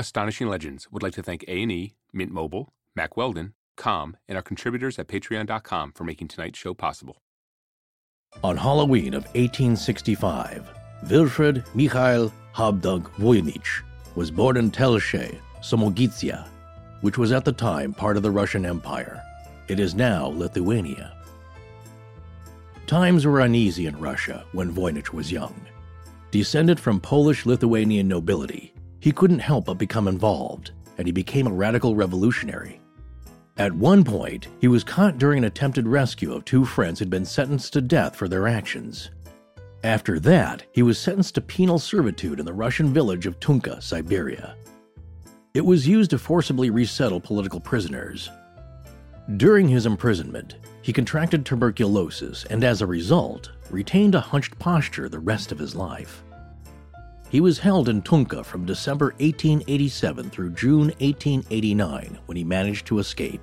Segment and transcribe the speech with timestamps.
[0.00, 4.98] Astonishing Legends would like to thank A&E, Mint Mobile, Mack Weldon, Com, and our contributors
[4.98, 7.20] at patreon.com for making tonight's show possible.
[8.42, 10.70] On Halloween of 1865,
[11.10, 13.82] Wilfred Michael Habdank Voynich
[14.14, 16.48] was born in Telche, Samogitia,
[17.02, 19.22] which was at the time part of the Russian Empire.
[19.68, 21.12] It is now Lithuania.
[22.86, 25.54] Times were uneasy in Russia when Voynich was young.
[26.30, 31.52] Descended from Polish Lithuanian nobility, he couldn't help but become involved, and he became a
[31.52, 32.80] radical revolutionary.
[33.56, 37.24] At one point, he was caught during an attempted rescue of two friends who'd been
[37.24, 39.10] sentenced to death for their actions.
[39.82, 44.56] After that, he was sentenced to penal servitude in the Russian village of Tunka, Siberia.
[45.52, 48.30] It was used to forcibly resettle political prisoners.
[49.36, 55.18] During his imprisonment, he contracted tuberculosis and, as a result, retained a hunched posture the
[55.18, 56.22] rest of his life.
[57.30, 62.98] He was held in Tunka from December 1887 through June 1889 when he managed to
[62.98, 63.40] escape.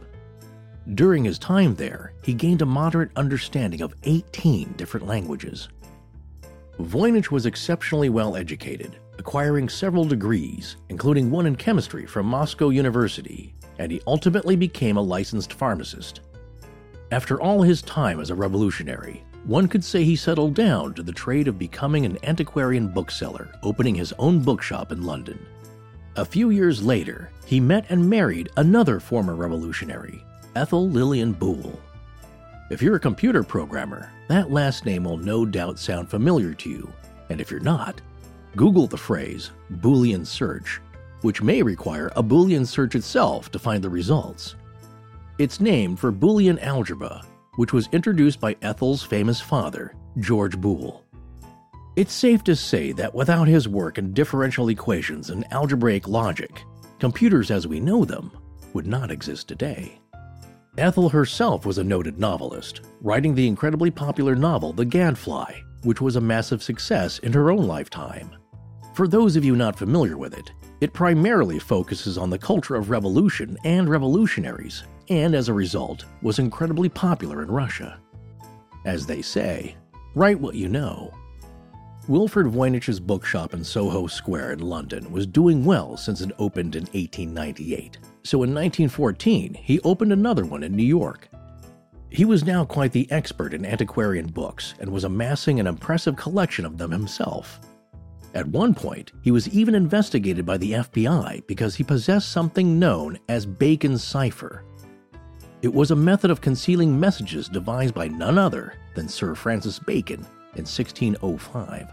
[0.94, 5.70] During his time there, he gained a moderate understanding of 18 different languages.
[6.80, 13.56] Voynich was exceptionally well educated, acquiring several degrees, including one in chemistry from Moscow University,
[13.80, 16.20] and he ultimately became a licensed pharmacist.
[17.12, 21.12] After all his time as a revolutionary, one could say he settled down to the
[21.12, 25.40] trade of becoming an antiquarian bookseller, opening his own bookshop in London.
[26.18, 30.22] A few years later, he met and married another former revolutionary,
[30.58, 31.80] Ethel Lillian Boole.
[32.70, 36.92] If you're a computer programmer, that last name will no doubt sound familiar to you,
[37.30, 38.02] and if you're not,
[38.58, 40.82] Google the phrase Boolean search,
[41.22, 44.56] which may require a Boolean search itself to find the results.
[45.38, 47.24] It's named for Boolean algebra,
[47.58, 51.04] which was introduced by Ethel's famous father, George Boole.
[51.98, 56.62] It's safe to say that without his work in differential equations and algebraic logic,
[57.00, 58.32] computers as we know them
[58.74, 60.00] would not exist today.
[60.78, 66.16] Ethel herself was a noted novelist, writing the incredibly popular novel The Gadfly, which was
[66.16, 68.30] a massive success in her own lifetime.
[68.94, 70.52] For those of you not familiar with it,
[70.82, 76.40] it primarily focuses on the culture of revolution and revolutionaries, and as a result, was
[76.40, 78.00] incredibly popular in Russia.
[78.86, 79.76] As they say,
[80.16, 81.14] write what you know.
[82.08, 86.84] Wilfred Voynich's bookshop in Soho Square in London was doing well since it opened in
[86.84, 91.28] 1898, so in 1914 he opened another one in New York.
[92.10, 96.66] He was now quite the expert in antiquarian books and was amassing an impressive collection
[96.66, 97.60] of them himself.
[98.34, 103.18] At one point, he was even investigated by the FBI because he possessed something known
[103.28, 104.64] as Bacon's cipher,
[105.62, 110.20] it was a method of concealing messages devised by none other than Sir Francis Bacon
[110.56, 111.88] in 1605.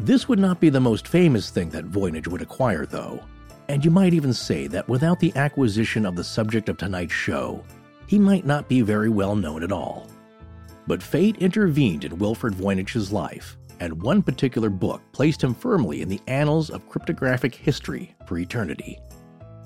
[0.00, 3.20] This would not be the most famous thing that Voynich would acquire, though,
[3.68, 7.64] and you might even say that without the acquisition of the subject of tonight's show,
[8.06, 10.10] he might not be very well known at all.
[10.86, 16.08] But fate intervened in Wilfred Voynich's life, and one particular book placed him firmly in
[16.08, 18.98] the annals of cryptographic history for eternity.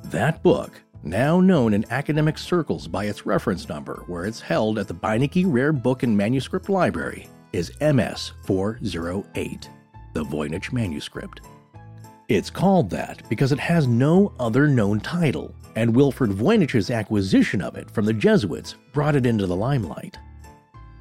[0.05, 4.89] That book now known in academic circles by its reference number, where it's held at
[4.89, 9.71] the Beinecke Rare Book and Manuscript Library, is MS 408,
[10.15, 11.41] the Voynich manuscript.
[12.29, 17.77] It's called that because it has no other known title, and Wilfred Voynich's acquisition of
[17.77, 20.19] it from the Jesuits brought it into the limelight.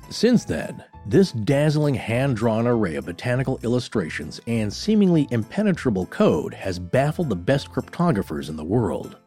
[0.10, 6.80] Since then, this dazzling hand drawn array of botanical illustrations and seemingly impenetrable code has
[6.80, 9.18] baffled the best cryptographers in the world.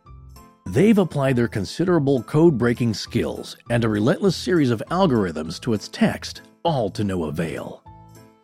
[0.66, 5.88] They've applied their considerable code breaking skills and a relentless series of algorithms to its
[5.88, 7.82] text, all to no avail.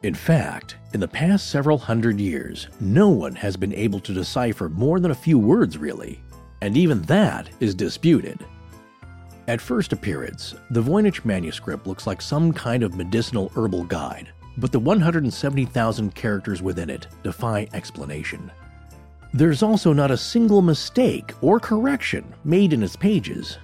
[0.02, 4.68] In fact, in the past several hundred years, no one has been able to decipher
[4.68, 6.20] more than a few words, really,
[6.62, 8.44] and even that is disputed.
[9.48, 14.72] At first appearance, the Voynich manuscript looks like some kind of medicinal herbal guide, but
[14.72, 18.50] the 170,000 characters within it defy explanation.
[19.37, 23.59] There's also not a single mistake or correction made in its pages.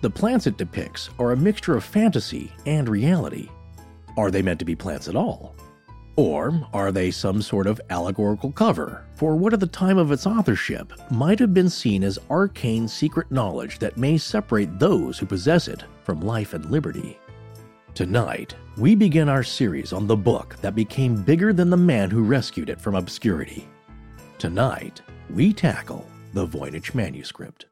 [0.00, 3.48] The plants it depicts are a mixture of fantasy and reality.
[4.16, 5.54] Are they meant to be plants at all?
[6.16, 10.26] Or are they some sort of allegorical cover for what at the time of its
[10.26, 15.68] authorship might have been seen as arcane secret knowledge that may separate those who possess
[15.68, 17.16] it from life and liberty?
[17.94, 22.24] Tonight, we begin our series on the book that became bigger than the man who
[22.24, 23.68] rescued it from obscurity.
[24.38, 27.66] Tonight, we tackle the Voynich manuscript.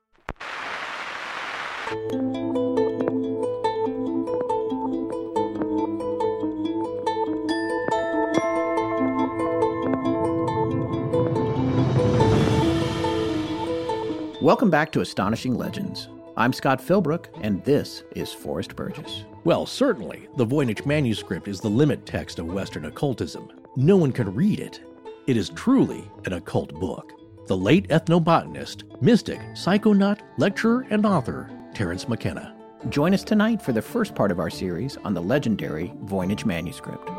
[14.41, 16.09] Welcome back to Astonishing Legends.
[16.37, 19.25] I'm Scott Philbrook, and this is Forrest Burgess.
[19.45, 23.51] Well, certainly, the Voynich manuscript is the limit text of Western occultism.
[23.77, 24.81] No one can read it.
[25.27, 27.20] It is truly an occult book.
[27.51, 32.55] The late ethnobotanist, mystic, psychonaut, lecturer, and author, Terence McKenna.
[32.91, 37.11] Join us tonight for the first part of our series on the legendary Voynich manuscript.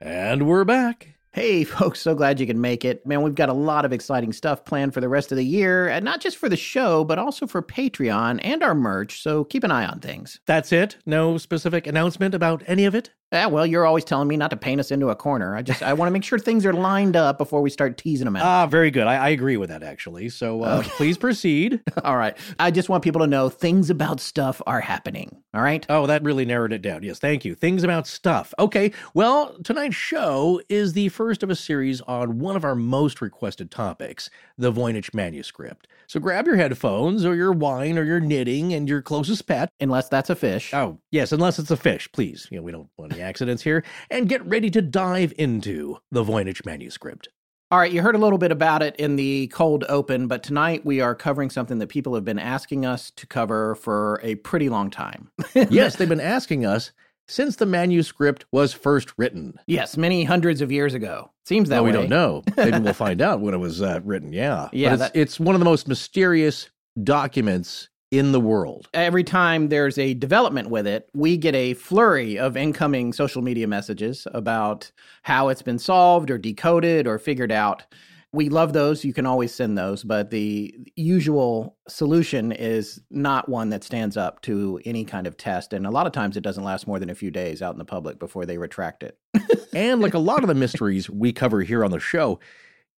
[0.00, 1.19] And we're back.
[1.32, 3.06] Hey, folks, so glad you can make it.
[3.06, 5.88] Man, we've got a lot of exciting stuff planned for the rest of the year,
[5.88, 9.62] and not just for the show, but also for Patreon and our merch, so keep
[9.62, 10.40] an eye on things.
[10.46, 10.96] That's it?
[11.06, 13.10] No specific announcement about any of it?
[13.32, 15.54] Yeah, well, you're always telling me not to paint us into a corner.
[15.54, 18.24] I just I want to make sure things are lined up before we start teasing
[18.24, 18.44] them out.
[18.44, 19.06] Ah, very good.
[19.06, 20.28] I, I agree with that, actually.
[20.30, 20.90] So uh, Okay.
[20.96, 21.80] please proceed.
[22.04, 22.36] All right.
[22.58, 25.36] I just want people to know things about stuff are happening.
[25.54, 25.86] All right.
[25.88, 27.02] Oh, that really narrowed it down.
[27.04, 27.54] Yes, thank you.
[27.54, 28.52] Things about stuff.
[28.58, 33.20] Okay, well, tonight's show is the first of a series on one of our most
[33.20, 34.28] requested topics,
[34.58, 35.86] the Voynich manuscript.
[36.06, 39.70] So grab your headphones or your wine or your knitting and your closest pet.
[39.80, 40.74] Unless that's a fish.
[40.74, 42.48] Oh, yes, unless it's a fish, please.
[42.50, 43.84] You know, we don't want accidents here.
[44.10, 47.28] And get ready to dive into the Voynich manuscript.
[47.72, 47.92] All right.
[47.92, 51.14] You heard a little bit about it in the cold open, but tonight we are
[51.14, 55.30] covering something that people have been asking us to cover for a pretty long time.
[55.54, 56.90] yes, they've been asking us
[57.28, 59.54] since the manuscript was first written.
[59.66, 61.30] yes, many hundreds of years ago.
[61.44, 62.08] Seems that well, we way.
[62.08, 62.42] don't know.
[62.56, 64.32] Maybe we'll find out when it was uh, written.
[64.32, 66.70] Yeah, Yeah, But it's, it's one of the most mysterious
[67.04, 68.88] documents in the world.
[68.92, 73.68] Every time there's a development with it, we get a flurry of incoming social media
[73.68, 74.90] messages about
[75.22, 77.84] how it's been solved or decoded or figured out.
[78.32, 79.04] We love those.
[79.04, 84.40] You can always send those, but the usual solution is not one that stands up
[84.42, 85.72] to any kind of test.
[85.72, 87.78] And a lot of times it doesn't last more than a few days out in
[87.78, 89.18] the public before they retract it.
[89.74, 92.38] and like a lot of the mysteries we cover here on the show,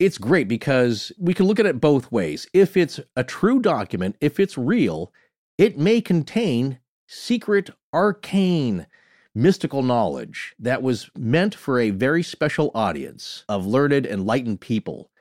[0.02, 2.48] it's great because we can look at it both ways.
[2.54, 5.14] If it's a true document, if it's real,
[5.60, 8.88] it may contain secret, arcane,
[9.36, 15.12] mystical knowledge that was meant for a very special audience of learned, enlightened people.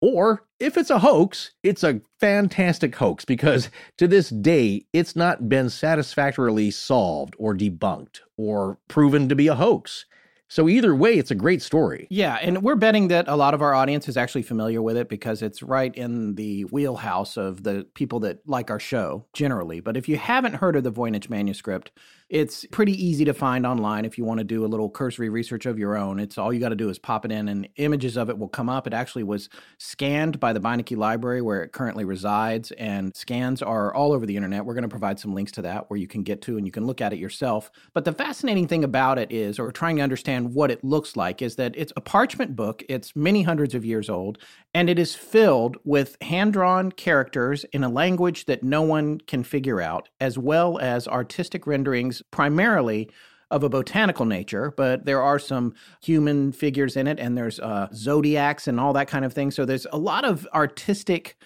[0.00, 5.48] Or if it's a hoax, it's a fantastic hoax because to this day, it's not
[5.48, 10.04] been satisfactorily solved or debunked or proven to be a hoax.
[10.48, 12.06] So, either way, it's a great story.
[12.08, 15.08] Yeah, and we're betting that a lot of our audience is actually familiar with it
[15.08, 19.80] because it's right in the wheelhouse of the people that like our show generally.
[19.80, 21.90] But if you haven't heard of the Voynich manuscript,
[22.28, 25.64] it's pretty easy to find online if you want to do a little cursory research
[25.64, 26.18] of your own.
[26.18, 28.48] It's all you got to do is pop it in and images of it will
[28.48, 28.88] come up.
[28.88, 33.94] It actually was scanned by the Beinecke Library where it currently resides and scans are
[33.94, 34.64] all over the internet.
[34.64, 36.72] We're going to provide some links to that where you can get to and you
[36.72, 37.70] can look at it yourself.
[37.94, 41.42] But the fascinating thing about it is or trying to understand what it looks like
[41.42, 42.82] is that it's a parchment book.
[42.88, 44.38] It's many hundreds of years old
[44.74, 49.80] and it is filled with hand-drawn characters in a language that no one can figure
[49.80, 53.10] out as well as artistic renderings primarily
[53.50, 57.88] of a botanical nature, but there are some human figures in it, and there's uh,
[57.94, 59.50] zodiacs and all that kind of thing.
[59.50, 61.36] So there's a lot of artistic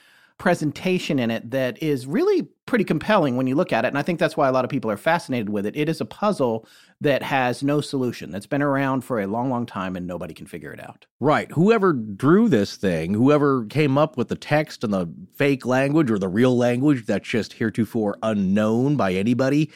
[0.41, 3.89] presentation in it that is really pretty compelling when you look at it.
[3.89, 5.77] And I think that's why a lot of people are fascinated with it.
[5.77, 6.67] It is a puzzle
[7.03, 10.47] that has no solution, that's been around for a long, long time, and nobody can
[10.47, 11.05] figure it out.
[11.21, 11.53] Right.
[11.53, 16.19] Whoever drew this thing, whoever came up with the text and the fake language or
[16.19, 19.71] the real language that's just heretofore unknown by anybody,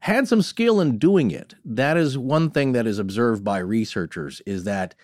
[0.00, 1.54] had some skill in doing it.
[1.64, 4.94] That is one thing that is observed by researchers is that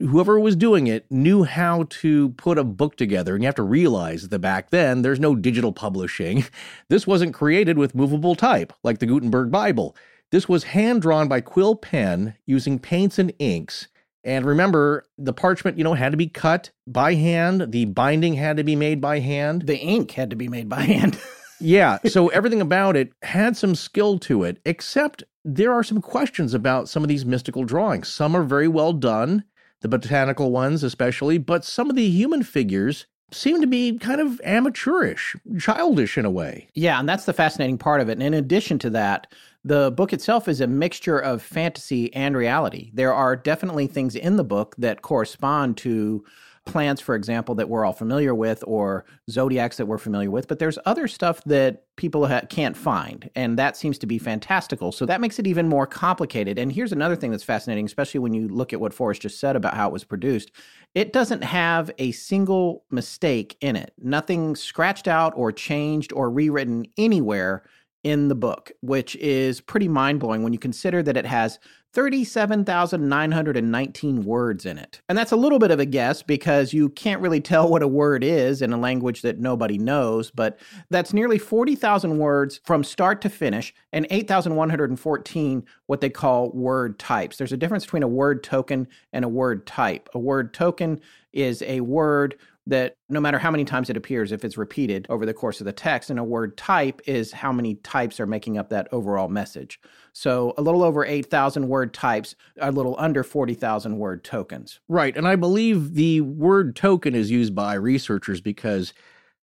[0.00, 3.34] whoever was doing it knew how to put a book together.
[3.34, 6.44] And you have to realize that back then there's no digital publishing.
[6.88, 9.96] This wasn't created with movable type like the Gutenberg Bible.
[10.30, 13.88] This was hand drawn by quill pen using paints and inks.
[14.22, 17.72] And remember, the parchment, you know, had to be cut by hand.
[17.72, 19.62] The binding had to be made by hand.
[19.62, 21.18] The ink had to be made by hand.
[21.60, 26.54] Yeah, so everything about it had some skill to it, except there are some questions
[26.54, 28.08] about some of these mystical drawings.
[28.08, 29.44] Some are very well done,
[29.80, 34.40] the botanical ones especially, but some of the human figures seem to be kind of
[34.44, 36.68] amateurish, childish in a way.
[36.74, 38.12] Yeah, and that's the fascinating part of it.
[38.12, 39.26] And in addition to that,
[39.64, 42.90] the book itself is a mixture of fantasy and reality.
[42.94, 46.24] There are definitely things in the book that correspond to
[46.66, 50.58] plants, for example, that we're all familiar with, or zodiacs that we're familiar with, but
[50.58, 54.90] there's other stuff that people ha- can't find, and that seems to be fantastical.
[54.90, 56.58] So that makes it even more complicated.
[56.58, 59.56] And here's another thing that's fascinating, especially when you look at what Forrest just said
[59.56, 60.52] about how it was produced.
[60.94, 66.86] It doesn't have a single mistake in it, nothing scratched out or changed or rewritten
[66.96, 67.64] anywhere
[68.04, 71.58] in the book, which is pretty mind blowing when you consider that it has
[71.94, 75.00] 37,919 words in it.
[75.08, 77.88] And that's a little bit of a guess because you can't really tell what a
[77.88, 80.58] word is in a language that nobody knows, but
[80.90, 87.36] that's nearly 40,000 words from start to finish and 8,114 what they call word types.
[87.36, 90.08] There's a difference between a word token and a word type.
[90.14, 91.00] A word token
[91.32, 92.34] is a word
[92.66, 95.66] that no matter how many times it appears, if it's repeated over the course of
[95.66, 99.28] the text, and a word type is how many types are making up that overall
[99.28, 99.80] message.
[100.12, 104.80] So a little over 8,000 word types, a little under 40,000 word tokens.
[104.88, 105.14] Right.
[105.16, 108.94] And I believe the word token is used by researchers because,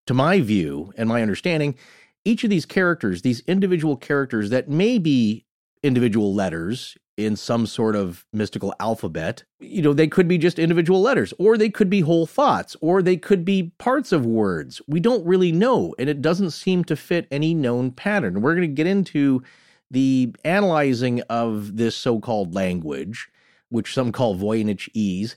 [0.07, 1.75] to my view and my understanding,
[2.25, 5.45] each of these characters, these individual characters that may be
[5.83, 9.43] individual letters in some sort of mystical alphabet.
[9.59, 13.01] You know, they could be just individual letters, or they could be whole thoughts, or
[13.01, 14.81] they could be parts of words.
[14.87, 18.41] We don't really know, and it doesn't seem to fit any known pattern.
[18.41, 19.43] We're going to get into
[19.89, 23.29] the analyzing of this so called language,
[23.69, 25.35] which some call Voynich-ese,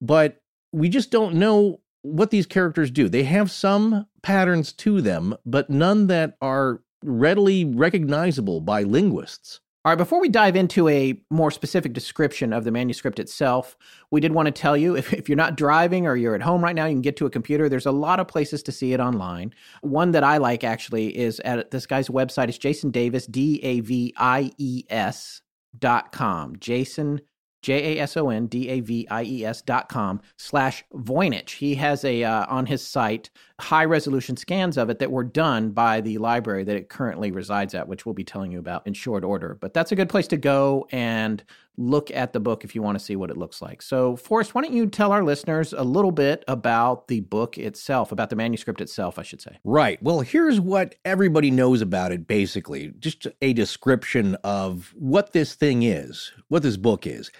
[0.00, 0.40] but
[0.72, 3.08] we just don't know what these characters do.
[3.08, 9.60] They have some patterns to them, but none that are readily recognizable by linguists.
[9.82, 13.78] All right, before we dive into a more specific description of the manuscript itself,
[14.10, 16.62] we did want to tell you if, if you're not driving or you're at home
[16.62, 17.66] right now, you can get to a computer.
[17.66, 19.54] There's a lot of places to see it online.
[19.80, 22.50] One that I like actually is at this guy's website.
[22.50, 25.40] It's Jason Davies, D A V I E S
[25.78, 26.56] dot com.
[26.58, 27.22] Jason
[27.62, 31.56] J A S O N D A V I E S dot com slash Voynich.
[31.56, 33.30] He has a uh, on his site
[33.60, 37.74] high resolution scans of it that were done by the library that it currently resides
[37.74, 39.56] at, which we'll be telling you about in short order.
[39.60, 41.42] But that's a good place to go and
[41.76, 43.80] look at the book if you want to see what it looks like.
[43.80, 48.12] So, Forrest, why don't you tell our listeners a little bit about the book itself,
[48.12, 49.58] about the manuscript itself, I should say?
[49.64, 50.02] Right.
[50.02, 55.82] Well, here's what everybody knows about it basically just a description of what this thing
[55.82, 57.30] is, what this book is.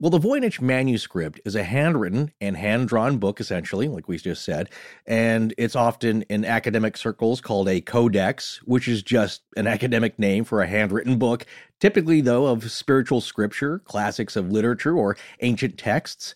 [0.00, 4.44] Well, the Voynich manuscript is a handwritten and hand drawn book, essentially, like we just
[4.44, 4.70] said,
[5.06, 10.44] and it's often in academic circles called a codex, which is just an academic name
[10.44, 11.46] for a handwritten book,
[11.80, 16.32] typically, though, of spiritual scripture, classics of literature, or ancient texts.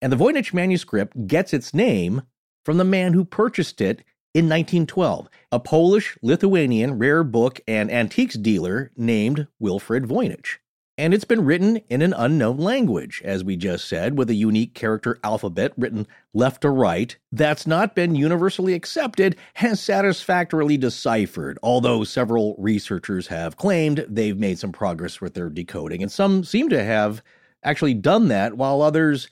[0.00, 2.22] And the Voynich manuscript gets its name
[2.64, 8.36] from the man who purchased it in 1912, a Polish Lithuanian rare book and antiques
[8.36, 10.58] dealer named Wilfrid Voynich
[11.00, 14.74] and it's been written in an unknown language, as we just said, with a unique
[14.74, 22.04] character alphabet written left to right that's not been universally accepted and satisfactorily deciphered, although
[22.04, 26.84] several researchers have claimed they've made some progress with their decoding, and some seem to
[26.84, 27.22] have
[27.64, 29.30] actually done that, while others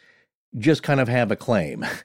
[0.56, 1.84] just kind of have a claim.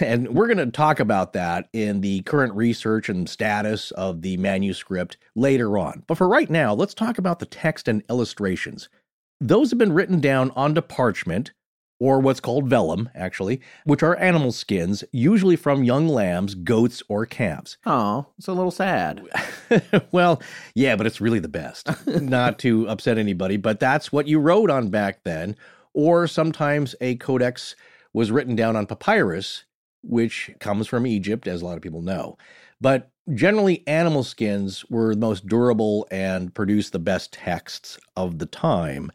[0.00, 4.36] And we're going to talk about that in the current research and status of the
[4.36, 6.02] manuscript later on.
[6.06, 8.90] But for right now, let's talk about the text and illustrations.
[9.40, 11.52] Those have been written down onto parchment,
[12.00, 17.26] or what's called vellum, actually, which are animal skins, usually from young lambs, goats, or
[17.26, 17.76] calves.
[17.86, 19.22] Oh, it's a little sad.
[20.12, 20.42] well,
[20.74, 21.88] yeah, but it's really the best.
[22.06, 25.56] Not to upset anybody, but that's what you wrote on back then.
[25.94, 27.74] Or sometimes a codex
[28.12, 29.64] was written down on papyrus,
[30.02, 32.38] which comes from Egypt, as a lot of people know.
[32.80, 38.46] But generally, animal skins were the most durable and produced the best texts of the
[38.46, 39.10] time.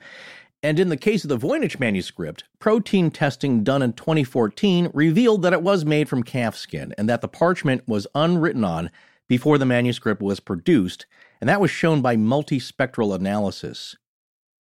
[0.61, 5.51] And in the case of the Voynich manuscript, protein testing done in 2014 revealed that
[5.51, 8.89] it was made from calf skin and that the parchment was unwritten on
[9.27, 11.05] before the manuscript was produced,
[11.41, 13.95] and that was shown by multispectral analysis.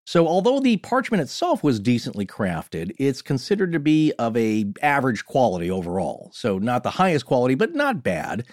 [0.04, 5.24] So although the parchment itself was decently crafted, it's considered to be of a average
[5.24, 6.30] quality overall.
[6.34, 8.44] So not the highest quality, but not bad.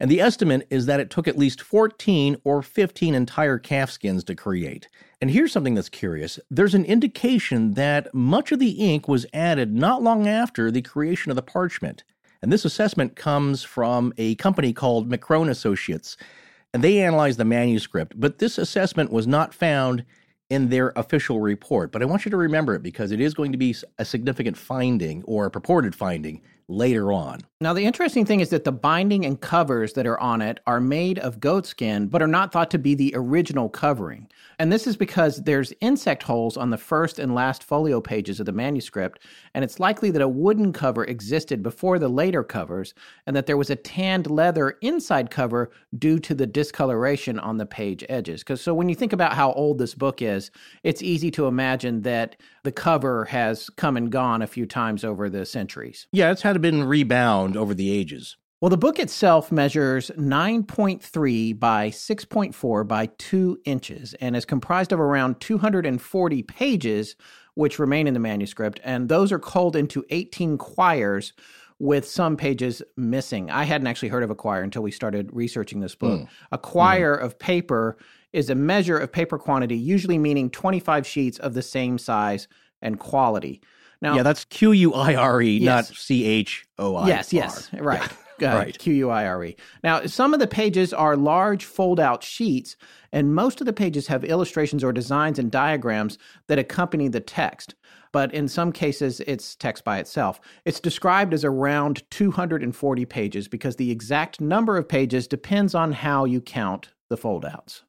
[0.00, 4.22] And the estimate is that it took at least 14 or 15 entire calf skins
[4.24, 4.88] to create.
[5.20, 9.74] And here's something that's curious there's an indication that much of the ink was added
[9.74, 12.04] not long after the creation of the parchment.
[12.40, 16.16] And this assessment comes from a company called McCrone Associates.
[16.72, 20.04] And they analyzed the manuscript, but this assessment was not found
[20.50, 21.92] in their official report.
[21.92, 24.56] But I want you to remember it because it is going to be a significant
[24.56, 27.40] finding or a purported finding later on.
[27.60, 30.80] Now, the interesting thing is that the binding and covers that are on it are
[30.80, 34.28] made of goatskin, but are not thought to be the original covering.
[34.60, 38.46] And this is because there's insect holes on the first and last folio pages of
[38.46, 39.20] the manuscript,
[39.54, 42.94] and it's likely that a wooden cover existed before the later covers,
[43.26, 47.66] and that there was a tanned leather inside cover due to the discoloration on the
[47.66, 48.42] page edges.
[48.42, 50.50] Because so when you think about how old this book is,
[50.84, 55.30] it's easy to imagine that the cover has come and gone a few times over
[55.30, 56.06] the centuries.
[56.12, 58.36] Yeah, it's had to been rebound over the ages.
[58.60, 64.98] Well, the book itself measures 9.3 by 6.4 by 2 inches and is comprised of
[64.98, 67.14] around 240 pages,
[67.54, 71.32] which remain in the manuscript, and those are culled into 18 quires
[71.78, 73.48] with some pages missing.
[73.48, 76.22] I hadn't actually heard of a quire until we started researching this book.
[76.22, 76.28] Mm.
[76.50, 77.22] A quire mm.
[77.22, 77.96] of paper
[78.32, 82.48] is a measure of paper quantity, usually meaning 25 sheets of the same size
[82.82, 83.62] and quality.
[84.00, 87.08] Now, yeah, that's Q U I R E, not C H O I.
[87.08, 88.10] Yes, yes, right.
[88.40, 88.78] Uh, right.
[88.78, 89.56] Q U I R E.
[89.82, 92.76] Now, some of the pages are large fold out sheets,
[93.12, 97.74] and most of the pages have illustrations or designs and diagrams that accompany the text.
[98.12, 100.40] But in some cases, it's text by itself.
[100.64, 106.24] It's described as around 240 pages because the exact number of pages depends on how
[106.24, 107.82] you count the foldouts.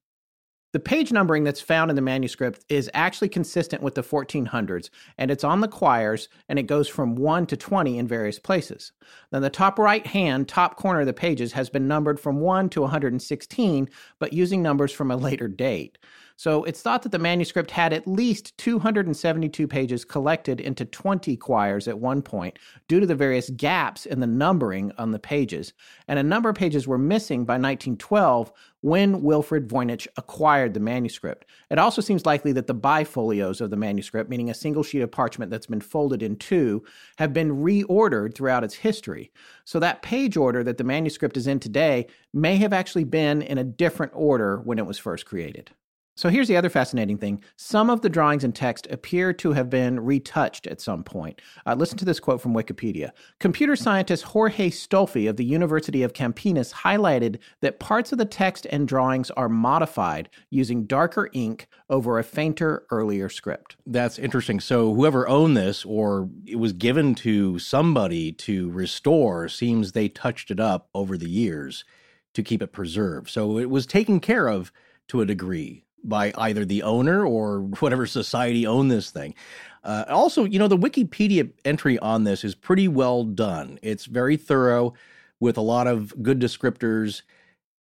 [0.72, 5.32] The page numbering that's found in the manuscript is actually consistent with the 1400s, and
[5.32, 8.92] it's on the quires, and it goes from 1 to 20 in various places.
[9.32, 12.70] Then the top right hand, top corner of the pages has been numbered from 1
[12.70, 15.98] to 116, but using numbers from a later date.
[16.40, 21.86] So it's thought that the manuscript had at least 272 pages collected into 20 quires
[21.86, 25.74] at one point due to the various gaps in the numbering on the pages.
[26.08, 31.44] And a number of pages were missing by 1912 when Wilfrid Voynich acquired the manuscript.
[31.70, 35.12] It also seems likely that the bifolios of the manuscript, meaning a single sheet of
[35.12, 36.86] parchment that's been folded in two,
[37.18, 39.30] have been reordered throughout its history.
[39.66, 43.58] So that page order that the manuscript is in today may have actually been in
[43.58, 45.72] a different order when it was first created.
[46.20, 47.42] So here's the other fascinating thing.
[47.56, 51.42] Some of the drawings and text appear to have been retouched at some point.
[51.66, 53.12] Uh, listen to this quote from Wikipedia.
[53.40, 58.68] Computer scientist Jorge Stolfi of the University of Campinas highlighted that parts of the text
[58.70, 63.78] and drawings are modified using darker ink over a fainter earlier script.
[63.86, 64.60] That's interesting.
[64.60, 70.52] So whoever owned this or it was given to somebody to restore seems they touched
[70.52, 71.86] it up over the years
[72.34, 73.30] to keep it preserved.
[73.30, 74.74] So it was taken care of
[75.08, 79.36] to a degree by either the owner or whatever society owned this thing.
[79.84, 83.80] Uh, also, you know, the Wikipedia entry on this is pretty well done.
[83.82, 84.94] It's very thorough
[85.40, 87.22] with a lot of good descriptors,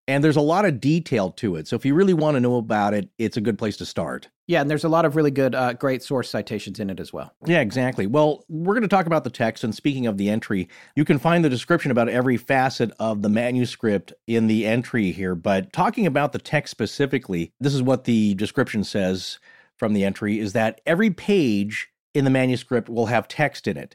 [0.08, 1.68] and there's a lot of detail to it.
[1.68, 4.28] So if you really want to know about it, it's a good place to start.
[4.46, 7.12] Yeah, and there's a lot of really good, uh, great source citations in it as
[7.12, 7.34] well.
[7.44, 8.06] Yeah, exactly.
[8.06, 9.62] Well, we're going to talk about the text.
[9.62, 13.28] And speaking of the entry, you can find the description about every facet of the
[13.28, 15.34] manuscript in the entry here.
[15.34, 19.38] But talking about the text specifically, this is what the description says
[19.76, 23.94] from the entry is that every page in the manuscript will have text in it.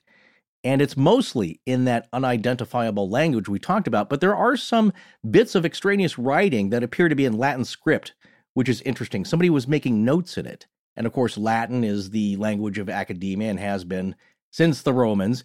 [0.63, 4.93] And it's mostly in that unidentifiable language we talked about, but there are some
[5.29, 8.13] bits of extraneous writing that appear to be in Latin script
[8.53, 9.25] which is interesting.
[9.25, 10.67] Somebody was making notes in it.
[10.95, 14.15] And of course, Latin is the language of academia and has been
[14.51, 15.43] since the Romans.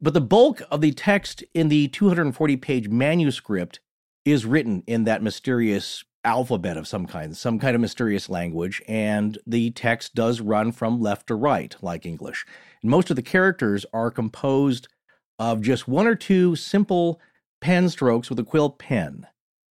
[0.00, 3.80] But the bulk of the text in the 240 page manuscript
[4.24, 8.82] is written in that mysterious alphabet of some kind, some kind of mysterious language.
[8.86, 12.44] And the text does run from left to right, like English.
[12.82, 14.88] And most of the characters are composed
[15.38, 17.20] of just one or two simple
[17.60, 19.26] pen strokes with a quill pen.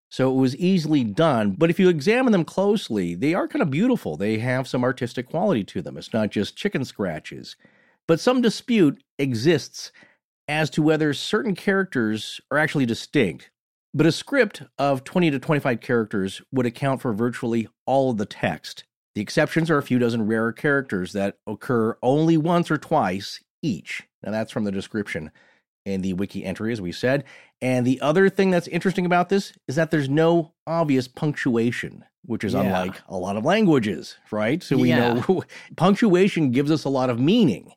[0.10, 1.56] So it was easily done.
[1.58, 4.16] But if you examine them closely, they are kind of beautiful.
[4.16, 5.98] They have some artistic quality to them.
[5.98, 7.58] It's not just chicken scratches.
[8.08, 9.92] But some dispute exists
[10.48, 13.50] as to whether certain characters are actually distinct.
[13.96, 18.26] But a script of 20 to 25 characters would account for virtually all of the
[18.26, 18.84] text.
[19.16, 24.04] The exceptions are a few dozen rare characters that occur only once or twice each.
[24.22, 25.32] Now, that's from the description
[25.86, 27.24] in the wiki entry, as we said.
[27.62, 32.44] And the other thing that's interesting about this is that there's no obvious punctuation, which
[32.44, 32.64] is yeah.
[32.64, 34.62] unlike a lot of languages, right?
[34.62, 35.14] So we yeah.
[35.14, 35.44] know
[35.78, 37.72] punctuation gives us a lot of meaning,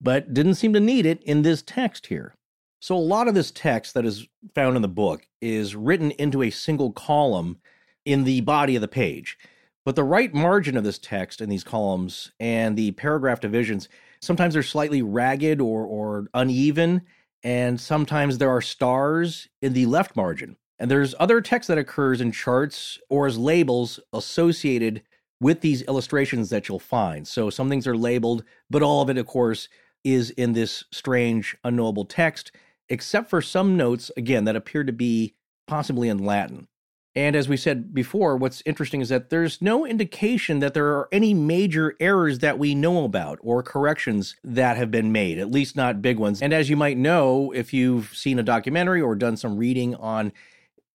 [0.00, 2.34] but didn't seem to need it in this text here.
[2.82, 6.42] So a lot of this text that is found in the book is written into
[6.42, 7.58] a single column
[8.04, 9.38] in the body of the page.
[9.84, 13.88] But the right margin of this text in these columns and the paragraph divisions,
[14.20, 17.02] sometimes they're slightly ragged or, or uneven
[17.44, 20.56] and sometimes there are stars in the left margin.
[20.80, 25.02] And there's other text that occurs in charts or as labels associated
[25.40, 27.28] with these illustrations that you'll find.
[27.28, 29.68] So some things are labeled, but all of it, of course,
[30.02, 32.50] is in this strange, unknowable text.
[32.92, 35.34] Except for some notes, again, that appear to be
[35.66, 36.68] possibly in Latin.
[37.14, 41.08] And as we said before, what's interesting is that there's no indication that there are
[41.10, 45.74] any major errors that we know about or corrections that have been made, at least
[45.74, 46.42] not big ones.
[46.42, 50.30] And as you might know, if you've seen a documentary or done some reading on,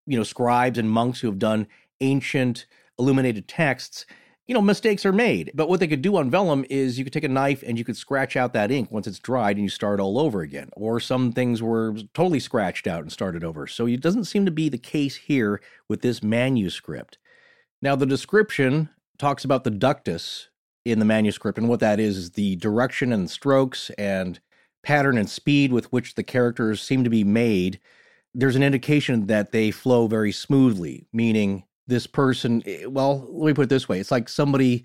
[0.06, 1.68] you know, scribes and monks who have done
[2.00, 2.68] ancient
[3.00, 4.06] illuminated texts,
[4.48, 5.52] you know, mistakes are made.
[5.54, 7.84] But what they could do on vellum is you could take a knife and you
[7.84, 10.70] could scratch out that ink once it's dried and you start all over again.
[10.74, 13.68] Or some things were totally scratched out and started over.
[13.68, 17.18] So it doesn't seem to be the case here with this manuscript.
[17.82, 20.48] Now, the description talks about the ductus
[20.86, 24.40] in the manuscript, and what that is is the direction and strokes and
[24.82, 27.80] pattern and speed with which the characters seem to be made.
[28.34, 33.54] There's an indication that they flow very smoothly, meaning this person eh, well let me
[33.54, 34.84] put it this way it's like somebody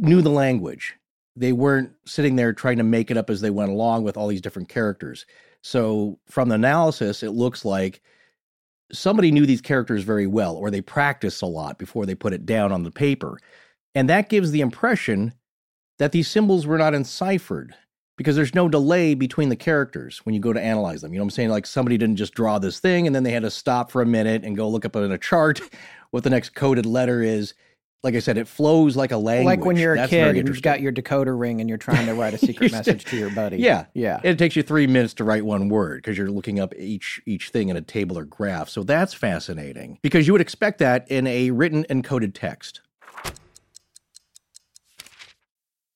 [0.00, 0.94] knew the language.
[1.36, 4.28] They weren't sitting there trying to make it up as they went along with all
[4.28, 5.26] these different characters.
[5.62, 8.02] So from the analysis it looks like
[8.92, 12.44] somebody knew these characters very well or they practiced a lot before they put it
[12.44, 13.38] down on the paper.
[13.94, 15.32] And that gives the impression
[15.98, 17.74] that these symbols were not enciphered
[18.16, 21.12] because there's no delay between the characters when you go to analyze them.
[21.12, 21.48] You know what I'm saying?
[21.50, 24.06] Like somebody didn't just draw this thing and then they had to stop for a
[24.06, 25.60] minute and go look up in a chart
[26.10, 27.54] what the next coded letter is.
[28.04, 29.58] Like I said, it flows like a language.
[29.58, 32.06] Like when you're a That's kid and you've got your decoder ring and you're trying
[32.06, 33.58] to write a secret message to your buddy.
[33.58, 34.20] Yeah, Yeah.
[34.24, 37.50] It takes you three minutes to write one word because you're looking up each each
[37.50, 38.68] thing in a table or graph.
[38.68, 42.80] So that's fascinating because you would expect that in a written encoded text.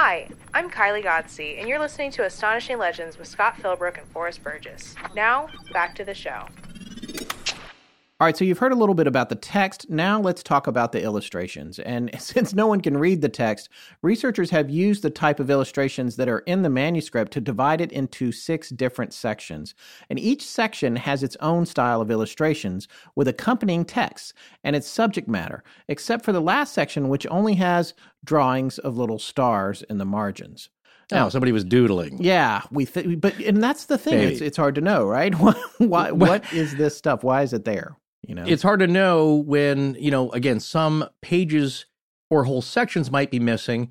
[0.00, 4.44] Hi, I'm Kylie Godsey, and you're listening to Astonishing Legends with Scott Philbrook and Forrest
[4.44, 4.94] Burgess.
[5.16, 6.46] Now, back to the show.
[8.20, 9.88] All right, so you've heard a little bit about the text.
[9.88, 11.78] Now let's talk about the illustrations.
[11.78, 13.68] And since no one can read the text,
[14.02, 17.92] researchers have used the type of illustrations that are in the manuscript to divide it
[17.92, 19.72] into six different sections.
[20.10, 25.28] And each section has its own style of illustrations with accompanying texts and its subject
[25.28, 30.04] matter, except for the last section, which only has drawings of little stars in the
[30.04, 30.70] margins.
[31.12, 32.20] Now, oh, somebody was doodling.
[32.20, 34.28] Yeah, we th- but and that's the thing.
[34.28, 35.32] It's it's hard to know, right?
[35.78, 37.22] Why what is this stuff?
[37.22, 37.96] Why is it there?
[38.26, 41.86] You know, It's hard to know when, you know, again, some pages
[42.30, 43.90] or whole sections might be missing.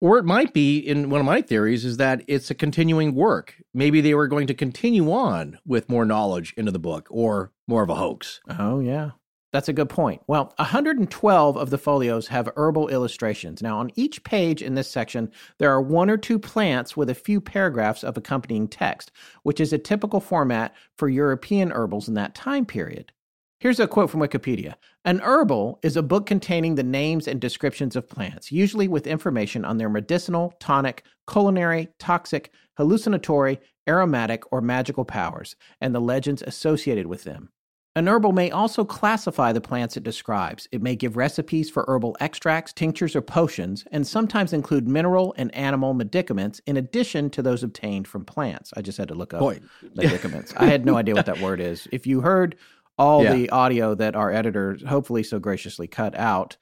[0.00, 3.54] Or it might be, in one of my theories, is that it's a continuing work.
[3.72, 7.82] Maybe they were going to continue on with more knowledge into the book or more
[7.82, 8.40] of a hoax.
[8.58, 9.12] Oh, yeah.
[9.52, 10.20] That's a good point.
[10.26, 13.62] Well, 112 of the folios have herbal illustrations.
[13.62, 17.14] Now, on each page in this section, there are one or two plants with a
[17.14, 19.12] few paragraphs of accompanying text,
[19.44, 23.12] which is a typical format for European herbals in that time period.
[23.60, 27.96] Here's a quote from Wikipedia An herbal is a book containing the names and descriptions
[27.96, 35.04] of plants, usually with information on their medicinal, tonic, culinary, toxic, hallucinatory, aromatic, or magical
[35.04, 37.50] powers, and the legends associated with them.
[37.96, 40.66] An herbal may also classify the plants it describes.
[40.72, 45.54] It may give recipes for herbal extracts, tinctures, or potions, and sometimes include mineral and
[45.54, 48.72] animal medicaments in addition to those obtained from plants.
[48.76, 49.60] I just had to look up Boy.
[49.94, 50.52] medicaments.
[50.56, 51.86] I had no idea what that word is.
[51.92, 52.56] If you heard
[52.98, 53.34] all Yeah.
[53.34, 56.56] the audio that our editor hopefully so graciously cut out,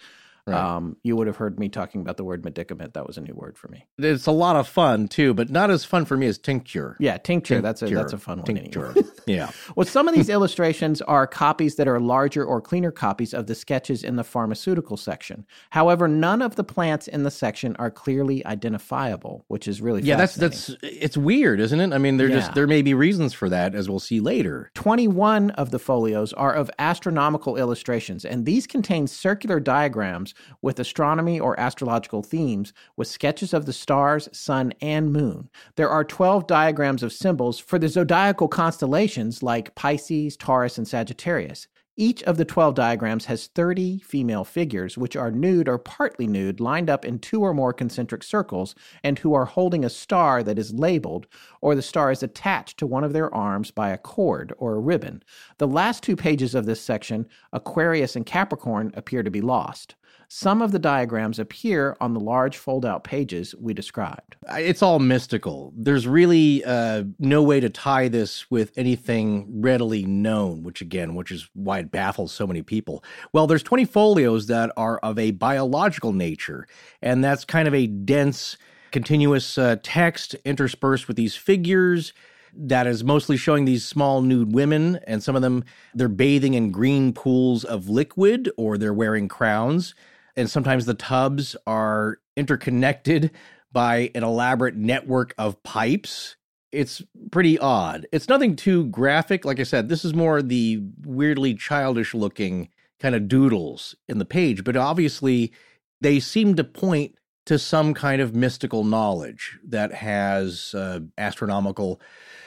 [0.47, 0.59] Right.
[0.59, 2.95] Um, you would have heard me talking about the word medicament.
[2.95, 3.87] That was a new word for me.
[3.99, 6.97] It's a lot of fun too, but not as fun for me as tincture.
[6.99, 7.61] Yeah, tincture.
[7.61, 8.47] That's a that's a fun one.
[8.47, 8.95] Tincture.
[9.25, 9.53] Yeah.
[9.77, 13.55] Well, some of these illustrations are copies that are larger or cleaner copies of the
[13.55, 15.47] sketches in the pharmaceutical section.
[15.71, 20.17] However, none of the plants in the section are clearly identifiable, which is really Yeah,
[20.17, 21.93] that's that's it's weird, isn't it?
[21.93, 24.73] I mean, there just there may be reasons for that as we'll see later.
[24.75, 31.39] 21 of the folios are of astronomical illustrations, and these contain circular diagrams with astronomy
[31.39, 35.49] or astrological themes with sketches of the stars, sun, and moon.
[35.77, 41.69] There are 12 diagrams of symbols for the zodiacal constellations like Pisces, Taurus, and Sagittarius.
[41.97, 46.59] Each of the 12 diagrams has 30 female figures, which are nude or partly nude,
[46.59, 50.59] lined up in two or more concentric circles, and who are holding a star that
[50.59, 51.27] is labeled,
[51.61, 54.81] or the star is attached to one of their arms by a cord or a
[54.81, 55.23] ribbon.
[55.59, 59.95] The last two pages of this section, Aquarius and Capricorn, appear to be lost.
[60.35, 64.37] Some of the diagrams appear on the large fold out pages we described.
[64.49, 65.75] It's all mystical.
[65.77, 71.31] There's really uh, no way to tie this with anything readily known, which again, which
[71.31, 73.05] is why it baffles so many people.
[73.35, 76.67] Well, there's 20 folios that are of a biological nature,
[77.03, 78.57] and that's kind of a dense,
[78.91, 82.15] continuous uh, text interspersed with these figures
[82.55, 85.65] that is mostly showing these small nude women and some of them
[85.95, 89.95] they're bathing in green pools of liquid or they're wearing crowns
[90.37, 93.31] and sometimes the tubs are interconnected
[93.73, 96.37] by an elaborate network of pipes
[96.71, 101.55] it's pretty odd it's nothing too graphic like i said this is more the weirdly
[101.55, 102.69] childish looking
[103.01, 105.53] kind of doodles in the page but obviously
[106.01, 107.15] they seem to point
[107.47, 112.01] to some kind of mystical knowledge that has uh, astronomical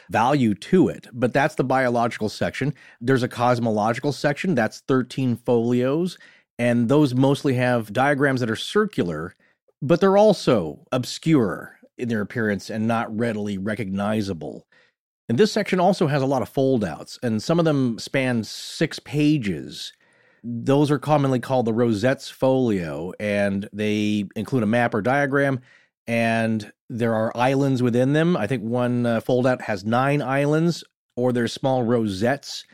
[0.10, 1.08] value to it.
[1.12, 2.74] But that's the biological section.
[3.02, 6.18] There's a cosmological section, that's 13 folios,
[6.58, 9.36] and those mostly have diagrams that are circular,
[9.82, 14.66] but they're also obscure in their appearance and not readily recognizable.
[15.28, 19.00] And this section also has a lot of foldouts, and some of them span six
[19.00, 19.92] pages.
[20.44, 25.62] Those are commonly called the Rosettes folio, and they include a map or diagram,
[26.06, 28.38] and there are islands within them.
[28.38, 30.84] I think one uh, foldout has nine islands,
[31.16, 32.66] or there's small rosettes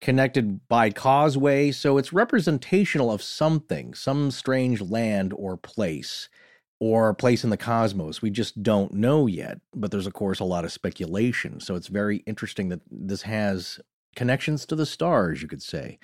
[0.00, 1.70] connected by causeway.
[1.70, 6.28] So it's representational of something, some strange land or place,
[6.78, 8.22] or place in the cosmos.
[8.22, 9.60] We just don't know yet.
[9.74, 11.60] But there's, of course, a lot of speculation.
[11.60, 13.80] So it's very interesting that this has
[14.16, 15.98] connections to the stars, you could say.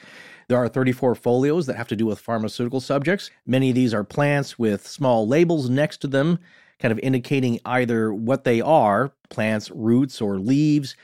[0.48, 3.30] There are 34 folios that have to do with pharmaceutical subjects.
[3.46, 6.38] Many of these are plants with small labels next to them,
[6.78, 10.94] kind of indicating either what they are plants, roots, or leaves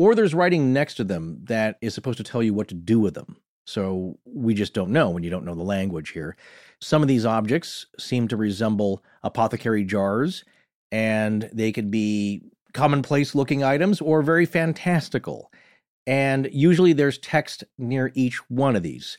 [0.00, 2.98] or there's writing next to them that is supposed to tell you what to do
[2.98, 3.36] with them.
[3.66, 6.38] So we just don't know when you don't know the language here.
[6.80, 10.42] Some of these objects seem to resemble apothecary jars,
[10.90, 12.40] and they could be
[12.72, 15.52] commonplace looking items or very fantastical.
[16.06, 19.18] And usually there's text near each one of these.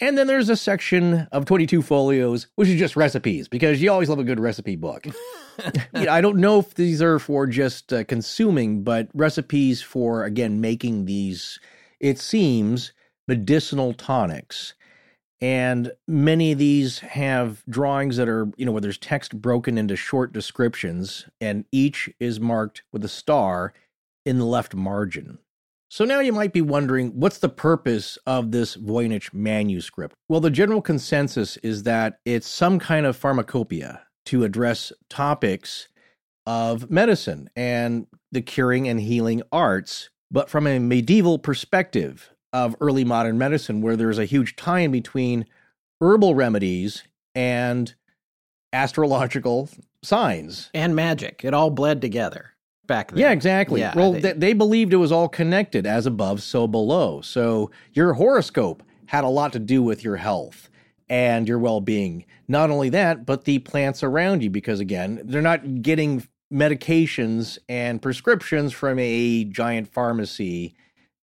[0.00, 4.08] And then there's a section of 22 folios, which is just recipes, because you always
[4.08, 5.06] love a good recipe book.
[5.94, 10.24] You know, I don't know if these are for just uh, consuming, but recipes for,
[10.24, 11.60] again, making these,
[11.98, 12.92] it seems,
[13.28, 14.72] medicinal tonics.
[15.42, 19.96] And many of these have drawings that are, you know, where there's text broken into
[19.96, 23.74] short descriptions, and each is marked with a star
[24.24, 25.40] in the left margin.
[25.92, 30.14] So now you might be wondering what's the purpose of this Voynich manuscript?
[30.28, 35.88] Well, the general consensus is that it's some kind of pharmacopoeia to address topics
[36.46, 43.04] of medicine and the curing and healing arts, but from a medieval perspective of early
[43.04, 45.44] modern medicine, where there's a huge tie in between
[46.00, 47.02] herbal remedies
[47.34, 47.96] and
[48.72, 49.68] astrological
[50.04, 50.70] signs.
[50.72, 51.40] And magic.
[51.44, 52.54] It all bled together
[52.90, 53.18] back then.
[53.20, 53.80] Yeah, exactly.
[53.80, 57.20] Yeah, well, they- they, they believed it was all connected as above, so below.
[57.22, 60.68] So your horoscope had a lot to do with your health
[61.08, 62.24] and your well being.
[62.48, 68.00] Not only that, but the plants around you, because again, they're not getting medications and
[68.02, 70.74] prescriptions from a giant pharmacy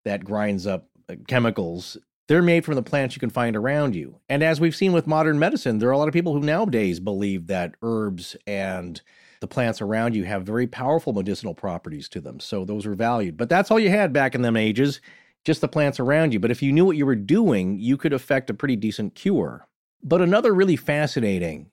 [0.05, 1.97] that grinds up uh, chemicals.
[2.27, 4.19] They're made from the plants you can find around you.
[4.27, 6.99] And as we've seen with modern medicine, there are a lot of people who nowadays
[6.99, 9.01] believe that herbs and
[9.39, 12.39] the plants around you have very powerful medicinal properties to them.
[12.39, 13.37] So those were valued.
[13.37, 15.01] But that's all you had back in them ages,
[15.45, 16.39] just the plants around you.
[16.39, 19.67] But if you knew what you were doing, you could affect a pretty decent cure.
[20.03, 21.71] But another really fascinating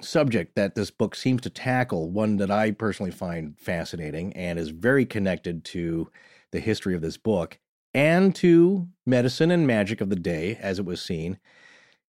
[0.00, 4.70] subject that this book seems to tackle, one that I personally find fascinating and is
[4.70, 6.10] very connected to
[6.52, 7.58] the history of this book
[7.94, 11.38] and to medicine and magic of the day as it was seen,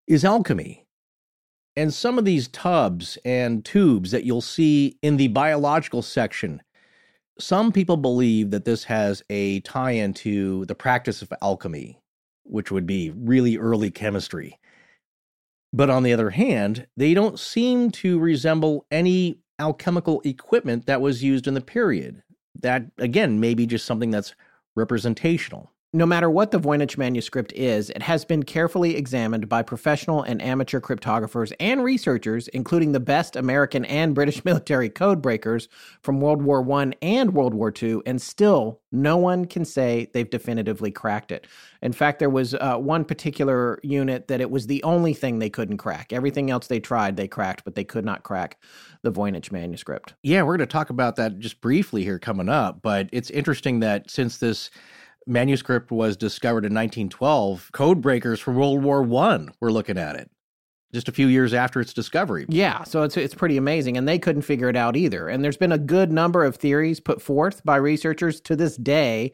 [0.08, 0.87] is alchemy.
[1.78, 6.64] And some of these tubs and tubes that you'll see in the biological section,
[7.40, 12.00] some people believe that this has a tie into the practice of alchemy,
[12.42, 14.60] which would be really early chemistry.
[15.72, 21.24] But on the other hand, they don't seem to resemble any alchemical equipment that was
[21.24, 22.24] used in the period.
[22.60, 24.34] That, again, may be just something that's
[24.76, 25.72] representational.
[25.94, 30.42] No matter what the Voynich manuscript is, it has been carefully examined by professional and
[30.42, 35.70] amateur cryptographers and researchers, including the best American and British military code breakers
[36.02, 40.30] from World War I and World War II, and still no one can say they've
[40.30, 41.48] definitively cracked it.
[41.82, 45.50] In fact, there was uh, one particular unit that it was the only thing they
[45.50, 46.12] couldn't crack.
[46.12, 48.58] Everything else they tried, they cracked, but they could not crack
[49.04, 50.16] the Voynich manuscript.
[50.22, 53.80] Yeah, we're going to talk about that just briefly here coming up, but it's interesting
[53.80, 54.70] that since this
[55.28, 60.30] manuscript was discovered in 1912, code breakers from World War One were looking at it
[60.94, 62.46] just a few years after its discovery.
[62.50, 65.28] Yeah, so it's it's pretty amazing, and they couldn't figure it out either.
[65.28, 69.34] And there's been a good number of theories put forth by researchers to this day.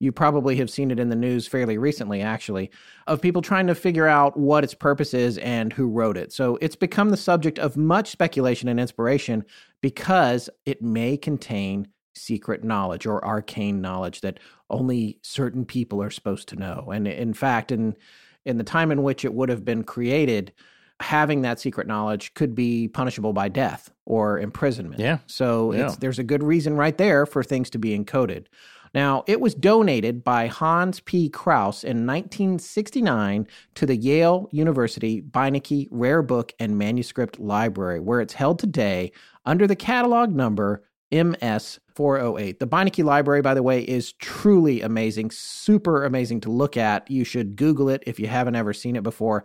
[0.00, 2.70] You probably have seen it in the news fairly recently, actually,
[3.06, 6.32] of people trying to figure out what its purpose is and who wrote it.
[6.32, 9.44] So it's become the subject of much speculation and inspiration
[9.80, 16.48] because it may contain secret knowledge or arcane knowledge that only certain people are supposed
[16.48, 16.90] to know.
[16.92, 17.96] And in fact, in
[18.44, 20.52] in the time in which it would have been created,
[21.00, 25.00] having that secret knowledge could be punishable by death or imprisonment.
[25.00, 25.18] Yeah.
[25.26, 25.94] So yeah.
[25.98, 28.46] there's a good reason right there for things to be encoded.
[28.94, 31.28] Now, it was donated by Hans P.
[31.28, 38.34] Kraus in 1969 to the Yale University Beinecke Rare Book and Manuscript Library, where it's
[38.34, 39.10] held today
[39.44, 42.58] under the catalog number MS 408.
[42.58, 47.08] The Beinecke Library, by the way, is truly amazing, super amazing to look at.
[47.10, 49.44] You should Google it if you haven't ever seen it before.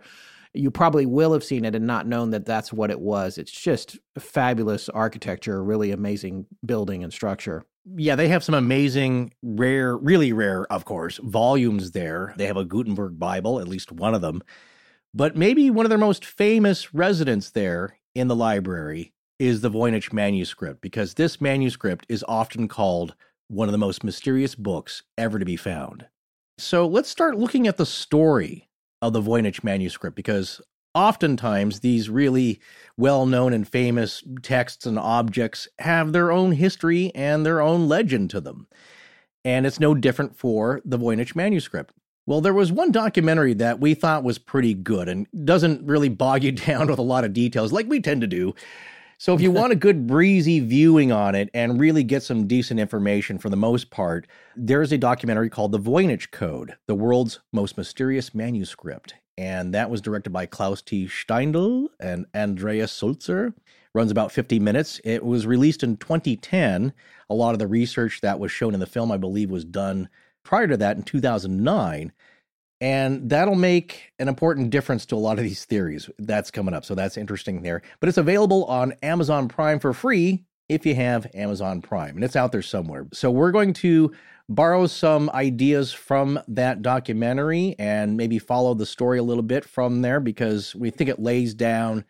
[0.52, 3.38] You probably will have seen it and not known that that's what it was.
[3.38, 7.64] It's just fabulous architecture, really amazing building and structure.
[7.96, 12.34] Yeah, they have some amazing, rare, really rare, of course, volumes there.
[12.36, 14.42] They have a Gutenberg Bible, at least one of them.
[15.14, 20.12] But maybe one of their most famous residents there in the library is the Voynich
[20.12, 23.14] manuscript because this manuscript is often called
[23.48, 26.06] one of the most mysterious books ever to be found.
[26.58, 28.68] So let's start looking at the story
[29.00, 30.60] of the Voynich manuscript because
[30.94, 32.60] oftentimes these really
[32.98, 38.28] well known and famous texts and objects have their own history and their own legend
[38.30, 38.68] to them.
[39.42, 41.94] And it's no different for the Voynich manuscript.
[42.26, 46.44] Well, there was one documentary that we thought was pretty good and doesn't really bog
[46.44, 48.54] you down with a lot of details like we tend to do.
[49.20, 52.80] So if you want a good breezy viewing on it and really get some decent
[52.80, 57.76] information for the most part, there's a documentary called The Voynich Code, the world's most
[57.76, 59.12] mysterious manuscript.
[59.36, 61.06] And that was directed by Klaus T.
[61.06, 63.52] Steindl and Andreas Sulzer.
[63.92, 65.02] Runs about 50 minutes.
[65.04, 66.94] It was released in 2010.
[67.28, 70.08] A lot of the research that was shown in the film, I believe, was done
[70.44, 72.10] prior to that in 2009.
[72.80, 76.84] And that'll make an important difference to a lot of these theories that's coming up.
[76.84, 77.82] So that's interesting there.
[78.00, 82.36] But it's available on Amazon Prime for free if you have Amazon Prime, and it's
[82.36, 83.06] out there somewhere.
[83.12, 84.12] So we're going to
[84.48, 90.02] borrow some ideas from that documentary and maybe follow the story a little bit from
[90.02, 92.04] there because we think it lays down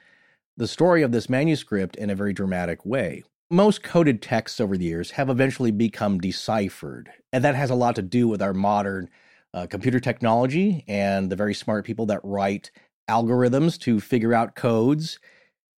[0.57, 3.23] the story of this manuscript in a very dramatic way.
[3.51, 7.97] Most coded texts over the years have eventually become deciphered, and that has a lot
[7.97, 9.09] to do with our modern
[9.55, 12.71] uh, computer technology and the very smart people that write
[13.09, 15.19] algorithms to figure out codes,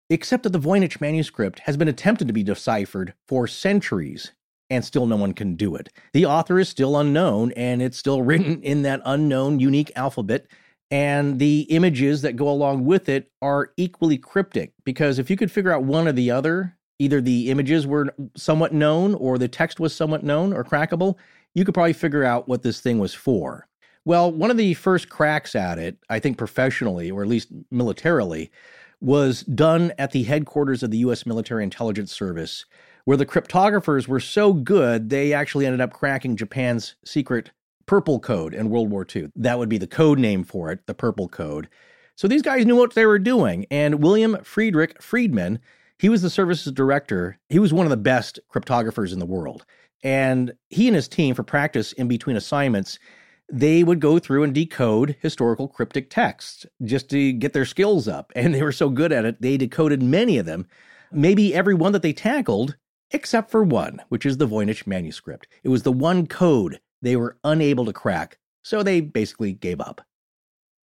[0.09, 4.33] except that the Voynich manuscript has been attempted to be deciphered for centuries,
[4.69, 5.89] and still no one can do it.
[6.13, 10.47] The author is still unknown, and it's still written in that unknown unique alphabet.
[10.93, 15.53] And the images that go along with it are equally cryptic because if you could
[15.53, 19.79] figure out one or the other, either the images were somewhat known or the text
[19.79, 21.17] was somewhat known or crackable,
[21.55, 23.67] you could probably figure out what this thing was for.
[24.05, 28.51] Well, one of the first cracks at it, I think professionally, or at least militarily,
[29.01, 31.27] was done at the headquarters of the U.S.
[31.27, 32.65] Military Intelligence Service,
[33.05, 37.51] where the cryptographers were so good they actually ended up cracking Japan's secret
[37.87, 39.31] Purple Code in World War II.
[39.35, 41.69] That would be the code name for it, the Purple Code.
[42.15, 43.67] So these guys knew what they were doing.
[43.71, 45.59] And William Frederick Friedman,
[45.99, 47.39] he was the services director.
[47.49, 49.65] He was one of the best cryptographers in the world.
[50.03, 52.99] And he and his team, for practice in between assignments,
[53.53, 58.33] they would go through and decode historical cryptic texts just to get their skills up.
[58.37, 60.67] And they were so good at it, they decoded many of them,
[61.13, 62.77] maybe every one that they tackled,
[63.11, 65.47] except for one, which is the Voynich manuscript.
[65.65, 70.01] It was the one code they were unable to crack, so they basically gave up.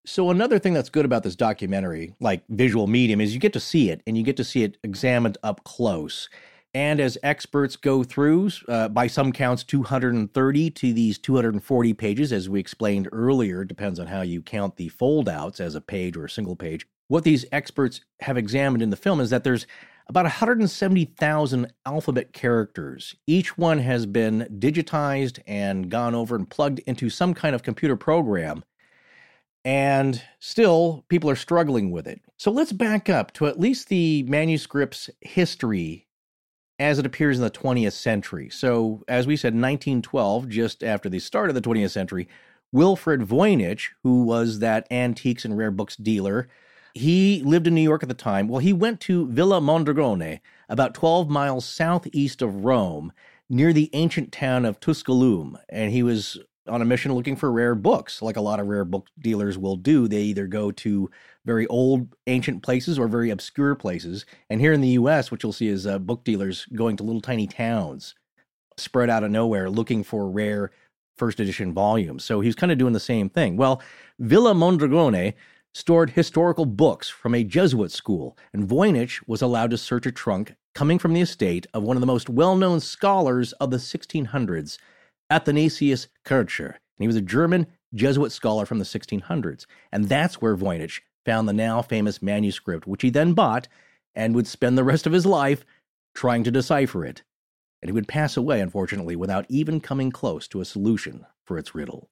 [0.04, 3.60] So another thing that's good about this documentary, like visual medium, is you get to
[3.60, 6.28] see it and you get to see it examined up close.
[6.78, 12.48] And as experts go through, uh, by some counts, 230 to these 240 pages, as
[12.48, 16.30] we explained earlier, depends on how you count the foldouts as a page or a
[16.30, 16.86] single page.
[17.08, 19.66] What these experts have examined in the film is that there's
[20.06, 23.16] about 170,000 alphabet characters.
[23.26, 27.96] Each one has been digitized and gone over and plugged into some kind of computer
[27.96, 28.62] program.
[29.64, 32.20] And still, people are struggling with it.
[32.36, 36.04] So let's back up to at least the manuscript's history
[36.78, 38.48] as it appears in the 20th century.
[38.50, 42.28] So, as we said, 1912, just after the start of the 20th century,
[42.70, 46.48] Wilfred Voynich, who was that antiques and rare books dealer,
[46.94, 48.48] he lived in New York at the time.
[48.48, 53.12] Well, he went to Villa Mondragone, about 12 miles southeast of Rome,
[53.48, 56.38] near the ancient town of Tusculum, and he was
[56.68, 59.76] on a mission looking for rare books, like a lot of rare book dealers will
[59.76, 60.08] do.
[60.08, 61.10] They either go to
[61.44, 64.26] very old, ancient places or very obscure places.
[64.50, 67.20] And here in the US, what you'll see is uh, book dealers going to little
[67.20, 68.14] tiny towns
[68.76, 70.70] spread out of nowhere looking for rare
[71.16, 72.24] first edition volumes.
[72.24, 73.56] So he's kind of doing the same thing.
[73.56, 73.82] Well,
[74.18, 75.34] Villa Mondragone
[75.74, 80.54] stored historical books from a Jesuit school, and Voynich was allowed to search a trunk
[80.74, 84.78] coming from the estate of one of the most well known scholars of the 1600s,
[85.30, 86.66] Athanasius Kircher.
[86.66, 89.66] And he was a German Jesuit scholar from the 1600s.
[89.92, 93.68] And that's where Voynich found the now famous manuscript, which he then bought
[94.14, 95.64] and would spend the rest of his life
[96.14, 97.22] trying to decipher it.
[97.80, 101.74] And he would pass away, unfortunately, without even coming close to a solution for its
[101.74, 102.10] riddle.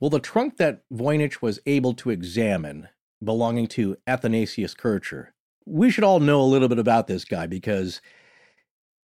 [0.00, 2.88] Well, the trunk that Voynich was able to examine,
[3.22, 5.34] belonging to Athanasius Kircher,
[5.66, 8.00] we should all know a little bit about this guy because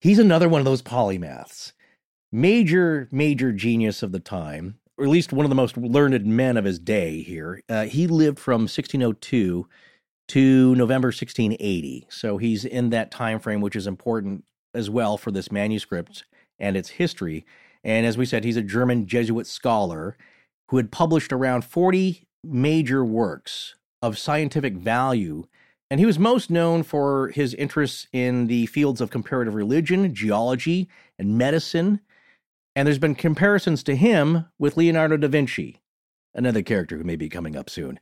[0.00, 1.72] he's another one of those polymaths
[2.32, 6.56] major, major genius of the time, or at least one of the most learned men
[6.56, 7.62] of his day here.
[7.68, 9.66] Uh, he lived from 1602
[10.28, 12.06] to November 1680.
[12.08, 16.24] So he's in that time frame, which is important as well for this manuscript
[16.58, 17.44] and its history.
[17.82, 20.16] And as we said, he's a German Jesuit scholar
[20.68, 25.46] who had published around 40 major works of scientific value.
[25.90, 30.88] And he was most known for his interests in the fields of comparative religion, geology,
[31.18, 32.00] and medicine,
[32.76, 35.80] and there's been comparisons to him with Leonardo da Vinci,
[36.34, 37.98] another character who may be coming up soon.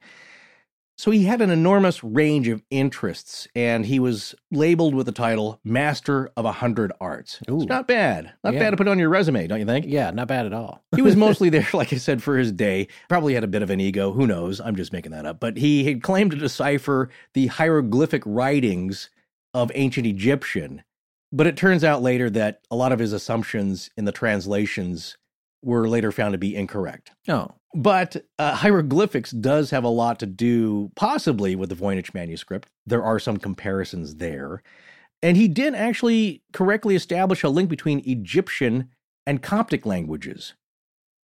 [0.96, 5.60] So he had an enormous range of interests, and he was labeled with the title
[5.62, 7.38] Master of a Hundred Arts.
[7.48, 7.60] Ooh.
[7.60, 8.32] It's not bad.
[8.42, 8.58] Not Yeah.
[8.58, 9.86] bad to put on your resume, don't you think?
[9.86, 10.82] Yeah, not bad at all.
[10.96, 12.88] he was mostly there, like I said, for his day.
[13.08, 14.10] Probably had a bit of an ego.
[14.12, 14.60] Who knows?
[14.60, 15.38] I'm just making that up.
[15.38, 19.08] But he had claimed to decipher the hieroglyphic writings
[19.54, 20.82] of ancient Egyptian.
[21.30, 25.16] But it turns out later that a lot of his assumptions in the translations
[25.62, 27.10] were later found to be incorrect.
[27.28, 32.68] Oh, But uh, hieroglyphics does have a lot to do, possibly, with the Voynich manuscript.
[32.86, 34.62] There are some comparisons there.
[35.20, 38.88] And he did actually correctly establish a link between Egyptian
[39.26, 40.54] and Coptic languages.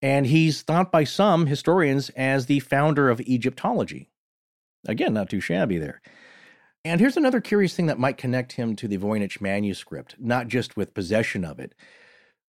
[0.02, 4.10] And he's thought by some historians as the founder of Egyptology.
[4.86, 6.02] Again, not too shabby there.
[6.84, 10.76] And here's another curious thing that might connect him to the Voynich manuscript, not just
[10.76, 11.74] with possession of it,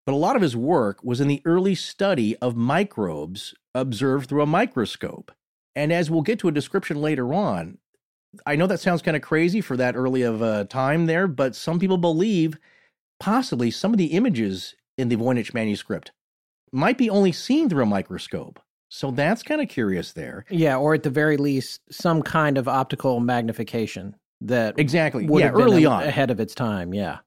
[0.06, 4.44] but a lot of his work was in the early study of microbes observed through
[4.44, 5.32] a microscope.
[5.76, 7.80] And as we'll get to a description later on,
[8.46, 11.56] I know that sounds kind of crazy for that early of a time there, but
[11.56, 12.58] some people believe
[13.20, 16.12] possibly some of the images in the Voynich manuscript
[16.72, 18.60] might be only seen through a microscope.
[18.90, 20.46] So that's kind of curious there.
[20.50, 25.28] yeah, or at the very least, some kind of optical magnification that Exactly.
[25.32, 26.04] yeah, early a- on.
[26.04, 26.94] ahead of its time.
[26.94, 27.20] Yeah.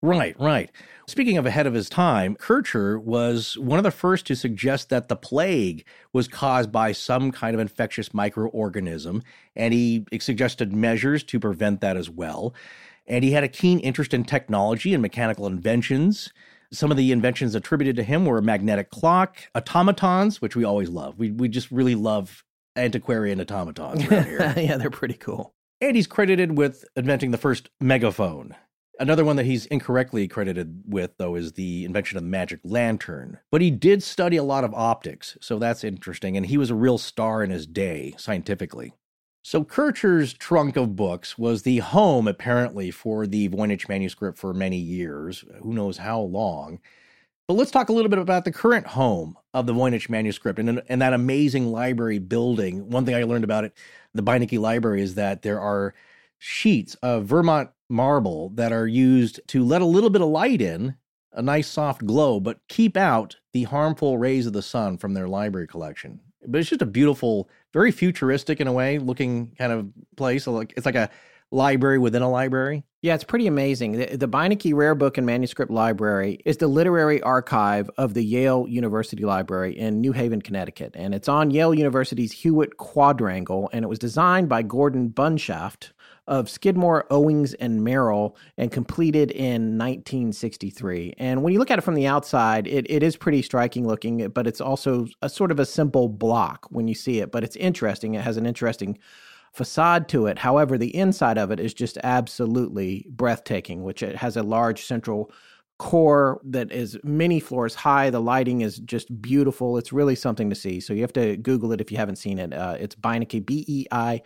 [0.00, 0.70] Right, right.
[1.08, 5.08] Speaking of ahead of his time, Kircher was one of the first to suggest that
[5.08, 9.22] the plague was caused by some kind of infectious microorganism,
[9.56, 12.54] and he suggested measures to prevent that as well.
[13.08, 16.32] And he had a keen interest in technology and mechanical inventions.
[16.72, 20.90] Some of the inventions attributed to him were a magnetic clock, automatons, which we always
[20.90, 21.18] love.
[21.18, 22.44] We, we just really love
[22.76, 24.54] antiquarian automatons around here.
[24.56, 25.54] yeah, they're pretty cool.
[25.80, 28.54] And he's credited with inventing the first megaphone.
[29.00, 33.38] Another one that he's incorrectly credited with, though, is the invention of the magic lantern.
[33.52, 36.36] But he did study a lot of optics, so that's interesting.
[36.36, 38.92] And he was a real star in his day, scientifically.
[39.48, 44.76] So Kircher's trunk of books was the home, apparently, for the Voynich manuscript for many
[44.76, 45.42] years.
[45.62, 46.80] Who knows how long?
[47.46, 50.82] But let's talk a little bit about the current home of the Voynich manuscript and,
[50.90, 52.90] and that amazing library building.
[52.90, 53.72] One thing I learned about it,
[54.12, 55.94] the Beinecke Library, is that there are
[56.36, 60.96] sheets of Vermont marble that are used to let a little bit of light in,
[61.32, 65.26] a nice soft glow, but keep out the harmful rays of the sun from their
[65.26, 66.20] library collection.
[66.46, 70.46] But it's just a beautiful, very futuristic in a way looking kind of place.
[70.46, 71.10] Like it's like a
[71.50, 72.84] library within a library.
[73.00, 73.92] Yeah, it's pretty amazing.
[73.92, 78.66] The, the Beinecke Rare Book and Manuscript Library is the literary archive of the Yale
[78.68, 80.94] University Library in New Haven, Connecticut.
[80.96, 85.92] And it's on Yale University's Hewitt Quadrangle, and it was designed by Gordon Bunshaft
[86.28, 91.14] of Skidmore, Owings, and Merrill, and completed in 1963.
[91.18, 94.28] And when you look at it from the outside, it, it is pretty striking looking,
[94.28, 97.32] but it's also a sort of a simple block when you see it.
[97.32, 98.14] But it's interesting.
[98.14, 98.98] It has an interesting
[99.52, 100.38] facade to it.
[100.38, 105.32] However, the inside of it is just absolutely breathtaking, which it has a large central
[105.78, 108.10] core that is many floors high.
[108.10, 109.78] The lighting is just beautiful.
[109.78, 110.80] It's really something to see.
[110.80, 112.52] So you have to Google it if you haven't seen it.
[112.52, 114.20] Uh, it's Beinecke, B E I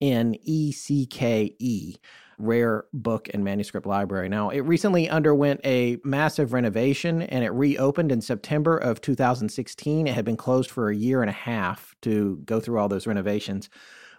[0.00, 1.96] N E C K E
[2.38, 4.28] rare book and manuscript library.
[4.28, 10.06] Now, it recently underwent a massive renovation and it reopened in September of 2016.
[10.06, 13.06] It had been closed for a year and a half to go through all those
[13.06, 13.70] renovations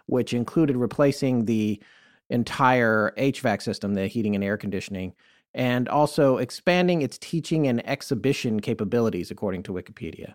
[0.08, 1.80] which included replacing the
[2.30, 5.14] entire HVAC system, the heating and air conditioning,
[5.54, 10.34] and also expanding its teaching and exhibition capabilities, according to Wikipedia.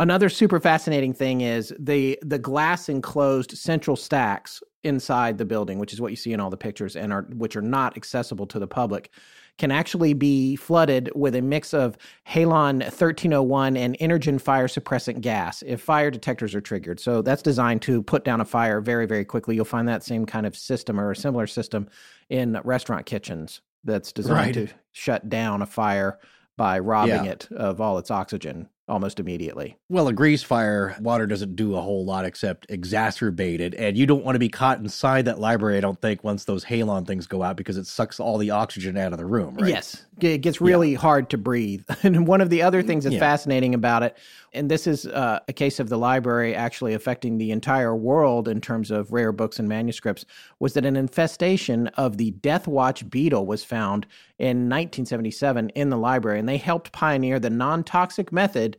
[0.00, 5.92] Another super fascinating thing is the the glass enclosed central stacks inside the building, which
[5.92, 8.58] is what you see in all the pictures, and are which are not accessible to
[8.58, 9.10] the public
[9.58, 15.62] can actually be flooded with a mix of halon 1301 and Inergen fire suppressant gas
[15.66, 16.98] if fire detectors are triggered.
[16.98, 19.54] So that's designed to put down a fire very, very quickly.
[19.54, 21.90] You'll find that same kind of system or a similar system
[22.30, 24.68] in restaurant kitchens that's designed right.
[24.68, 26.18] to shut down a fire
[26.56, 27.32] by robbing yeah.
[27.32, 29.78] it of all its oxygen almost immediately.
[29.88, 33.74] Well, a grease fire, water doesn't do a whole lot except exacerbate it.
[33.74, 36.64] And you don't want to be caught inside that library, I don't think, once those
[36.64, 39.70] halon things go out because it sucks all the oxygen out of the room, right?
[39.70, 40.04] Yes.
[40.20, 40.98] It gets really yeah.
[40.98, 41.84] hard to breathe.
[42.02, 43.20] and one of the other things that's yeah.
[43.20, 44.16] fascinating about it,
[44.52, 48.60] and this is uh, a case of the library actually affecting the entire world in
[48.60, 50.24] terms of rare books and manuscripts,
[50.58, 54.06] was that an infestation of the Death Watch beetle was found
[54.38, 56.38] in 1977 in the library.
[56.38, 58.76] And they helped pioneer the non toxic method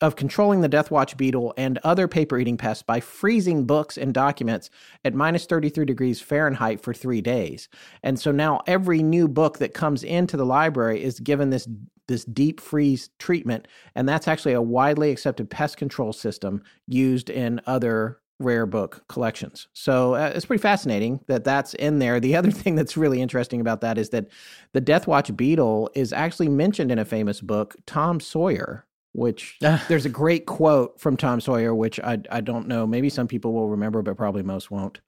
[0.00, 4.12] of controlling the Death Watch beetle and other paper eating pests by freezing books and
[4.12, 4.68] documents
[5.04, 7.68] at minus 33 degrees Fahrenheit for three days.
[8.02, 11.68] And so now every new book that comes into the library is given this
[12.08, 17.60] this deep freeze treatment and that's actually a widely accepted pest control system used in
[17.66, 19.68] other rare book collections.
[19.72, 22.20] So uh, it's pretty fascinating that that's in there.
[22.20, 24.28] The other thing that's really interesting about that is that
[24.72, 30.06] the Death Watch beetle is actually mentioned in a famous book, Tom Sawyer, which there's
[30.06, 32.86] a great quote from Tom Sawyer, which I, I don't know.
[32.86, 35.00] Maybe some people will remember, but probably most won't.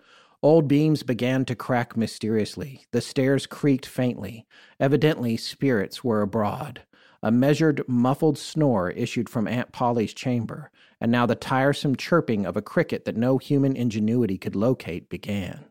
[0.42, 2.86] Old beams began to crack mysteriously.
[2.92, 4.46] The stairs creaked faintly.
[4.78, 6.82] Evidently, spirits were abroad.
[7.22, 12.56] A measured, muffled snore issued from Aunt Polly's chamber, and now the tiresome chirping of
[12.56, 15.64] a cricket that no human ingenuity could locate began.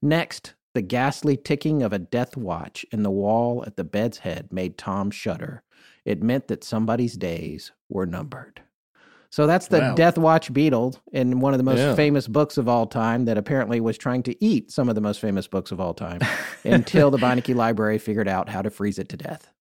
[0.00, 4.52] Next, the ghastly ticking of a death watch in the wall at the bed's head
[4.52, 5.62] made Tom shudder.
[6.04, 8.60] It meant that somebody's days were numbered.
[9.34, 9.94] So that's the wow.
[9.96, 11.96] Death Watch beetle in one of the most yeah.
[11.96, 15.20] famous books of all time that apparently was trying to eat some of the most
[15.20, 16.20] famous books of all time
[16.64, 19.52] until the Beinecke Library figured out how to freeze it to death.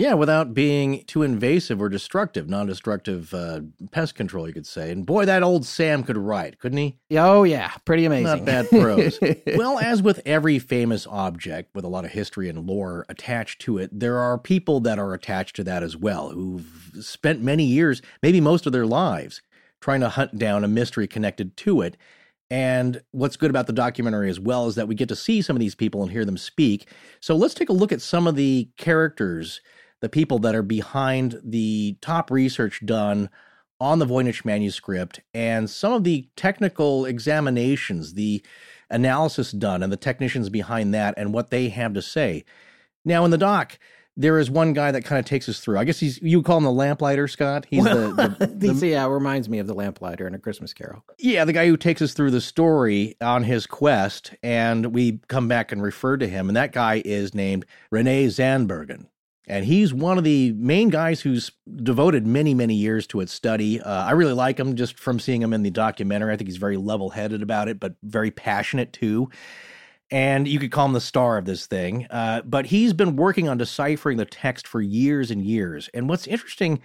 [0.00, 4.90] Yeah, without being too invasive or destructive, non-destructive uh, pest control, you could say.
[4.90, 6.96] And boy, that old Sam could write, couldn't he?
[7.12, 8.24] Oh yeah, pretty amazing.
[8.24, 9.18] Not bad prose.
[9.56, 13.76] well, as with every famous object with a lot of history and lore attached to
[13.76, 18.00] it, there are people that are attached to that as well, who've spent many years,
[18.22, 19.42] maybe most of their lives,
[19.82, 21.98] trying to hunt down a mystery connected to it.
[22.50, 25.56] And what's good about the documentary as well is that we get to see some
[25.56, 26.88] of these people and hear them speak.
[27.20, 29.60] So let's take a look at some of the characters
[30.00, 33.30] the people that are behind the top research done
[33.80, 38.42] on the Voynich manuscript and some of the technical examinations, the
[38.90, 42.44] analysis done, and the technicians behind that, and what they have to say.
[43.04, 43.78] Now, in the doc,
[44.16, 45.78] there is one guy that kind of takes us through.
[45.78, 47.66] I guess he's you call him the lamplighter, Scott.
[47.70, 51.04] He's well, the, the, the yeah, reminds me of the lamplighter in a Christmas Carol.
[51.18, 55.48] Yeah, the guy who takes us through the story on his quest, and we come
[55.48, 59.06] back and refer to him, and that guy is named Rene Zandbergen.
[59.50, 61.50] And he's one of the main guys who's
[61.82, 63.80] devoted many, many years to its study.
[63.80, 66.32] Uh, I really like him just from seeing him in the documentary.
[66.32, 69.28] I think he's very level headed about it, but very passionate too.
[70.08, 72.06] And you could call him the star of this thing.
[72.10, 75.90] Uh, but he's been working on deciphering the text for years and years.
[75.94, 76.80] And what's interesting,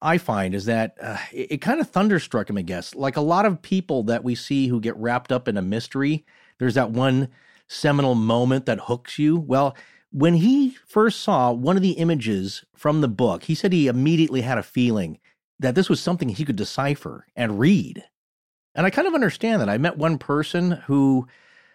[0.00, 2.94] I find, is that uh, it, it kind of thunderstruck him, I guess.
[2.94, 6.24] Like a lot of people that we see who get wrapped up in a mystery,
[6.58, 7.28] there's that one
[7.68, 9.36] seminal moment that hooks you.
[9.36, 9.76] Well,
[10.16, 14.40] when he first saw one of the images from the book, he said he immediately
[14.40, 15.18] had a feeling
[15.58, 18.02] that this was something he could decipher and read.
[18.74, 19.68] And I kind of understand that.
[19.68, 21.28] I met one person who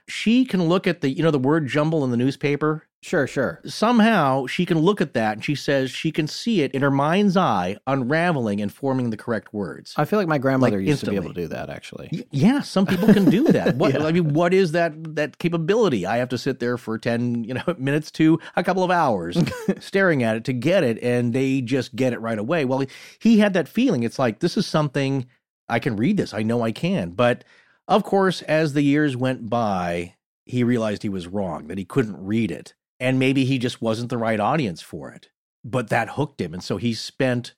[0.08, 2.88] she can look at the, you know, the word jumble in the newspaper.
[3.04, 3.60] Sure, sure.
[3.66, 6.92] Somehow she can look at that and she says she can see it in her
[6.92, 9.96] mind's eye unraveling and forming the correct words.
[9.98, 12.10] I feel like my grandmother Like, used to be able to do that actually.
[12.12, 13.76] Y- Yeah, some people can do that.
[13.82, 14.06] What Yeah.
[14.06, 16.06] I mean, what is that that capability?
[16.06, 19.36] I have to sit there for ten, you know, minutes to a couple of hours
[19.80, 22.66] staring at it to get it, and they just get it right away.
[22.66, 22.88] Well, he,
[23.18, 24.04] he had that feeling.
[24.04, 25.26] It's like this is something
[25.68, 26.36] I can read this.
[26.36, 27.12] I know I can.
[27.12, 27.44] But
[27.88, 30.14] of course, as the years went by,
[30.46, 34.10] he realized he was wrong, that he couldn't read it, and maybe he just wasn't
[34.10, 35.30] the right audience for it.
[35.66, 37.54] But that hooked him, and so he spent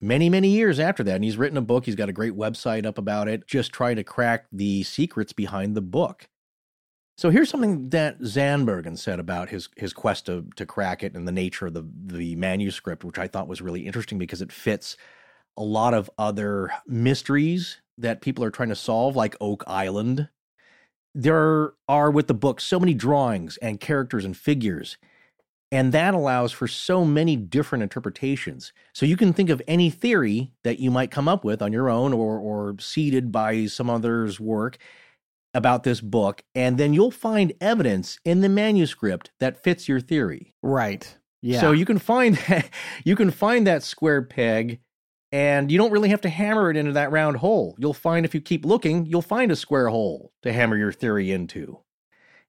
[0.00, 1.14] many, many years after that.
[1.14, 1.86] And he's written a book.
[1.86, 5.74] He's got a great website up about it, just trying to crack the secrets behind
[5.76, 6.28] the book.
[7.16, 11.26] So here's something that Zandbergen said about his his quest to to crack it and
[11.26, 14.96] the nature of the the manuscript, which I thought was really interesting because it fits
[15.56, 20.28] a lot of other mysteries that people are trying to solve, like Oak Island.
[21.18, 24.96] There are with the book so many drawings and characters and figures
[25.70, 28.72] and that allows for so many different interpretations.
[28.94, 31.90] So you can think of any theory that you might come up with on your
[31.90, 34.78] own or, or seeded by some other's work
[35.54, 40.54] about this book, and then you'll find evidence in the manuscript that fits your theory.
[40.62, 41.16] Right.
[41.42, 41.60] Yeah.
[41.60, 42.70] So you can find that
[43.04, 44.80] you can find that square peg
[45.32, 47.76] and you don't really have to hammer it into that round hole.
[47.78, 51.30] You'll find if you keep looking, you'll find a square hole to hammer your theory
[51.30, 51.78] into.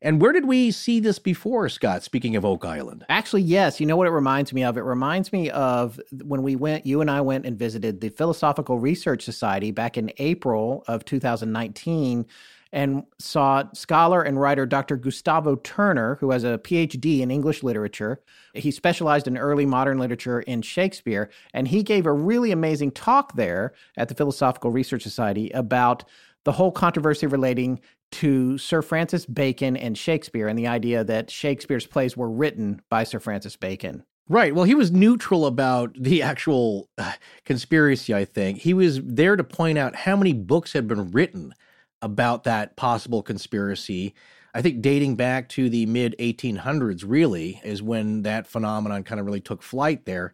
[0.01, 2.03] And where did we see this before, Scott?
[2.03, 3.03] Speaking of Oak Island.
[3.09, 3.81] Actually, yes.
[3.81, 4.77] You know what it reminds me of?
[4.77, 8.79] It reminds me of when we went, you and I went and visited the Philosophical
[8.79, 12.25] Research Society back in April of 2019
[12.71, 14.95] and saw scholar and writer Dr.
[14.95, 18.21] Gustavo Turner, who has a PhD in English literature.
[18.53, 23.35] He specialized in early modern literature in Shakespeare, and he gave a really amazing talk
[23.35, 26.03] there at the Philosophical Research Society about
[26.43, 27.79] the whole controversy relating
[28.11, 33.03] to Sir Francis Bacon and Shakespeare and the idea that Shakespeare's plays were written by
[33.03, 34.03] Sir Francis Bacon.
[34.27, 34.53] Right.
[34.53, 37.13] Well, he was neutral about the actual uh,
[37.45, 38.59] conspiracy, I think.
[38.59, 41.53] He was there to point out how many books had been written
[42.01, 44.13] about that possible conspiracy.
[44.53, 49.25] I think dating back to the mid 1800s, really, is when that phenomenon kind of
[49.25, 50.33] really took flight there.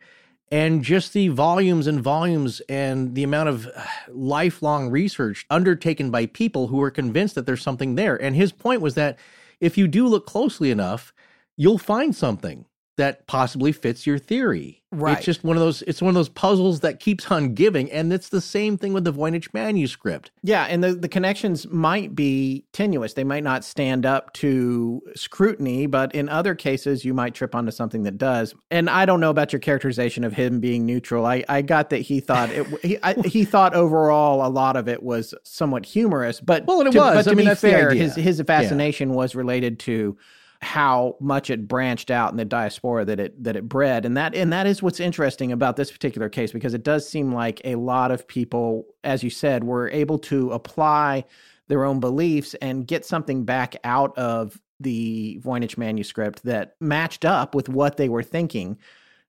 [0.51, 6.27] And just the volumes and volumes and the amount of uh, lifelong research undertaken by
[6.27, 8.15] people who are convinced that there's something there.
[8.15, 9.17] And his point was that
[9.59, 11.13] if you do look closely enough,
[11.57, 12.65] you'll find something
[12.97, 14.81] that possibly fits your theory.
[14.91, 15.17] Right.
[15.17, 18.13] It's just one of those it's one of those puzzles that keeps on giving and
[18.13, 20.31] it's the same thing with the Voynich manuscript.
[20.41, 23.13] Yeah, and the, the connections might be tenuous.
[23.13, 27.71] They might not stand up to scrutiny, but in other cases, you might trip onto
[27.71, 28.55] something that does.
[28.71, 31.25] And I don't know about your characterization of him being neutral.
[31.25, 32.65] I, I got that he thought it.
[32.81, 36.91] He, I, he thought overall a lot of it was somewhat humorous, but Well, it
[36.91, 37.15] to, was.
[37.15, 38.45] But to I mean, be that's fair, his his Yeah.
[38.45, 40.17] fascination was related to
[40.61, 44.05] how much it branched out in the diaspora that it that it bred.
[44.05, 47.33] And that and that is what's interesting about this particular case because it does seem
[47.33, 51.25] like a lot of people as you said were able to apply
[51.67, 57.55] their own beliefs and get something back out of the Voynich manuscript that matched up
[57.55, 58.77] with what they were thinking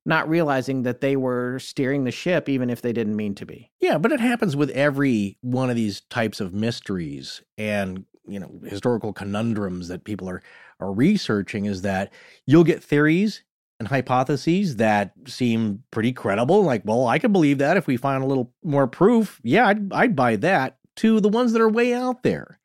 [0.07, 3.70] not realizing that they were steering the ship even if they didn't mean to be.
[3.81, 7.43] Yeah, but it happens with every one of these types of mysteries.
[7.59, 10.43] And you know historical conundrums that people are
[10.81, 12.12] are researching is that
[12.47, 13.43] you'll get theories
[13.79, 18.22] and hypotheses that seem pretty credible like well I could believe that if we find
[18.22, 21.95] a little more proof yeah I'd, I'd buy that to the ones that are way
[21.95, 22.59] out there.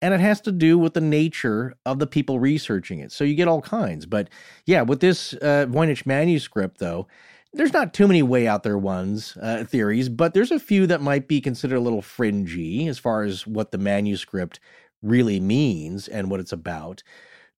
[0.00, 3.10] And it has to do with the nature of the people researching it.
[3.10, 4.06] So you get all kinds.
[4.06, 4.28] But
[4.64, 7.06] yeah with this uh, Voynich manuscript though
[7.54, 11.00] there's not too many way out there ones uh, theories, but there's a few that
[11.00, 14.60] might be considered a little fringy as far as what the manuscript
[15.02, 17.02] really means and what it's about.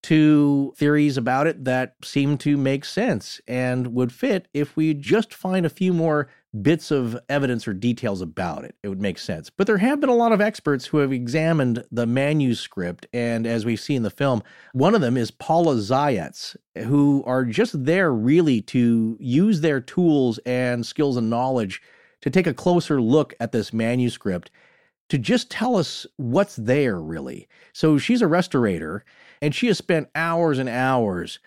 [0.04, 5.34] To theories about it that seem to make sense and would fit if we just
[5.34, 6.28] find a few more
[6.62, 8.74] bits of evidence or details about it.
[8.82, 9.50] It would make sense.
[9.50, 13.64] But there have been a lot of experts who have examined the manuscript, and as
[13.64, 18.12] we see in the film, one of them is Paula Zyats, who are just there
[18.12, 21.82] really to use their tools and skills and knowledge
[22.22, 24.50] to take a closer look at this manuscript
[25.10, 27.48] to just tell us what's there really.
[27.72, 29.02] So she's a restorator
[29.42, 31.40] and she has spent hours and hours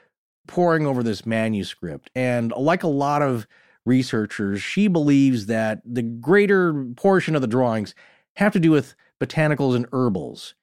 [0.47, 2.11] poring over this manuscript.
[2.13, 3.47] And like a lot of
[3.85, 7.95] researchers, she believes that the greater portion of the drawings
[8.35, 10.55] have to do with botanicals and herbals.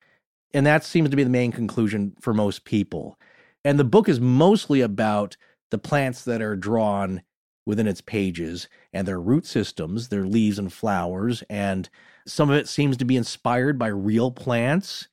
[0.53, 3.19] And that seems to be the main conclusion for most people.
[3.65, 5.37] And the book is mostly about
[5.71, 7.23] the plants that are drawn
[7.67, 11.43] within its pages and their root systems, their leaves and flowers.
[11.49, 11.89] And
[12.27, 15.09] some of it seems to be inspired by real plants,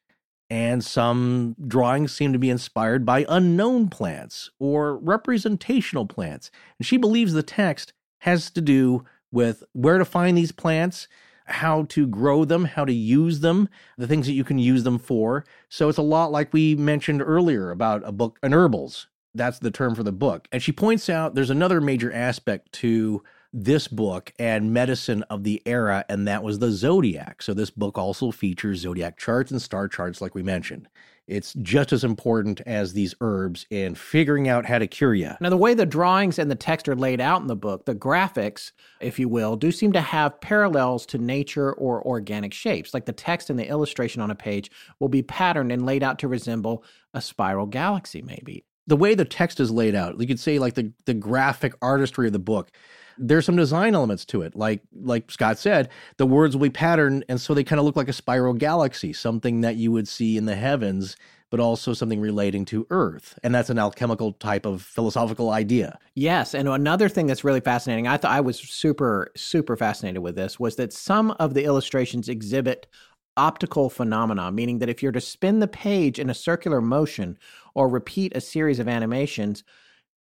[0.50, 6.52] and some drawings seem to be inspired by unknown plants or representational plants.
[6.80, 11.08] And she believes the text has to do with where to find these plants,
[11.46, 15.00] how to grow them, how to use them, the things that you can use them
[15.00, 15.46] for.
[15.70, 19.08] So it's a lot like we mentioned earlier about a book, an herbals.
[19.38, 20.48] That's the term for the book.
[20.52, 23.24] And she points out there's another major aspect to
[23.54, 27.42] this book and medicine of the era, and that was the zodiac.
[27.42, 30.88] So this book also features zodiac charts and star charts, like we mentioned.
[31.28, 35.32] It's just as important as these herbs in figuring out how to cure you.
[35.42, 37.96] Now, the way the drawings and the text are laid out in the book, the
[37.96, 38.72] graphics,
[39.02, 42.94] if you will, do seem to have parallels to nature or organic shapes.
[42.94, 46.20] Like the text and the illustration on a page will be patterned and laid out
[46.20, 46.84] to resemble
[47.14, 48.64] a spiral galaxy, maybe.
[48.88, 52.28] The way the text is laid out, you could say like the, the graphic artistry
[52.28, 52.72] of the book
[53.18, 54.56] there's some design elements to it.
[54.56, 57.96] Like like Scott said, the words will be patterned, and so they kind of look
[57.96, 61.18] like a spiral galaxy, something that you would see in the heavens,
[61.50, 63.38] but also something relating to Earth.
[63.44, 65.98] And that's an alchemical type of philosophical idea.
[66.16, 70.36] Yes, and another thing that's really fascinating, I thought I was super super fascinated with
[70.36, 72.88] this was that some of the illustrations exhibit
[73.36, 77.38] optical phenomena, meaning that if you're to spin the page in a circular motion
[77.78, 79.64] or repeat a series of animations,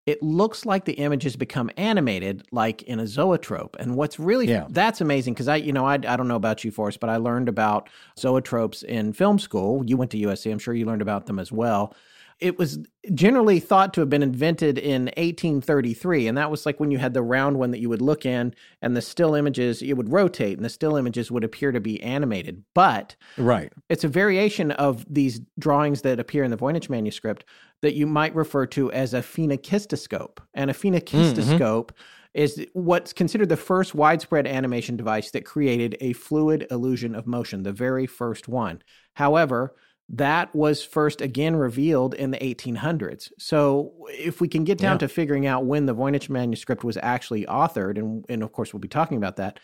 [0.04, 4.66] it looks like the images become animated like in a zoetrope and what's really yeah.
[4.70, 7.16] that's amazing because i you know I, I don't know about you forrest but i
[7.16, 9.82] learned about zoetropes in film school.
[9.84, 11.92] You went to usc i'm sure you learned about them as well
[12.39, 12.78] it was
[13.14, 17.14] generally thought to have been invented in 1833 and that was like when you had
[17.14, 20.59] the round one that you would look in and the still images it would rotate
[20.59, 22.62] and the still images would appear to be animated.
[22.74, 23.72] But right.
[23.89, 27.45] it's a variation of these drawings that appear in the voynich manuscript
[27.82, 30.39] that you might refer to as a phenakistoscope.
[30.55, 31.95] And a phenakistoscope mm-hmm.
[32.34, 37.62] is what's considered the first widespread animation device that created a fluid illusion of motion
[37.62, 38.82] the very first one.
[39.14, 39.74] However
[40.09, 43.30] that was first again revealed in the 1800s.
[43.38, 44.98] So, if we can get down yeah.
[44.98, 48.80] to figuring out when the Voynich manuscript was actually authored, and, and of course, we'll
[48.80, 49.59] be talking about that,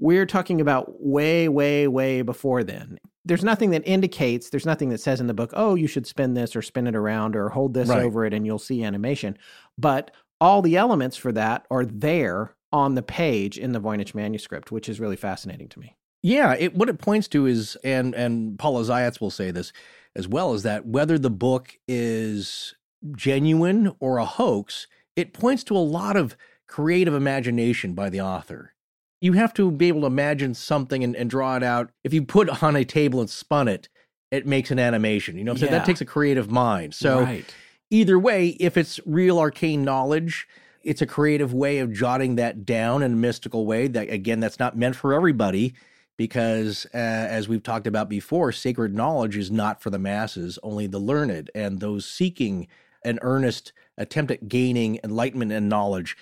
[0.00, 2.98] we're talking about way, way, way before then.
[3.24, 6.32] There's nothing that indicates, there's nothing that says in the book, oh, you should spin
[6.32, 8.02] this or spin it around or hold this right.
[8.02, 9.36] over it and you'll see animation.
[9.76, 10.10] But
[10.40, 14.88] all the elements for that are there on the page in the Voynich manuscript, which
[14.88, 15.96] is really fascinating to me.
[16.22, 19.72] Yeah, it, what it points to is, and and Paula Zyats will say this
[20.14, 22.74] as well, is that whether the book is
[23.16, 28.74] genuine or a hoax, it points to a lot of creative imagination by the author.
[29.20, 31.90] You have to be able to imagine something and, and draw it out.
[32.04, 33.88] If you put on a table and spun it,
[34.30, 35.36] it makes an animation.
[35.36, 36.94] You know, so that takes a creative mind.
[36.94, 37.54] So right.
[37.90, 40.46] either way, if it's real arcane knowledge,
[40.82, 43.88] it's a creative way of jotting that down in a mystical way.
[43.88, 45.74] That again, that's not meant for everybody
[46.20, 50.86] because uh, as we've talked about before sacred knowledge is not for the masses only
[50.86, 52.68] the learned and those seeking
[53.06, 56.18] an earnest attempt at gaining enlightenment and knowledge.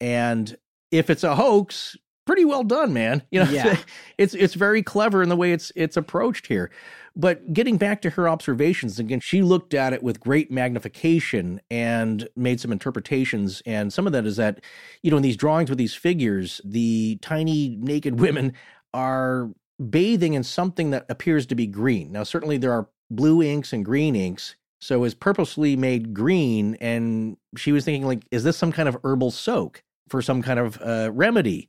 [0.00, 0.56] And
[0.90, 3.24] if it's a hoax pretty well done man.
[3.30, 3.76] You know yeah.
[4.16, 6.70] it's it's very clever in the way it's it's approached here.
[7.14, 12.26] But getting back to her observations again she looked at it with great magnification and
[12.36, 13.62] made some interpretations.
[13.66, 14.62] And some of that is that
[15.02, 18.54] you know in these drawings with these figures the tiny naked women
[18.94, 19.50] are
[19.90, 22.12] bathing in something that appears to be green.
[22.12, 24.56] Now, certainly there are blue inks and green inks.
[24.80, 26.76] So it's purposely made green.
[26.80, 30.58] And she was thinking, like, is this some kind of herbal soak for some kind
[30.58, 31.68] of uh, remedy?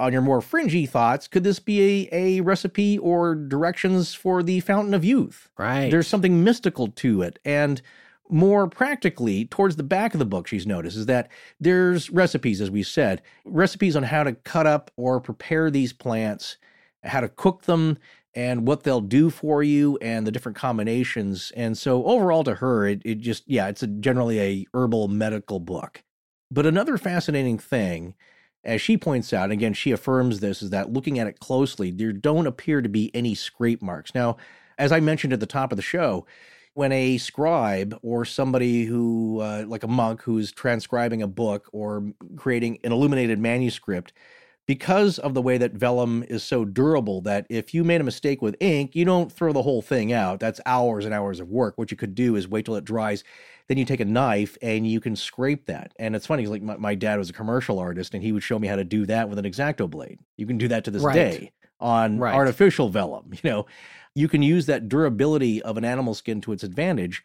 [0.00, 4.60] On your more fringy thoughts, could this be a, a recipe or directions for the
[4.60, 5.48] fountain of youth?
[5.58, 5.90] Right.
[5.90, 7.40] There's something mystical to it.
[7.44, 7.82] And
[8.30, 12.70] more practically, towards the back of the book, she's noticed is that there's recipes, as
[12.70, 16.56] we said, recipes on how to cut up or prepare these plants,
[17.04, 17.98] how to cook them,
[18.34, 21.50] and what they'll do for you, and the different combinations.
[21.56, 25.58] And so, overall, to her, it, it just, yeah, it's a, generally a herbal medical
[25.58, 26.02] book.
[26.50, 28.14] But another fascinating thing,
[28.64, 31.90] as she points out, and again, she affirms this, is that looking at it closely,
[31.90, 34.14] there don't appear to be any scrape marks.
[34.14, 34.36] Now,
[34.78, 36.26] as I mentioned at the top of the show,
[36.78, 42.12] when a scribe or somebody who, uh, like a monk who's transcribing a book or
[42.36, 44.12] creating an illuminated manuscript,
[44.64, 48.40] because of the way that vellum is so durable that if you made a mistake
[48.40, 50.38] with ink, you don't throw the whole thing out.
[50.38, 51.76] That's hours and hours of work.
[51.76, 53.24] What you could do is wait till it dries.
[53.66, 55.92] Then you take a knife and you can scrape that.
[55.98, 58.56] And it's funny, like my, my dad was a commercial artist and he would show
[58.56, 60.20] me how to do that with an X-Acto blade.
[60.36, 61.14] You can do that to this right.
[61.14, 62.36] day on right.
[62.36, 63.66] artificial vellum, you know
[64.18, 67.24] you can use that durability of an animal skin to its advantage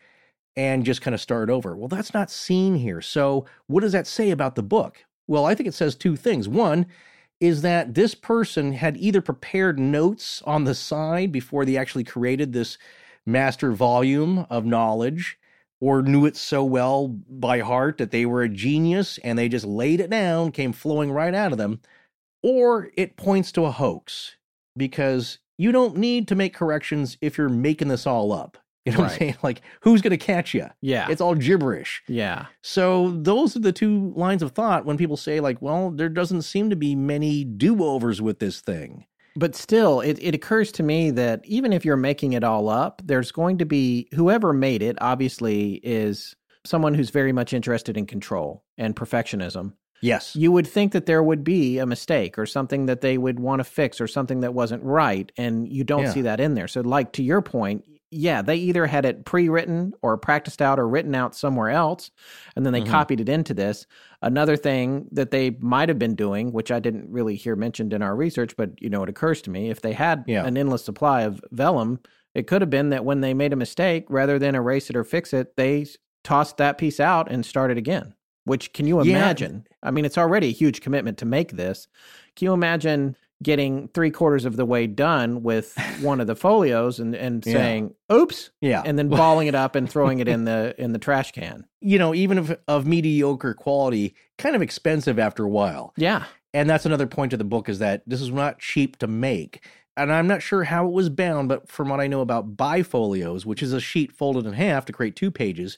[0.55, 1.75] and just kind of start over.
[1.75, 3.01] Well, that's not seen here.
[3.01, 5.03] So, what does that say about the book?
[5.27, 6.47] Well, I think it says two things.
[6.47, 6.85] One
[7.39, 12.53] is that this person had either prepared notes on the side before they actually created
[12.53, 12.77] this
[13.25, 15.39] master volume of knowledge
[15.81, 19.65] or knew it so well by heart that they were a genius and they just
[19.65, 21.81] laid it down, came flowing right out of them,
[22.43, 24.37] or it points to a hoax
[24.77, 28.57] because you don't need to make corrections if you're making this all up.
[28.85, 29.37] You know what I'm saying?
[29.43, 30.67] Like, who's going to catch you?
[30.81, 31.07] Yeah.
[31.09, 32.03] It's all gibberish.
[32.09, 32.47] yeah.
[32.61, 36.41] So those are the two lines of thought when people say, like, well, there doesn't
[36.41, 39.05] seem to be many do overs with this thing.
[39.37, 43.01] But still, it, it occurs to me that even if you're making it all up,
[43.05, 46.35] there's going to be whoever made it, obviously, is
[46.65, 49.73] someone who's very much interested in control and perfectionism.
[50.03, 50.35] Yes.
[50.35, 53.59] You would think that there would be a mistake or something that they would want
[53.61, 55.31] to fix or something that wasn't right.
[55.37, 56.11] And you don't Yeah.
[56.11, 56.67] see that in there.
[56.67, 60.77] So, like to your point, yeah, they either had it pre written or practiced out
[60.79, 62.11] or written out somewhere else,
[62.55, 62.87] and then they Mhm.
[62.87, 63.87] copied it into this.
[64.21, 68.03] Another thing that they might have been doing, which I didn't really hear mentioned in
[68.03, 70.45] our research, but you know, it occurs to me if they had Yeah.
[70.45, 71.99] an endless supply of vellum,
[72.35, 75.03] it could have been that when they made a mistake, rather than erase it or
[75.03, 75.85] fix it, they
[76.23, 78.13] tossed that piece out and started again.
[78.45, 79.17] Which can you Yeah.
[79.17, 79.65] imagine?
[79.81, 81.87] I mean, it's already a huge commitment to make this.
[82.35, 86.99] Can you imagine getting three quarters of the way done with one of the folios
[86.99, 87.53] and, and Yeah.
[87.53, 88.81] saying, oops, Yeah.
[88.85, 91.65] and then balling it up and throwing it in the in the trash can?
[91.81, 95.93] you know, even if of mediocre quality, kind of expensive after a while.
[95.97, 96.23] Yeah.
[96.53, 99.65] And that's another point of the book is that this is not cheap to make.
[99.97, 103.45] And I'm not sure how it was bound, but from what I know about bifolios,
[103.45, 105.77] which is a sheet folded in half to create two pages,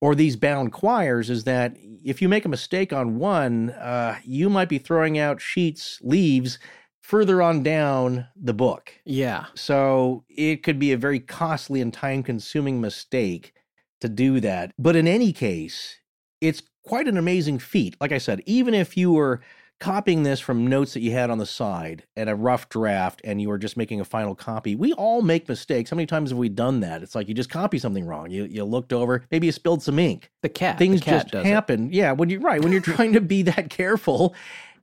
[0.00, 4.50] or these bound quires, is that if you make a mistake on one, uh, you
[4.50, 6.58] might be throwing out sheets, leaves
[7.00, 8.92] further on down the book.
[9.04, 9.46] Yeah.
[9.54, 13.52] So it could be a very costly and time consuming mistake
[14.00, 14.72] to do that.
[14.78, 15.96] But in any case,
[16.40, 17.96] it's quite an amazing feat.
[18.00, 19.40] Like I said, even if you were
[19.78, 23.40] copying this from notes that you had on the side and a rough draft and
[23.42, 25.90] you were just making a final copy, we all make mistakes.
[25.90, 27.02] How many times have we done that?
[27.02, 28.30] It's like you just copy something wrong.
[28.30, 30.78] You you looked over, maybe you spilled some ink The cat.
[30.78, 31.48] things the cat just does it.
[31.48, 31.90] happen.
[31.92, 34.34] Yeah, when you're right, when you're trying to be that careful.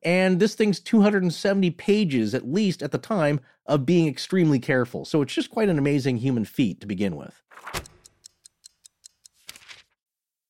[0.04, 5.06] And this thing's 270 pages at least at the time of being extremely careful.
[5.06, 7.42] So it's just quite an amazing human feat to begin with.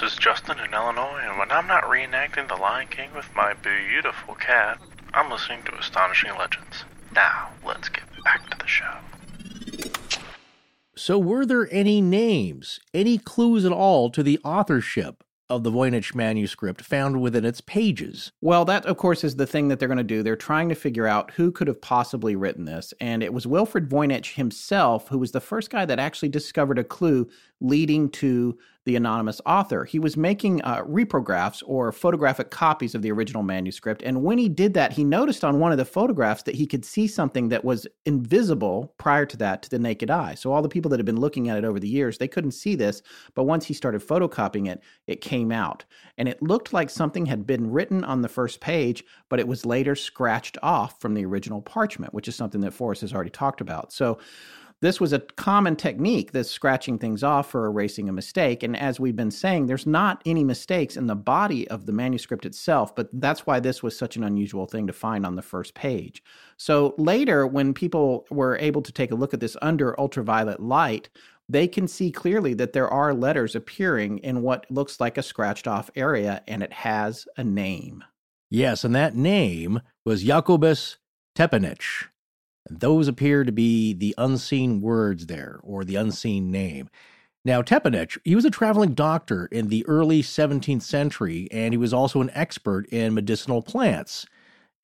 [0.00, 3.52] This is Justin in Illinois, and when I'm not reenacting The Lion King with my
[3.52, 4.80] beautiful cat,
[5.12, 6.84] I'm listening to Astonishing Legends.
[7.14, 8.96] Now, let's get back to the show.
[10.96, 16.14] So, were there any names, any clues at all to the authorship of the Voynich
[16.14, 18.32] manuscript found within its pages?
[18.40, 20.22] Well, that, of course, is the thing that they're going to do.
[20.22, 22.94] They're trying to figure out who could have possibly written this.
[22.98, 26.84] And it was Wilfred Voynich himself who was the first guy that actually discovered a
[26.84, 27.28] clue
[27.62, 29.84] leading to the anonymous author.
[29.84, 34.02] He was making uh, reprographs or photographic copies of the original manuscript.
[34.02, 36.84] And when he did that, he noticed on one of the photographs that he could
[36.84, 40.34] see something that was invisible prior to that to the naked eye.
[40.34, 42.52] So all the people that had been looking at it over the years, they couldn't
[42.52, 43.02] see this.
[43.34, 45.84] But once he started photocopying it, it came out.
[46.18, 49.64] And it looked like something had been written on the first page, but it was
[49.64, 53.60] later scratched off from the original parchment, which is something that Forrest has already talked
[53.60, 53.92] about.
[53.92, 54.18] So
[54.82, 58.64] this was a common technique, this scratching things off for erasing a mistake.
[58.64, 62.44] And as we've been saying, there's not any mistakes in the body of the manuscript
[62.44, 65.74] itself, but that's why this was such an unusual thing to find on the first
[65.74, 66.22] page.
[66.56, 71.08] So later, when people were able to take a look at this under ultraviolet light,
[71.48, 75.68] they can see clearly that there are letters appearing in what looks like a scratched
[75.68, 78.02] off area, and it has a name.
[78.50, 80.98] Yes, and that name was Jacobus
[81.36, 82.08] Tepenec.
[82.68, 86.88] And those appear to be the unseen words there, or the unseen name.
[87.44, 91.92] Now, Tepenec, he was a traveling doctor in the early 17th century, and he was
[91.92, 94.26] also an expert in medicinal plants.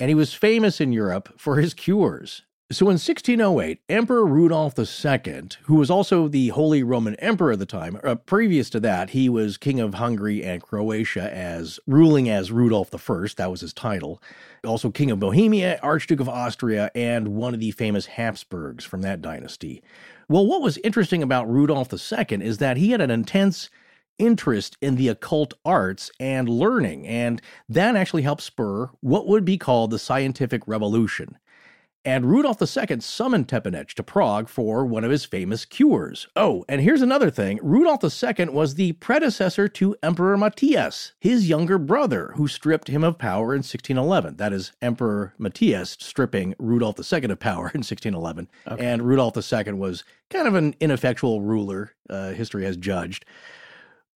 [0.00, 2.42] And he was famous in Europe for his cures.
[2.70, 7.64] So in 1608, Emperor Rudolph II, who was also the Holy Roman Emperor at the
[7.64, 12.52] time, uh, previous to that, he was King of Hungary and Croatia as ruling as
[12.52, 14.22] Rudolph I, that was his title.
[14.66, 19.22] Also King of Bohemia, Archduke of Austria, and one of the famous Habsburgs from that
[19.22, 19.82] dynasty.
[20.28, 23.70] Well, what was interesting about Rudolph II is that he had an intense
[24.18, 29.56] interest in the occult arts and learning, and that actually helped spur what would be
[29.56, 31.38] called the scientific revolution.
[32.04, 36.26] And Rudolf II summoned Tepenec to Prague for one of his famous cures.
[36.36, 41.76] Oh, and here's another thing Rudolf II was the predecessor to Emperor Matthias, his younger
[41.76, 44.36] brother, who stripped him of power in 1611.
[44.36, 48.48] That is, Emperor Matthias stripping Rudolf II of power in 1611.
[48.66, 48.86] Okay.
[48.86, 53.24] And Rudolf II was kind of an ineffectual ruler, uh, history has judged.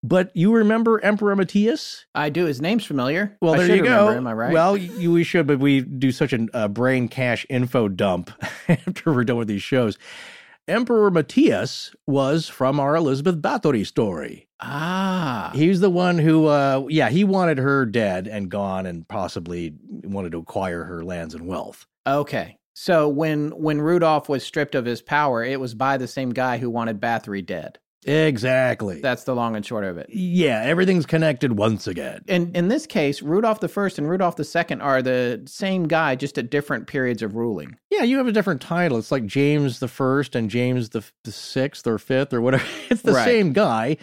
[0.03, 2.07] But you remember Emperor Matthias?
[2.15, 2.47] I do.
[2.47, 3.37] His name's familiar.
[3.41, 4.11] Well, I there you go.
[4.11, 4.53] Am I right?
[4.53, 8.31] Well, you, we should, but we do such a uh, brain cache info dump
[8.69, 9.99] after we're done with these shows.
[10.69, 14.49] Emperor Matthias was from our Elizabeth Bathory story.
[14.61, 15.51] Ah.
[15.55, 19.75] He's the one who, uh, yeah, he wanted her dead and gone and possibly
[20.05, 21.87] wanted to acquire her lands and wealth.
[22.07, 22.59] Okay.
[22.75, 26.59] So when when Rudolph was stripped of his power, it was by the same guy
[26.59, 27.79] who wanted Bathory dead.
[28.05, 29.01] Exactly.
[29.01, 30.09] That's the long and short of it.
[30.11, 32.23] Yeah, everything's connected once again.
[32.27, 36.17] And in this case, Rudolph the First and Rudolph the Second are the same guy,
[36.17, 37.77] just at different periods of ruling.
[37.91, 38.99] Yeah, you have a different title.
[38.99, 42.65] It's like James the First and James the, the Sixth or Fifth or whatever.
[42.91, 43.25] It's the right.
[43.25, 43.97] same guy.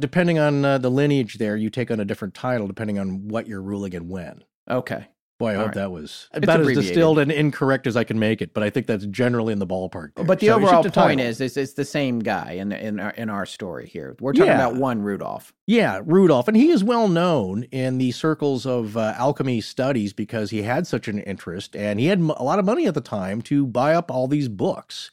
[0.00, 3.46] Depending on uh, the lineage, there you take on a different title depending on what
[3.46, 4.42] you're ruling and when.
[4.68, 5.06] Okay.
[5.42, 5.74] Boy, I All hope right.
[5.74, 8.70] that was it's about as distilled and incorrect as I can make it, but I
[8.70, 10.14] think that's generally in the ballpark.
[10.14, 10.24] There.
[10.24, 13.28] But the so overall point is, is, it's the same guy in in our, in
[13.28, 14.16] our story here.
[14.20, 14.54] We're talking yeah.
[14.54, 15.52] about one Rudolph.
[15.66, 20.50] Yeah, Rudolph, and he is well known in the circles of uh, alchemy studies because
[20.50, 23.42] he had such an interest, and he had a lot of money at the time
[23.42, 25.10] to buy up all these books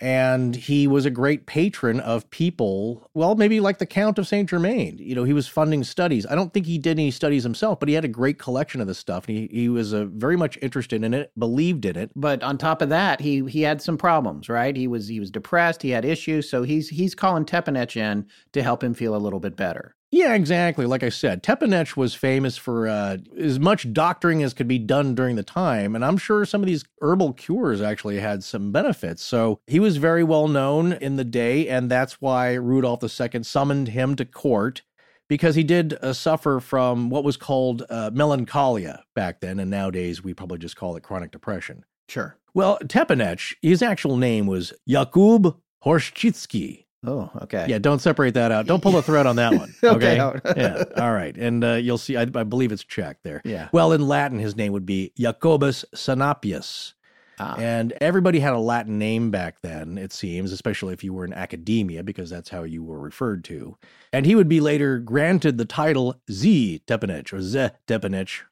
[0.00, 4.48] and he was a great patron of people well maybe like the count of saint
[4.48, 4.96] germain.
[4.98, 6.26] You know he was funding studies.
[6.26, 8.86] I don't think he did any studies himself but he had a great collection of
[8.86, 12.10] this stuff and he, he was uh, very much interested in it believed in it.
[12.16, 14.76] But on top of that he he had some problems right?
[14.76, 18.62] He was he was depressed he had issues so he's he's calling Tepenec in to
[18.62, 20.86] help him feel a little bit better yeah, exactly.
[20.86, 25.14] Like I said, Tepenec was famous for uh, as much doctoring as could be done
[25.14, 25.94] during the time.
[25.94, 29.22] And I'm sure some of these herbal cures actually had some benefits.
[29.22, 31.68] So he was very well known in the day.
[31.68, 34.82] And that's why Rudolph II summoned him to court
[35.28, 39.60] because he did uh, suffer from what was called uh, melancholia back then.
[39.60, 41.84] And nowadays we probably just call it chronic depression.
[42.08, 42.36] Sure.
[42.52, 46.86] Well, Tepenec, his actual name was Yakub Horčický.
[47.06, 47.66] Oh, okay.
[47.68, 48.66] Yeah, don't separate that out.
[48.66, 49.74] Don't pull the thread on that one.
[49.84, 50.20] okay.
[50.20, 50.52] okay.
[50.56, 50.84] yeah.
[51.02, 51.34] All right.
[51.36, 53.40] And uh, you'll see, I, I, believe it's Czech there.
[53.44, 53.68] Yeah.
[53.72, 56.92] Well, in Latin, his name would be Jacobus Sinapius.
[57.38, 57.56] Ah.
[57.56, 61.32] And everybody had a Latin name back then, it seems, especially if you were in
[61.32, 63.78] academia, because that's how you were referred to.
[64.12, 68.42] And he would be later granted the title Z Tepenec or Z Tepenec,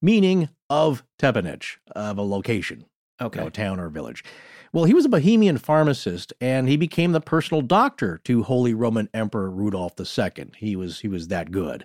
[0.00, 2.86] meaning of Tepenec, of a location,
[3.20, 3.40] okay.
[3.40, 4.24] You know, a town or village.
[4.72, 9.08] Well, he was a Bohemian pharmacist, and he became the personal doctor to Holy Roman
[9.12, 10.52] Emperor Rudolph II.
[10.56, 11.84] He was he was that good.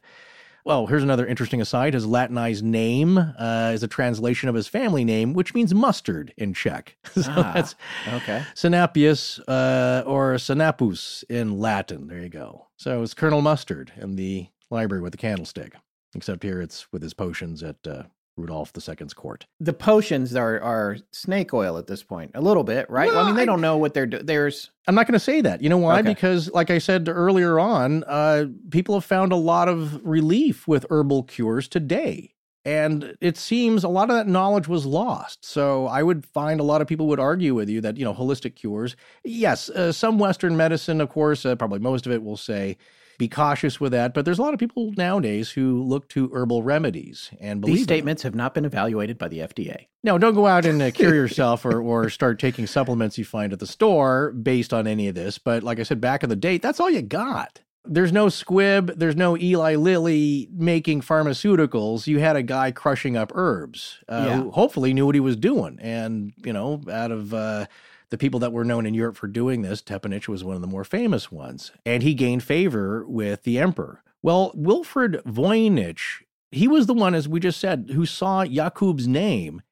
[0.66, 1.94] Well, here's another interesting aside.
[1.94, 6.54] His Latinized name uh, is a translation of his family name, which means mustard in
[6.54, 6.98] Czech.
[7.14, 7.76] so ah, that's
[8.14, 8.44] okay.
[8.56, 12.08] Sinapius uh, or Sinapus in Latin.
[12.08, 12.68] There you go.
[12.78, 15.76] So it's Colonel Mustard in the library with the candlestick,
[16.16, 18.04] except here it's with his potions at uh,
[18.38, 19.46] Rudolph II's court.
[19.60, 23.10] The potions are are snake oil at this point, a little bit, right?
[23.10, 24.26] Well, I mean, they I, don't know what they're doing.
[24.26, 24.72] There's.
[24.88, 25.62] I'm not going to say that.
[25.62, 26.00] You know why?
[26.00, 26.10] Okay.
[26.10, 30.86] Because, like I said earlier on, uh, people have found a lot of relief with
[30.90, 32.36] herbal cures today.
[32.66, 35.46] And it seems a lot of that knowledge was lost.
[35.46, 38.14] So I would find a lot of people would argue with you that, you know,
[38.14, 42.38] holistic cures, yes, uh, some Western medicine, of course, uh, probably most of it will
[42.38, 42.78] say,
[43.18, 44.14] be cautious with that.
[44.14, 47.84] But there's a lot of people nowadays who look to herbal remedies and believe these
[47.84, 49.88] statements have not been evaluated by the FDA.
[50.04, 53.54] No, don't go out and uh, cure yourself or, or start taking supplements you find
[53.54, 55.38] at the store based on any of this.
[55.38, 57.62] But like I said, back in the day, that's all you got.
[57.88, 58.96] There's no Squibb.
[58.96, 62.08] There's no Eli Lilly making pharmaceuticals.
[62.08, 64.38] You had a guy crushing up herbs uh, yeah.
[64.38, 65.78] who hopefully knew what he was doing.
[65.80, 67.68] And, you know, out of uh,
[68.16, 70.70] the people that were known in Europe for doing this, Tepenec was one of the
[70.70, 74.04] more famous ones, and he gained favor with the emperor.
[74.24, 79.64] Well, Wilfrid Voynich, he was the one, as we just said, who saw Jakub's name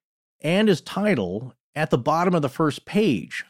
[0.42, 3.46] and his title at the bottom of the first page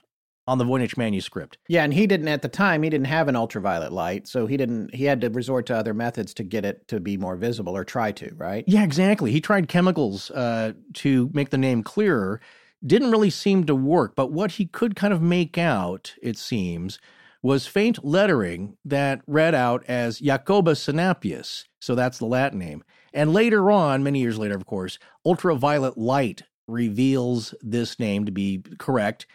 [0.45, 1.57] on the Voynich manuscript.
[1.67, 2.83] Yeah, and he didn't at the time.
[2.83, 4.93] He didn't have an ultraviolet light, so he didn't.
[4.93, 7.83] He had to resort to other methods to get it to be more visible, or
[7.83, 8.31] try to.
[8.35, 8.63] Right?
[8.67, 9.31] Yeah, exactly.
[9.31, 12.41] He tried chemicals uh, to make the name clearer.
[12.85, 14.15] Didn't really seem to work.
[14.15, 16.99] But what he could kind of make out, it seems,
[17.41, 21.65] was faint lettering that read out as Jacobus Sinapius.
[21.79, 22.83] So that's the Latin name.
[23.13, 28.63] And later on, many years later, of course, ultraviolet light reveals this name to be
[28.77, 29.27] correct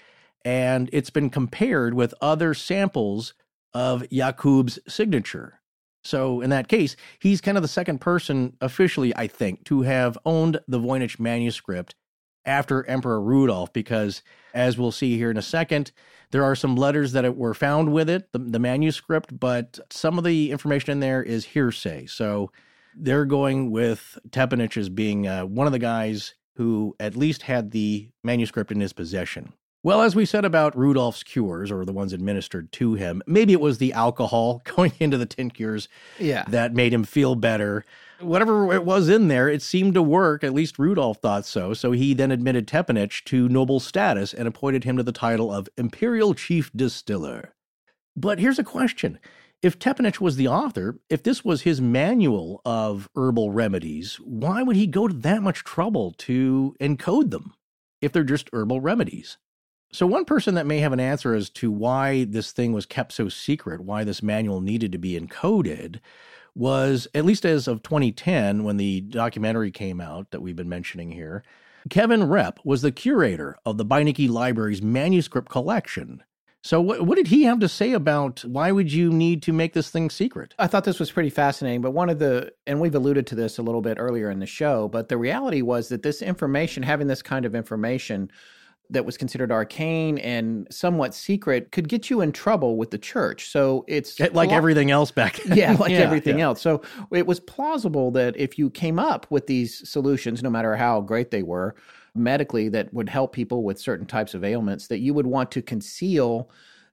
[0.44, 3.34] and it's been compared with other samples
[3.74, 5.60] of Yakub's signature.
[6.04, 10.16] So in that case, he's kind of the second person officially, I think, to have
[10.24, 11.94] owned the Voynich manuscript
[12.48, 14.22] after Emperor Rudolf, because
[14.54, 15.92] as we'll see here in a second,
[16.30, 20.24] there are some letters that were found with it, the, the manuscript, but some of
[20.24, 22.06] the information in there is hearsay.
[22.06, 22.50] So
[22.96, 27.70] they're going with Tepenec as being uh, one of the guys who at least had
[27.70, 29.52] the manuscript in his possession.
[29.84, 33.60] Well, as we said about Rudolph's cures, or the ones administered to him, maybe it
[33.60, 35.88] was the alcohol going into the tinctures
[36.18, 36.44] yeah.
[36.48, 37.84] that made him feel better.
[38.20, 40.42] Whatever it was in there, it seemed to work.
[40.42, 41.72] At least Rudolph thought so.
[41.72, 45.68] So he then admitted Tepenec to noble status and appointed him to the title of
[45.76, 47.54] Imperial Chief Distiller.
[48.16, 49.20] But here's a question.
[49.62, 54.76] If Tepenec was the author, if this was his manual of herbal remedies, why would
[54.76, 57.54] he go to that much trouble to encode them
[58.00, 59.38] if they're just herbal remedies?
[59.90, 63.12] So, one person that may have an answer as to why this thing was kept
[63.12, 66.00] so secret, why this manual needed to be encoded,
[66.58, 71.12] was at least as of 2010, when the documentary came out that we've been mentioning
[71.12, 71.44] here,
[71.88, 76.22] Kevin Repp was the curator of the Beinecke Library's manuscript collection.
[76.62, 79.72] So, what, what did he have to say about why would you need to make
[79.72, 80.54] this thing secret?
[80.58, 83.58] I thought this was pretty fascinating, but one of the, and we've alluded to this
[83.58, 87.06] a little bit earlier in the show, but the reality was that this information, having
[87.06, 88.30] this kind of information,
[88.90, 93.50] that was considered arcane and somewhat secret could get you in trouble with the church.
[93.50, 95.58] So it's like everything else back then.
[95.58, 96.46] Yeah, like yeah, everything yeah.
[96.46, 96.62] else.
[96.62, 96.82] So
[97.12, 101.30] it was plausible that if you came up with these solutions, no matter how great
[101.30, 101.74] they were
[102.14, 105.62] medically, that would help people with certain types of ailments, that you would want to
[105.62, 106.50] conceal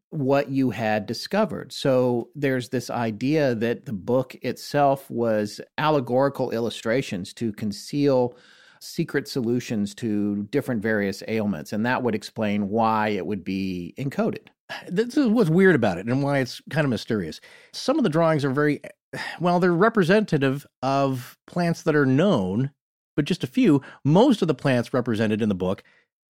[0.10, 1.72] what you had discovered.
[1.74, 8.36] So there's this idea that the book itself was allegorical illustrations to conceal
[8.80, 14.48] secret solutions to different various ailments, and that would explain why it would be encoded.
[14.90, 17.40] This is what's weird about it and why it's kind of mysterious.
[17.72, 18.82] Some of the drawings are very,
[19.40, 22.72] well, they're representative of plants that are known,
[23.16, 23.82] but just a few.
[24.04, 25.84] Most of the plants represented in the book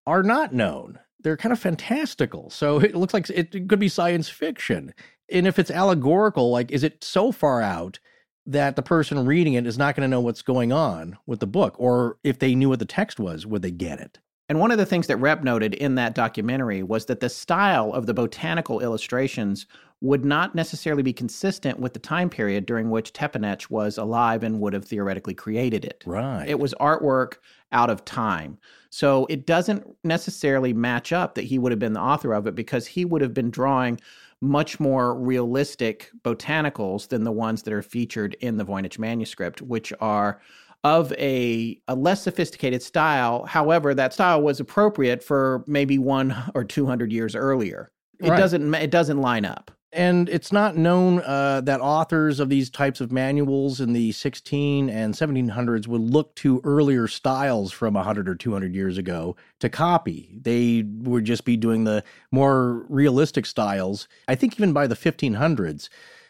[0.07, 0.99] are not known.
[1.19, 2.49] They're kind of fantastical.
[2.49, 4.93] So it looks like it could be science fiction.
[5.29, 7.99] And if it's allegorical, like, is it so far out
[8.45, 11.47] that the person reading it is not going to know what's going on with the
[11.47, 14.19] book, or if they knew what the text was, would they get it?
[14.49, 17.93] And one of the things that Repp noted in that documentary was that the style
[17.93, 19.65] of the botanical illustrations
[20.01, 24.59] would not necessarily be consistent with the time period during which Tepenec was alive and
[24.59, 26.03] would have theoretically created it.
[26.05, 26.45] Right.
[26.47, 27.35] It was artwork
[27.71, 28.57] out of time.
[28.89, 32.53] So it doesn't necessarily match up that he would have been the author of it
[32.53, 33.97] because he would have been drawing
[34.43, 39.93] much more realistic botanicals than the ones that are featured in the Voynich manuscript, which
[40.01, 40.41] are
[40.83, 43.45] of a, a less sophisticated style.
[43.45, 47.89] However, that style was appropriate for maybe one or two hundred years earlier.
[48.19, 48.37] It right.
[48.37, 49.71] doesn't it doesn't line up.
[49.93, 54.89] And it's not known uh, that authors of these types of manuals in the 16
[54.89, 60.39] and 1700s would look to earlier styles from 100 or 200 years ago to copy.
[60.41, 64.07] They would just be doing the more realistic styles.
[64.27, 65.89] I think even by the 1500s,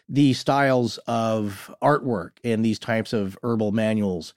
[0.09, 4.33] the styles of artwork in these types of herbal manuals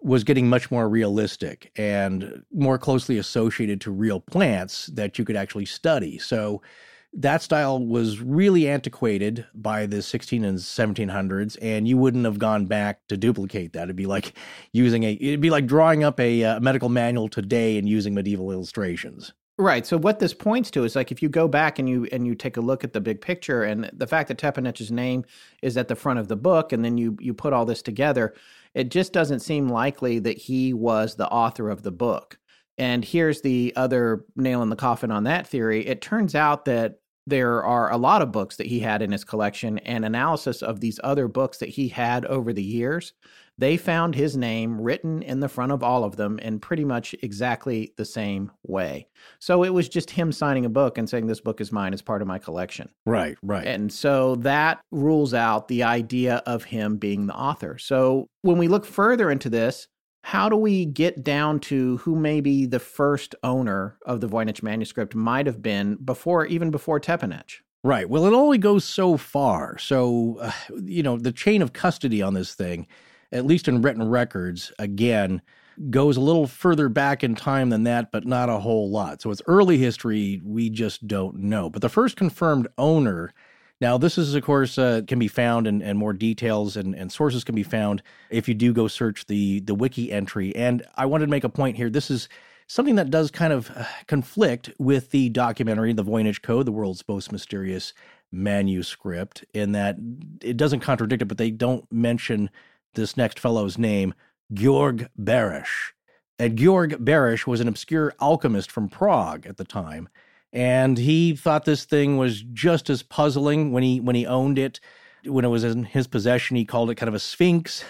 [0.00, 5.36] was getting much more realistic and more closely associated to real plants that you could
[5.36, 6.18] actually study.
[6.18, 6.62] So,
[7.12, 12.66] that style was really antiquated by the 16 and 1700s and you wouldn't have gone
[12.66, 14.32] back to duplicate that it'd be like
[14.72, 18.14] using a it'd be like drawing up a, a uh, medical manual today and using
[18.14, 19.84] medieval illustrations Right.
[19.84, 22.34] So what this points to is like if you go back and you and you
[22.34, 25.22] take a look at the big picture and the fact that Tepenec's name
[25.60, 28.32] is at the front of the book and then you you put all this together,
[28.72, 32.38] it just doesn't seem likely that he was the author of the book.
[32.78, 35.86] And here's the other nail in the coffin on that theory.
[35.86, 36.99] It turns out that
[37.30, 40.80] there are a lot of books that he had in his collection and analysis of
[40.80, 43.12] these other books that he had over the years
[43.60, 47.14] they found his name written in the front of all of them in pretty much
[47.22, 49.06] exactly the same way.
[49.38, 52.00] So it was just him signing a book and saying this book is mine as
[52.00, 52.88] part of my collection.
[53.04, 53.66] Right right.
[53.66, 57.76] And so that rules out the idea of him being the author.
[57.76, 59.88] So when we look further into this
[60.22, 65.14] How do we get down to who maybe the first owner of the Voynich manuscript
[65.14, 67.60] might have been before, even before Tepenec?
[67.82, 68.08] Right.
[68.08, 69.78] Well, it only goes so far.
[69.78, 70.52] So, uh,
[70.82, 72.86] you know, the chain of custody on this thing,
[73.32, 75.40] at least in written records, again,
[75.88, 79.22] goes a little further back in time than that, but not a whole lot.
[79.22, 81.70] So it's early history, we just don't know.
[81.70, 83.32] But the first confirmed owner,
[83.80, 87.10] now this is, of course, uh, can be found and, and more details and, and
[87.10, 90.54] sources can be found if you do go search the, the wiki entry.
[90.54, 91.88] And I wanted to make a point here.
[91.88, 92.28] This is
[92.66, 97.02] something that does kind of uh, conflict with the documentary, The Voynich Code, the world's
[97.08, 97.92] most mysterious
[98.30, 99.96] manuscript, in that
[100.40, 102.48] it doesn't contradict it, but they don't mention
[102.94, 104.14] this next fellow's name,
[104.52, 105.92] Georg Baresch.
[106.38, 110.08] And Georg Baresch was an obscure alchemist from Prague at the time,
[110.52, 114.80] and he thought this thing was just as puzzling when he when he owned it.
[115.24, 117.84] When it was in his possession, he called it kind of a sphinx,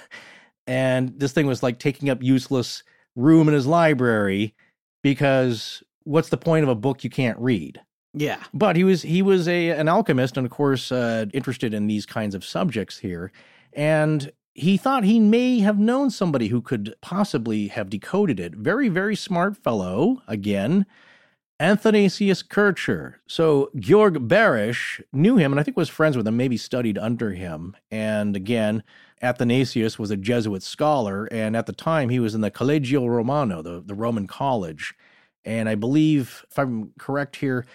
[0.67, 2.83] and this thing was like taking up useless
[3.15, 4.55] room in his library
[5.03, 7.81] because what's the point of a book you can't read?
[8.13, 8.43] Yeah.
[8.53, 12.07] But he was he was a an alchemist and of course uh, interested in these
[12.07, 13.31] kinds of subjects here,
[13.73, 18.55] and he thought he may have known somebody who could possibly have decoded it.
[18.55, 20.87] Very very smart fellow again.
[21.61, 23.21] Athanasius Kircher.
[23.27, 27.33] So Georg Baresch knew him and I think was friends with him, maybe studied under
[27.33, 27.77] him.
[27.91, 28.83] And again,
[29.21, 33.61] Athanasius was a Jesuit scholar, and at the time he was in the Collegio Romano,
[33.61, 34.95] the, the Roman college.
[35.45, 37.67] And I believe, if I'm correct here,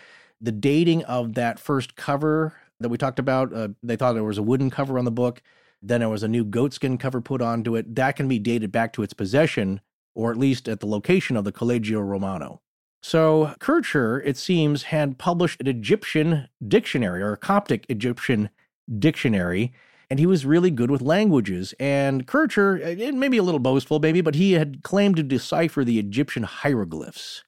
[0.41, 4.40] the dating of that first cover that we talked about, uh, they thought there was
[4.40, 5.44] a wooden cover on the book.
[5.84, 7.94] Then there was a new goatskin cover put onto it.
[7.94, 9.82] That can be dated back to its possession,
[10.16, 12.62] or at least at the location of the Collegio Romano.
[13.07, 18.49] So Kircher, it seems, had published an Egyptian dictionary or a Coptic Egyptian
[18.98, 19.72] dictionary,
[20.10, 21.76] and he was really good with languages.
[21.80, 25.84] And Kircher, it may be a little boastful, maybe, but he had claimed to decipher
[25.84, 27.44] the Egyptian hieroglyphs.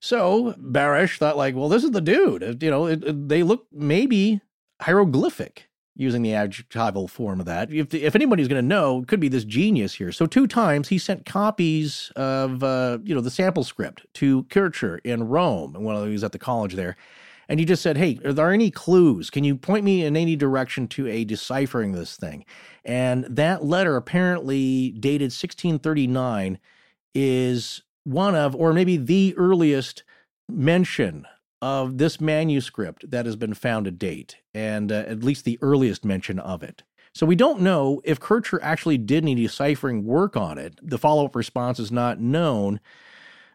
[0.00, 2.60] So Baresch thought, like, well, this is the dude.
[2.60, 4.40] You know, it, it, they look maybe
[4.80, 7.72] hieroglyphic using the adjectival form of that.
[7.72, 10.12] If, if anybody's going to know, it could be this genius here.
[10.12, 14.98] So two times he sent copies of, uh, you know, the sample script to Kircher
[14.98, 16.96] in Rome, and while he was at the college there.
[17.48, 19.30] And he just said, hey, are there any clues?
[19.30, 22.44] Can you point me in any direction to a deciphering this thing?
[22.84, 26.58] And that letter, apparently dated 1639,
[27.14, 30.02] is one of, or maybe the earliest
[30.48, 31.24] mention
[31.62, 36.04] of this manuscript that has been found to date, and uh, at least the earliest
[36.04, 36.82] mention of it.
[37.12, 40.78] So we don't know if Kircher actually did any deciphering work on it.
[40.82, 42.78] The follow up response is not known,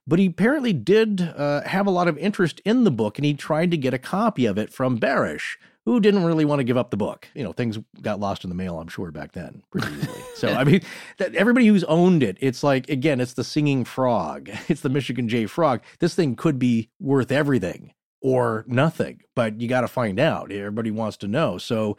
[0.07, 3.35] but he apparently did uh, have a lot of interest in the book, and he
[3.35, 6.77] tried to get a copy of it from Baresch, who didn't really want to give
[6.77, 7.27] up the book.
[7.33, 10.21] You know, things got lost in the mail, I'm sure, back then pretty easily.
[10.35, 10.81] so, I mean,
[11.17, 15.27] that, everybody who's owned it, it's like, again, it's the singing frog, it's the Michigan
[15.27, 15.81] J frog.
[15.99, 20.51] This thing could be worth everything or nothing, but you got to find out.
[20.51, 21.57] Everybody wants to know.
[21.57, 21.97] So,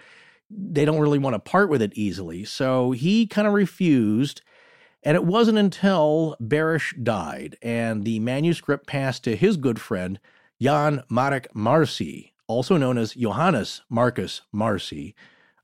[0.54, 2.44] they don't really want to part with it easily.
[2.44, 4.42] So, he kind of refused.
[5.04, 10.20] And it wasn't until Baresch died and the manuscript passed to his good friend,
[10.60, 15.14] Jan Marek Marci, also known as Johannes Marcus Marci,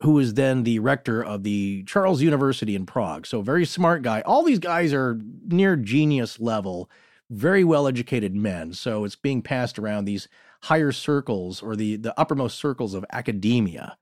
[0.03, 3.27] who was then the rector of the Charles University in Prague.
[3.27, 4.21] So, very smart guy.
[4.23, 6.89] All these guys are near genius level,
[7.31, 8.73] very well educated men.
[8.73, 10.29] So, it's being passed around these
[10.63, 13.97] higher circles or the, the uppermost circles of academia.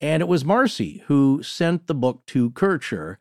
[0.00, 3.18] And it was Marci who sent the book to Kircher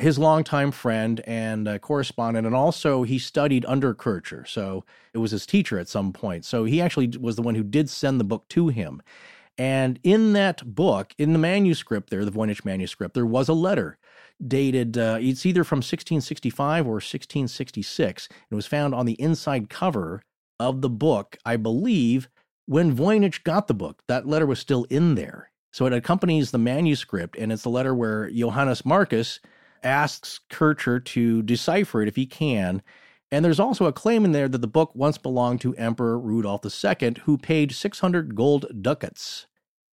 [0.00, 5.30] his longtime friend and uh, correspondent, and also he studied under Kircher, so it was
[5.30, 6.44] his teacher at some point.
[6.44, 9.02] So he actually was the one who did send the book to him.
[9.58, 13.98] And in that book, in the manuscript there, the Voynich manuscript, there was a letter
[14.46, 18.28] dated, uh, it's either from 1665 or 1666.
[18.50, 20.22] It was found on the inside cover
[20.58, 22.30] of the book, I believe,
[22.64, 24.02] when Voynich got the book.
[24.08, 25.50] That letter was still in there.
[25.72, 29.40] So it accompanies the manuscript, and it's the letter where Johannes Marcus
[29.82, 32.82] asks Kircher to decipher it if he can.
[33.32, 36.62] And there's also a claim in there that the book once belonged to Emperor Rudolph
[36.64, 39.46] II, who paid 600 gold ducats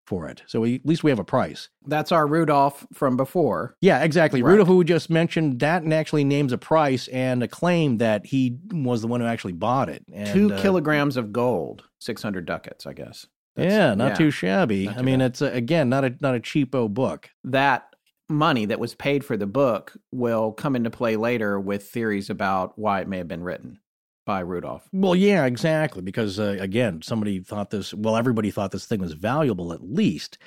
[0.07, 0.43] for it.
[0.47, 1.69] So we, at least we have a price.
[1.87, 3.77] That's our Rudolph from before.
[3.81, 4.43] Yeah, exactly.
[4.43, 4.53] Right.
[4.53, 8.27] Rudolph, who we just mentioned, that and actually names a price and a claim that
[8.27, 10.05] he was the one who actually bought it.
[10.13, 13.27] And, Two uh, kilograms of gold, 600 ducats, I guess.
[13.57, 14.87] That's, yeah, not yeah, too shabby.
[14.87, 15.31] Not too I mean, bad.
[15.31, 17.31] it's a, again not a not a cheapo book.
[17.45, 17.89] That
[18.29, 22.79] money that was paid for the book will come into play later with theories about
[22.79, 23.81] why it may have been written
[24.25, 24.89] by Rudolph.
[24.93, 26.03] Well, yeah, exactly.
[26.03, 30.39] Because uh, again, somebody thought this, well, everybody thought this thing was valuable at least.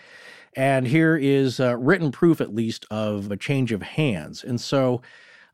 [0.56, 4.43] And here is uh, written proof, at least, of a change of hands.
[4.43, 5.01] And so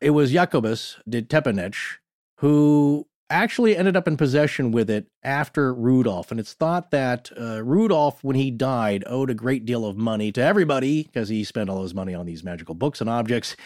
[0.00, 1.98] It was Jacobus de Tepenec
[2.38, 6.30] who actually ended up in possession with it after Rudolph.
[6.30, 10.30] And it's thought that uh, Rudolf, when he died, owed a great deal of money
[10.32, 13.56] to everybody because he spent all his money on these magical books and objects.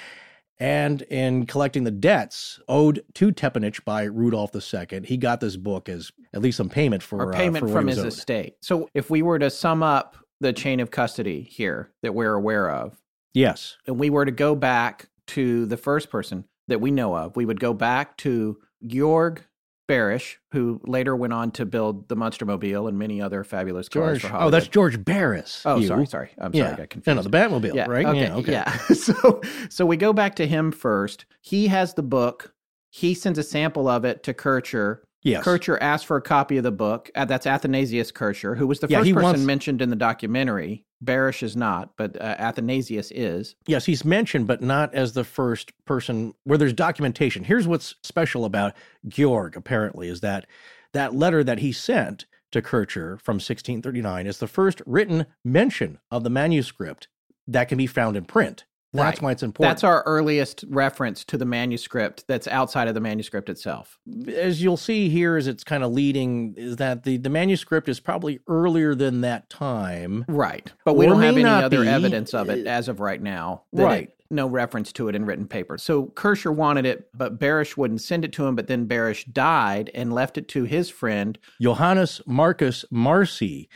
[0.59, 5.89] And in collecting the debts owed to Tepenec by Rudolf II, he got this book
[5.89, 8.07] as at least some payment for or uh, payment for from his owed.
[8.09, 8.57] estate.
[8.61, 12.71] So if we were to sum up the chain of custody here that we're aware
[12.71, 12.97] of,
[13.33, 13.77] Yes.
[13.87, 17.45] and we were to go back to the first person that we know of, we
[17.47, 19.43] would go back to Georg
[19.91, 24.21] Baresch, who later went on to build the Monster Mobile and many other fabulous cars
[24.21, 24.31] George.
[24.33, 25.63] for Oh, that's George Barris.
[25.65, 25.87] Oh, you.
[25.89, 26.31] sorry, sorry.
[26.39, 26.73] I'm sorry, yeah.
[26.75, 27.07] I got confused.
[27.09, 28.07] No, no, the Batmobile, yeah, right?
[28.07, 28.53] Okay, Yeah, okay.
[28.53, 28.77] yeah.
[28.95, 31.25] So, so we go back to him first.
[31.41, 32.55] He has the book.
[32.91, 35.03] He sends a sample of it to Kircher.
[35.23, 35.45] Yes.
[35.45, 37.11] Kircher asks for a copy of the book.
[37.15, 40.85] Uh, that's Athanasius Kircher, who was the Yeah, first person wants- mentioned in the documentary.
[41.05, 43.55] Baresch is not, but uh, Athanasius is.
[43.67, 47.45] Yes, he's mentioned, but not as the first person where there's documentation.
[47.45, 48.75] Here's what's special about
[49.09, 50.47] Georg, apparently, is that
[50.93, 56.23] that letter that he sent to Kircher from 1639 is the first written mention of
[56.25, 57.09] the manuscript
[57.47, 58.65] that can be found in print.
[58.93, 59.23] That's Right.
[59.23, 59.71] why it's important.
[59.71, 63.99] That's our earliest reference to the manuscript that's outside of the manuscript itself.
[64.29, 68.01] as you'll see here as it's kind of leading is that the, the manuscript is
[68.01, 70.73] probably earlier than that time Right.
[70.85, 71.89] But we don't have any other be.
[71.89, 73.63] evidence of it uh, as of right now.
[73.73, 74.05] Right.
[74.09, 75.77] it- no reference to it in written paper.
[75.77, 78.55] So Kircher wanted it, but Baresch wouldn't send it to him.
[78.55, 81.37] But then Baresch died and left it to his friend.
[81.61, 83.67] johannes marcus marci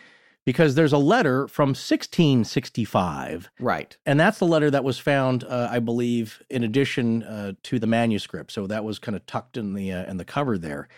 [0.45, 3.97] because there's a letter from 1665 Right.
[4.07, 7.87] and that's the letter that was found uh, i believe in addition uh, to the
[7.87, 10.89] manuscript so that was kind of tucked in the uh, in the cover there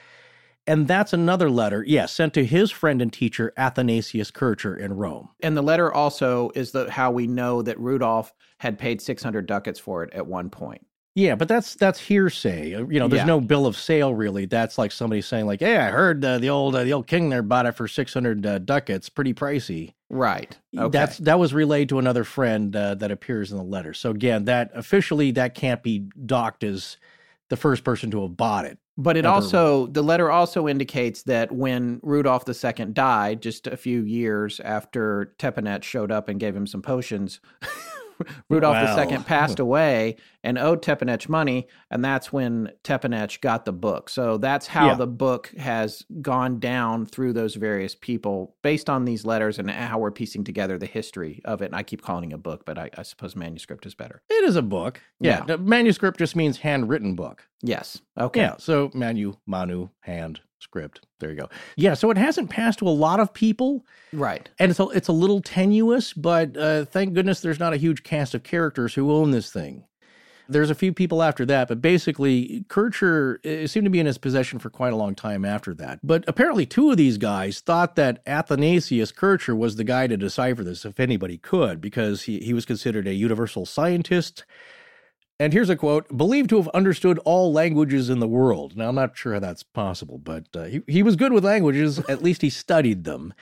[0.67, 5.29] and that's another letter yes sent to his friend and teacher athanasius kircher in rome
[5.43, 9.79] And the letter also is the how we know that Rudolph had paid 600 ducats
[9.79, 10.86] for it at one point.
[11.17, 12.75] Yeah, but that's that's hearsay.
[12.75, 13.25] Uh, You know, there's Yeah.
[13.27, 14.45] no bill of sale really.
[14.45, 17.31] That's like somebody saying like, "Hey, I heard uh, the old uh, the old king
[17.31, 20.57] there bought it for 600 uh, ducats, pretty pricey." Right.
[20.77, 20.91] Okay.
[20.91, 23.95] That's that was relayed to another friend uh, that appears in the letter.
[23.95, 26.99] So again, that officially that can't be docked as
[27.49, 28.77] the first person to have bought it.
[28.99, 34.03] But it also, the letter also indicates that when Rudolph II died, just a few
[34.03, 37.41] years after Tepenec showed up and gave him some potions,
[38.51, 39.09] Rudolph Wow.
[39.09, 44.09] II passed away and owed Tepenec money, and that's when Tepenec got the book.
[44.09, 44.95] So that's how Yeah.
[44.95, 49.99] the book has gone down through those various people based on these letters and how
[49.99, 51.67] we're piecing together the history of it.
[51.67, 54.23] And I keep calling it a book, but I, I suppose manuscript is better.
[54.29, 55.01] It is a book.
[55.21, 55.57] Yeah, Yeah.
[55.57, 57.49] manuscript just means handwritten book.
[57.63, 58.01] Yes.
[58.19, 58.41] Okay.
[58.41, 61.07] Yeah, so manu, manu, hand, script.
[61.21, 61.49] There you go.
[61.77, 63.85] Yeah, so it hasn't passed to a lot of people.
[64.13, 64.49] Right.
[64.59, 68.03] and it's a, it's a little tenuous, but uh, thank goodness there's not a huge
[68.03, 69.85] cast of characters who own this thing.
[70.49, 74.61] There's a few people after that, but basically, Kircher seemed to be in his possession
[74.61, 75.99] for quite a long time after that.
[76.05, 80.63] But apparently, two of these guys thought that Athanasius Kircher was the guy to decipher
[80.63, 84.45] this, if anybody could, because he, he was considered a universal scientist.
[85.39, 88.77] And here's a quote believed to have understood all languages in the world.
[88.77, 91.99] Now, I'm not sure how that's possible, but uh, he, he was good with languages.
[92.09, 93.35] At least he studied them.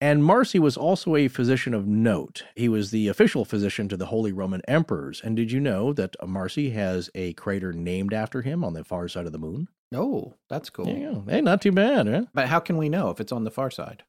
[0.00, 2.44] And Marci was also a physician of note.
[2.54, 5.22] He was the official physician to the Holy Roman Emperors.
[5.24, 9.08] And did you know that Marci has a crater named after him on the far
[9.08, 9.68] side of the moon?
[9.94, 10.88] Oh, that's cool.
[10.88, 11.24] You.
[11.26, 12.24] Hey, not too bad, huh?
[12.34, 14.02] But how can we know if it's on the far side?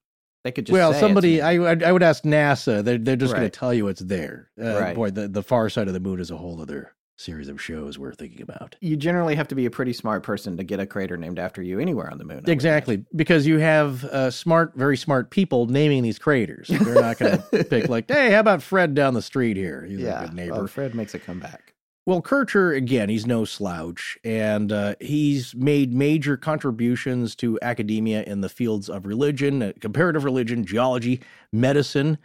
[0.43, 2.83] They could just well, somebody, I, I I would ask NASA.
[2.83, 4.49] They're, they're just going to tell you it's there.
[4.61, 4.95] Uh, Right.
[4.95, 7.98] Boy, the, the far side of the moon is a whole other series of shows
[7.98, 8.76] we're thinking about.
[8.80, 11.61] you generally have to be a pretty smart person to get a crater named after
[11.61, 12.44] you anywhere on the moon.
[12.48, 16.68] I Exactly, because you have uh, smart, very smart people naming these craters.
[16.68, 19.84] They're not going to pick like, hey, how about Fred down the street here?
[19.84, 20.23] He's imagine.
[20.23, 20.56] a good neighbor.
[20.56, 21.73] Well, Fred makes a comeback.
[22.06, 28.39] Well, Kircher, again, he's no slouch, and uh, he's made major contributions to academia in
[28.39, 31.19] the fields of religion, uh, comparative religion, geology,
[31.52, 32.18] medicine.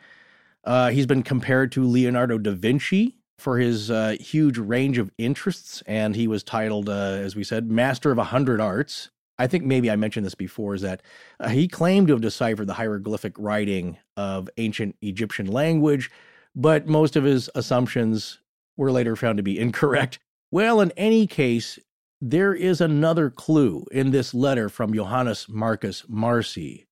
[0.63, 5.83] Uh, he's been compared to Leonardo da Vinci for his uh, huge range of interests,
[5.87, 9.11] and he was titled, uh, as we said, Master of a Hundred Arts.
[9.39, 11.03] I think maybe I mentioned this before, is that
[11.41, 16.11] uh, he claimed to have deciphered the hieroglyphic writing of ancient Egyptian language,
[16.55, 18.39] but most of his assumptions
[18.77, 20.19] were later found to be incorrect.
[20.51, 21.79] Well, in any case,
[22.21, 26.85] there is another clue in this letter from Johannes Marcus Marci,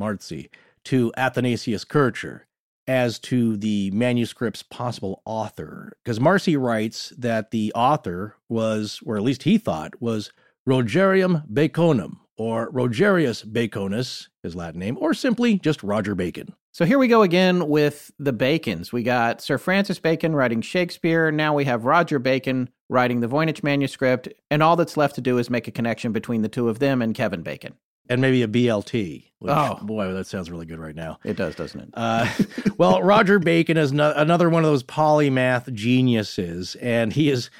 [0.00, 0.48] Marci
[0.84, 2.47] to Athanasius Kircher
[2.88, 5.92] as to the manuscript's possible author.
[6.02, 10.32] Because Marci writes that the author was, or at least he thought, was
[10.66, 16.54] Rogerium Baconum, or Rogerius Baconus, his Latin name, or simply just Roger Bacon.
[16.72, 18.92] So here we go again with the Bacons.
[18.92, 21.30] We got Sir Francis Bacon writing Shakespeare.
[21.30, 25.38] Now we have Roger Bacon writing the Voynich manuscript, and all that's left to do
[25.38, 27.74] is make a connection between the two of them and Kevin Bacon.
[28.08, 29.24] And maybe a BLT.
[29.40, 29.78] Which, Oh.
[29.82, 31.18] boy, that sounds really good right now.
[31.24, 31.88] It does, doesn't it?
[31.94, 32.28] Uh,
[32.78, 37.50] well, Roger Bacon is no, another one of those polymath geniuses, and he is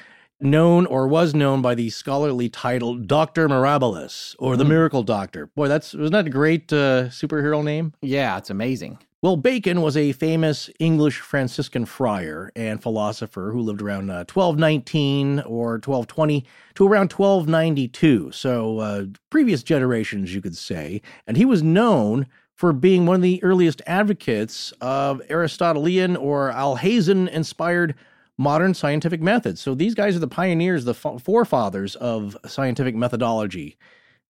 [0.41, 5.47] known or was known by the scholarly title Doctor Mirabilis or the Miracle Doctor.
[5.47, 7.93] Boy, that's wasn't that a great uh, superhero name?
[8.01, 8.97] yeah, it's amazing.
[9.21, 15.41] Well, Bacon was a famous English Franciscan friar and philosopher who lived around uh, 1219
[15.41, 18.31] or 1220 to around 1292.
[18.31, 21.01] So, uh, previous generations, you could say.
[21.27, 27.27] And he was known for being one of the earliest advocates of Aristotelian or Alhazen
[27.27, 27.95] inspired
[28.37, 29.59] modern scientific methods.
[29.59, 33.77] So, these guys are the pioneers, the forefathers of scientific methodology.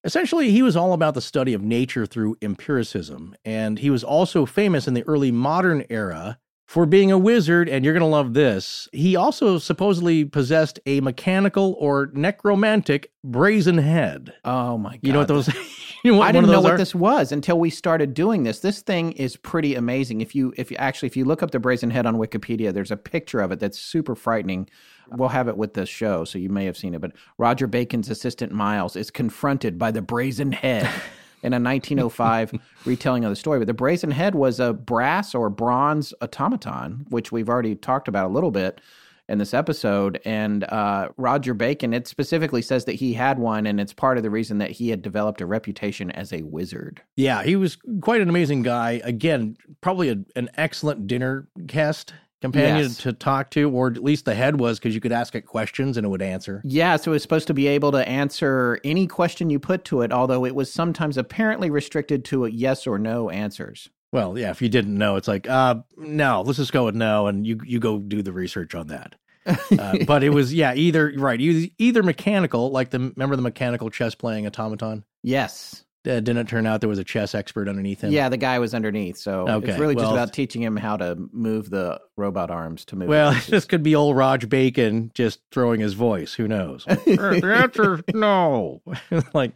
[0.04, 4.46] Essentially, he was all about the study of nature through empiricism, and he was also
[4.46, 6.40] famous in the early modern era
[6.70, 8.88] for being a wizard, and you're going to love this.
[8.94, 14.34] He also supposedly possessed a mechanical or necromantic brazen head.
[14.46, 15.00] Oh my god.
[15.02, 15.48] You know what those
[16.04, 16.78] you know what I didn't know what are?
[16.78, 18.60] this was until we started doing this.
[18.60, 20.22] This thing is pretty amazing.
[20.22, 22.92] If you if you actually if you look up the brazen head on Wikipedia, there's
[22.92, 24.70] a picture of it that's super frightening.
[25.12, 27.02] We'll have it with this show, so you may have seen it.
[27.02, 30.84] But Roger Bacon's assistant Miles is confronted by the brazen head
[31.44, 32.54] in a 1905
[32.86, 33.60] retelling of the story.
[33.60, 38.30] But the brazen head was a brass or bronze automaton, which we've already talked about
[38.30, 38.82] a little bit
[39.30, 40.20] in this episode.
[40.26, 44.24] And uh, Roger Bacon, it specifically says that he had one, and it's part of
[44.24, 47.02] the reason that he had developed a reputation as a wizard.
[47.16, 49.00] Yeah, he was quite an amazing guy.
[49.04, 52.98] Again, probably a, an excellent dinner guest companion Yes.
[53.00, 55.98] to talk to, or at least the head was, because you could ask it questions
[55.98, 56.62] and it would answer.
[56.64, 60.02] Yeah, so it was supposed to be able to answer any question you put to
[60.02, 63.90] it, although it was sometimes apparently restricted to a yes or no answers.
[64.12, 67.28] Well, yeah, if you didn't know, it's like, uh, no, let's just go with no,
[67.28, 69.16] and you you go do the research on that.
[69.46, 74.16] Uh, but it was, yeah, either right, either mechanical, like the remember the mechanical chess
[74.16, 75.04] playing automaton.
[75.22, 75.84] Yes.
[76.10, 78.12] Uh, didn't it turn out there was a chess expert underneath him?
[78.12, 79.18] Yeah, the guy was underneath.
[79.18, 82.96] So Okay, it's really just about teaching him how to move the robot arms to
[82.96, 83.10] move.
[83.10, 83.52] Well, the pieces.
[83.52, 86.34] this could be old Raj Bacon just throwing his voice.
[86.34, 86.86] Who knows?
[86.88, 88.82] the answer no.
[89.34, 89.54] like,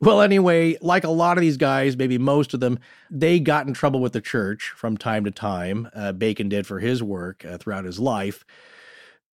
[0.00, 2.78] well, anyway, like a lot of these guys, maybe most of them,
[3.10, 5.88] they got in trouble with the church from time to time.
[5.94, 8.44] Uh, Bacon did for his work uh, throughout his life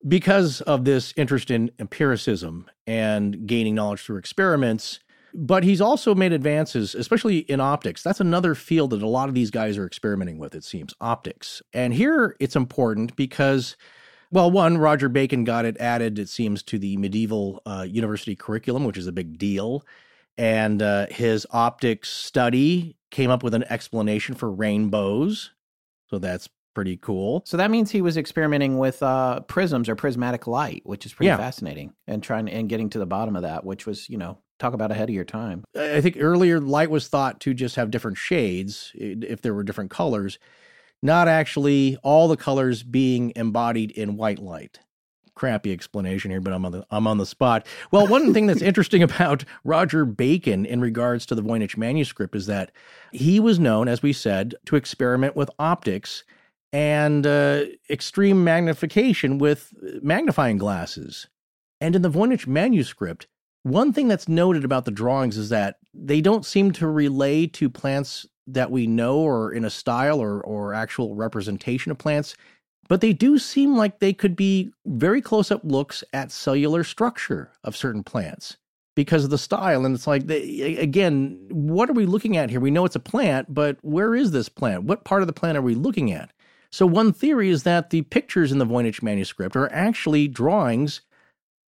[0.07, 4.99] because of this interest in empiricism and gaining knowledge through experiments.
[5.39, 8.01] But he's also made advances, especially in optics.
[8.01, 11.61] That's another field that a lot of these guys are experimenting with, it seems optics.
[11.73, 13.77] And here it's important because,
[14.31, 18.83] well, one, Roger Bacon got it added, it seems, to the medieval uh, university curriculum,
[18.83, 19.85] which is a big deal.
[20.39, 25.51] And uh, his optics study came up with an explanation for rainbows.
[26.09, 27.43] So that's pretty cool.
[27.45, 31.27] So that means he was experimenting with uh, prisms or prismatic light, which is pretty
[31.27, 31.37] Yeah.
[31.37, 34.73] fascinating, and trying and getting to the bottom of that, which was you know talk
[34.73, 35.63] about ahead of your time.
[35.75, 39.91] I think earlier light was thought to just have different shades if there were different
[39.91, 40.39] colors,
[41.01, 44.79] not actually all the colors being embodied in white light.
[45.35, 47.67] Crappy explanation here, but I'm on the I'm on the spot.
[47.91, 52.47] Well, one thing that's interesting about Roger Bacon in regards to the Voynich manuscript is
[52.47, 52.71] that
[53.11, 56.23] he was known, as we said, to experiment with optics
[56.73, 61.27] and uh, extreme magnification with magnifying glasses.
[61.79, 63.27] And in the Voynich manuscript,
[63.67, 67.69] one thing that's noted about the drawings is that they don't seem to relay to
[67.69, 72.35] plants that we know or in a style or, or actual representation of plants,
[72.87, 77.51] but they do seem like they could be very close up looks at cellular structure
[77.63, 78.57] of certain plants
[78.95, 79.85] because of the style.
[79.85, 82.61] And it's like, they, again, what are we looking at here?
[82.61, 84.83] We know it's a plant, but where is this plant?
[84.83, 86.31] What part of the plant are we looking at?
[86.71, 91.01] So, one theory is that the pictures in the Voynich manuscript are actually drawings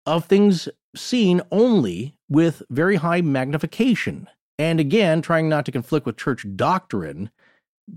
[0.08, 4.28] of things seen only with very high magnification.
[4.60, 7.30] And again, trying not to conflict with church doctrine,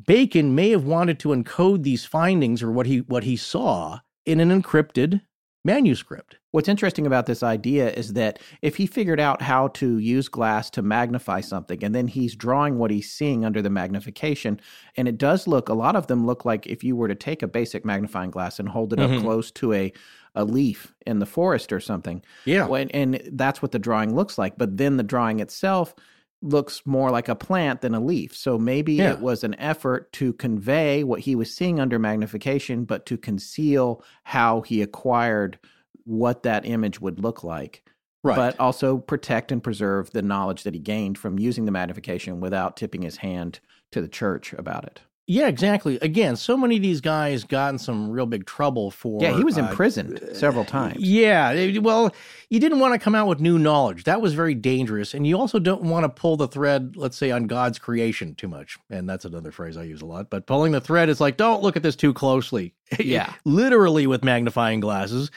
[0.06, 4.38] Bacon may have wanted to encode these findings or what he what he saw in
[4.38, 5.22] an encrypted
[5.64, 6.36] manuscript.
[6.52, 10.70] What's interesting about this idea is that if he figured out how to use glass
[10.70, 14.58] to magnify something, and then he's drawing what he's seeing under the magnification,
[14.96, 17.42] and it does look, a lot of them look like if you were to take
[17.42, 19.20] a basic magnifying glass and hold it up Mhm.
[19.20, 19.92] close to a,
[20.34, 22.22] a leaf in the forest or something.
[22.44, 22.66] Yeah.
[22.66, 24.56] When, and that's what the drawing looks like.
[24.58, 25.94] But then the drawing itself
[26.42, 28.34] looks more like a plant than a leaf.
[28.34, 29.12] So maybe Yeah.
[29.12, 34.02] it was an effort to convey what he was seeing under magnification, but to conceal
[34.24, 35.58] how he acquired
[36.04, 37.82] what that image would look like.
[38.22, 38.36] Right.
[38.36, 42.76] But also protect and preserve the knowledge that he gained from using the magnification without
[42.76, 43.60] tipping his hand
[43.92, 45.00] to the church about it.
[45.30, 45.96] Yeah, exactly.
[46.02, 49.22] Again, so many of these guys got in some real big trouble for.
[49.22, 50.96] Yeah, he was uh, imprisoned several times.
[50.98, 52.12] Yeah, well,
[52.48, 54.02] you didn't want to come out with new knowledge.
[54.02, 55.14] That was very dangerous.
[55.14, 58.48] And you also don't want to pull the thread, let's say, on God's creation too
[58.48, 58.76] much.
[58.90, 60.30] And that's another phrase I use a lot.
[60.30, 62.74] But pulling the thread is like, don't look at this too closely.
[62.98, 63.32] Yeah.
[63.44, 65.30] Literally with magnifying glasses.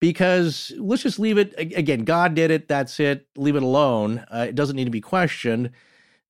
[0.00, 1.52] Because let's just leave it.
[1.58, 2.66] Again, God did it.
[2.66, 3.26] That's it.
[3.36, 4.24] Leave it alone.
[4.30, 5.70] Uh, it doesn't need to be questioned.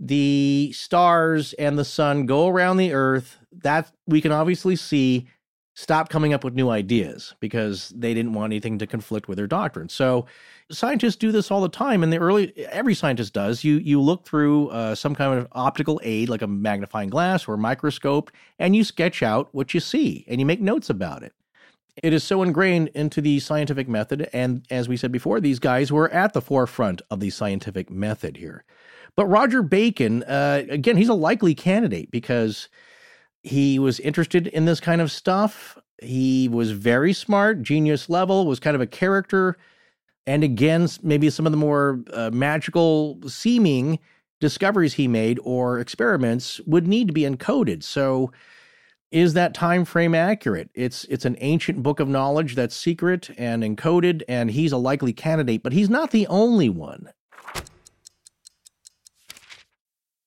[0.04, 3.38] The stars and the sun go around the earth.
[3.62, 5.28] That we can obviously see
[5.74, 9.46] stop coming up with new ideas because they didn't want anything to conflict with their
[9.46, 9.88] doctrine.
[9.88, 10.26] So
[10.70, 14.24] scientists do this all the time and the early every scientist does you you look
[14.24, 18.74] through uh, some kind of optical aid like a magnifying glass or a microscope and
[18.74, 21.34] you sketch out what you see and you make notes about it
[22.02, 25.92] it is so ingrained into the scientific method and as we said before these guys
[25.92, 28.64] were at the forefront of the scientific method here
[29.16, 32.68] but roger bacon uh, again he's a likely candidate because
[33.44, 35.78] he was interested in this kind of stuff.
[36.02, 39.58] He was very smart, genius level, was kind of a character.
[40.26, 43.98] And again, maybe some of the more uh, magical seeming
[44.40, 47.82] discoveries he made or experiments would need to be encoded.
[47.82, 48.32] So
[49.12, 50.70] is that time frame accurate?
[50.74, 55.12] It's it's an ancient book of knowledge that's secret and encoded and he's a likely
[55.12, 57.10] candidate, but he's not the only one.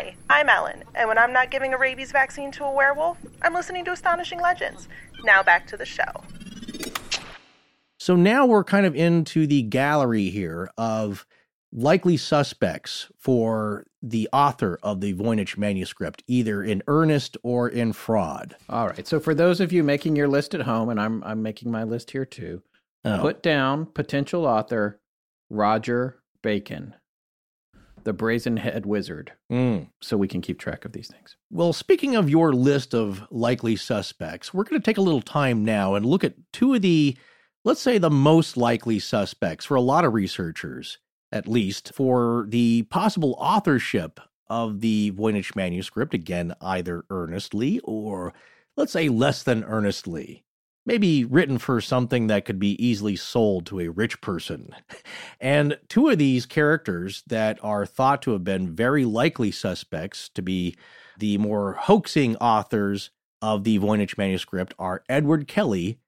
[0.00, 3.52] Hi, I'm Ellen, and when I'm not giving a rabies vaccine to a werewolf, I'm
[3.52, 4.88] listening to Astonishing Legends.
[5.24, 6.10] Now back to the show.
[7.98, 11.26] So now we're kind of into the gallery here of
[11.70, 18.56] likely suspects for the author of the Voynich manuscript, either in earnest or in fraud.
[18.70, 19.06] All right.
[19.06, 21.84] So for those of you making your list at home, and I'm I'm making my
[21.84, 22.62] list here too,
[23.04, 23.18] Oh.
[23.20, 24.98] put down potential author
[25.50, 26.94] Roger Bacon,
[28.04, 29.88] the Brazen Head Wizard, Mm.
[30.00, 31.36] so we can keep track of these things.
[31.50, 35.64] Well, speaking of your list of likely suspects, we're going to take a little time
[35.64, 37.16] now and look at two of the,
[37.64, 40.98] let's say, the most likely suspects for a lot of researchers,
[41.32, 48.32] at least, for the possible authorship of the Voynich manuscript, again, either earnestly or,
[48.76, 50.44] let's say, less than earnestly.
[50.86, 54.74] Maybe written for something that could be easily sold to a rich person.
[55.40, 60.42] And two of these characters that are thought to have been very likely suspects to
[60.42, 60.74] be
[61.18, 63.10] the more hoaxing authors
[63.42, 65.98] of the Voynich manuscript are Edward Kelly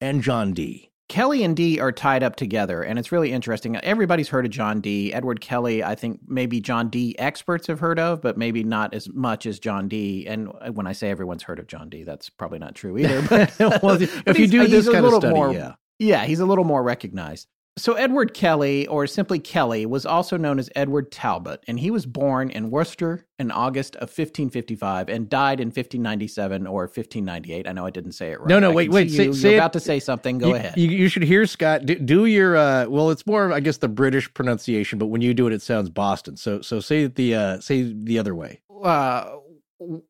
[0.00, 0.90] and John Dee.
[1.08, 3.76] Kelly and Dee are tied up together, and it's really interesting.
[3.76, 5.12] Everybody's heard of John Dee.
[5.12, 9.08] Edward Kelly, I think maybe John Dee experts have heard of, but maybe not as
[9.12, 10.26] much as John Dee.
[10.26, 13.22] And when I say everyone's heard of John Dee, that's probably not true either.
[13.28, 15.74] But, Well, if but you do this kind of study, more, yeah.
[15.98, 17.46] yeah, he's a little more recognized.
[17.78, 22.06] So Edward Kelly, or simply Kelly, was also known as Edward Talbot, and he was
[22.06, 27.68] born in Worcester in August of 1555 and died in 1597 or 1598.
[27.68, 28.48] I know I didn't say it right.
[28.48, 29.30] No, no, I wait, wait, say- you.
[29.32, 30.38] it- about to say something.
[30.38, 30.74] Go you, ahead.
[30.78, 33.88] You, you should hear Scott do, do your uh well it's more I guess the
[33.88, 36.38] British pronunciation but when you do it it sounds Boston.
[36.38, 38.62] So so say the uh say the other way.
[38.82, 39.36] uh,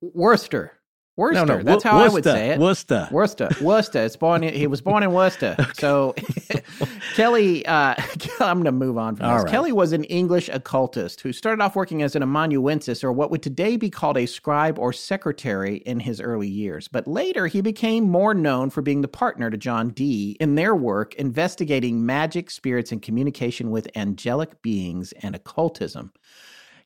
[0.01, 0.76] Worcester.
[1.17, 1.47] Worcester.
[1.47, 2.59] no, That's Wo- how I would say it.
[2.61, 3.09] Worcester.
[3.11, 3.49] Worcester.
[3.63, 4.05] Worcester.
[4.05, 4.45] It's born.
[4.45, 5.57] In, he was born in Worcester.
[5.75, 6.15] So
[7.15, 7.65] Kelly.
[7.67, 7.95] Uh,
[8.41, 9.45] I'm going to move on from All this.
[9.45, 9.51] right.
[9.51, 13.43] Kelly was an English occultist who started off working as an amanuensis, or what would
[13.43, 16.89] today be called a scribe or secretary, in his early years.
[16.89, 20.75] But later, he became more known for being the partner to John Dee in their
[20.75, 26.13] work investigating magic, spirits, and communication with angelic beings and occultism.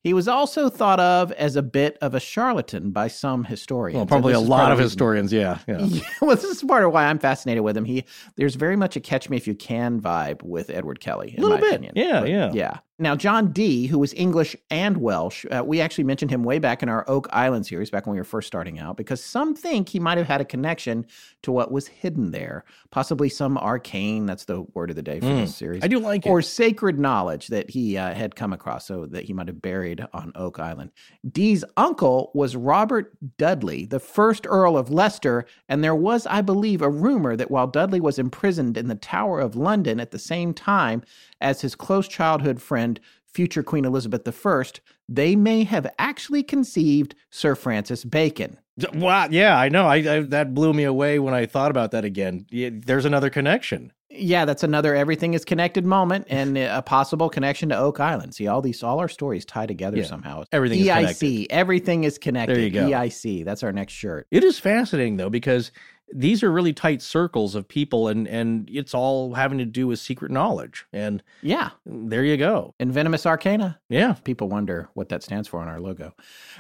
[0.02, 3.97] He was also thought of as a bit of a charlatan by some historians.
[3.97, 5.59] Well, probably a lot of historians, yeah.
[5.68, 5.78] yeah.
[5.85, 7.85] Yeah, well, this is part of why I'm fascinated with him.
[7.85, 8.05] He
[8.36, 11.35] there's very much a catch me if you can vibe with Edward Kelly.
[11.36, 11.72] In Little my bit.
[11.74, 11.93] opinion.
[11.97, 12.51] Yeah, But, yeah.
[12.55, 12.78] yeah.
[13.01, 16.82] Now, John Dee, who was English and Welsh, uh, we actually mentioned him way back
[16.82, 19.89] in our Oak Island series, back when we were first starting out, because some think
[19.89, 21.06] he might have had a connection
[21.40, 22.62] to what was hidden there.
[22.90, 25.82] Possibly some arcane, that's the word of the day for Mm, this series.
[25.82, 26.28] I do like it.
[26.28, 30.05] Or sacred knowledge that he uh, had come across, so that he might have buried
[30.12, 30.90] on Oak Island.
[31.32, 36.82] Dee's uncle was Robert Dudley, the first Earl of Leicester, and there was, I believe,
[36.82, 40.52] a rumor that while Dudley was imprisoned in the Tower of London at the same
[40.52, 41.02] time
[41.40, 44.64] as his close childhood friend, future Queen Elizabeth I,
[45.08, 48.58] they may have actually conceived Sir Francis Bacon.
[48.94, 49.86] Wow, yeah, I know.
[49.86, 52.46] I, I that blew me away when I thought about that again.
[52.50, 53.92] Yeah, there's another connection.
[54.12, 58.34] Yeah, that's another everything is connected moment and a possible connection to Oak Island.
[58.34, 60.44] See, all these, all our stories tie together Yeah, somehow.
[60.50, 61.46] everything is EIC, connected.
[61.50, 62.56] everything is connected.
[62.56, 62.88] There you go.
[62.88, 64.26] EIC, that's our next shirt.
[64.30, 65.70] It is fascinating though because
[66.12, 69.98] these are really tight circles of people, and and it's all having to do with
[69.98, 70.84] secret knowledge.
[70.92, 72.74] And Yeah, there you go.
[72.80, 73.78] and Venomous Arcana.
[73.88, 76.14] Yeah, People wonder what that stands for on our logo.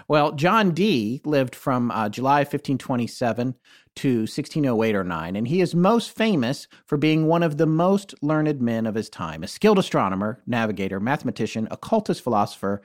[0.08, 3.54] Well, John Dee lived from uh, July 1527
[3.96, 8.14] to 1608 or 9, and he is most famous for being one of the most
[8.22, 12.82] learned men of his time, a skilled astronomer, navigator, mathematician, occultist philosopher,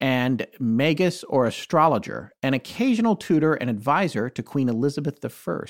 [0.00, 5.60] and magus or astrologer, an occasional tutor and advisor to Queen Elizabeth I.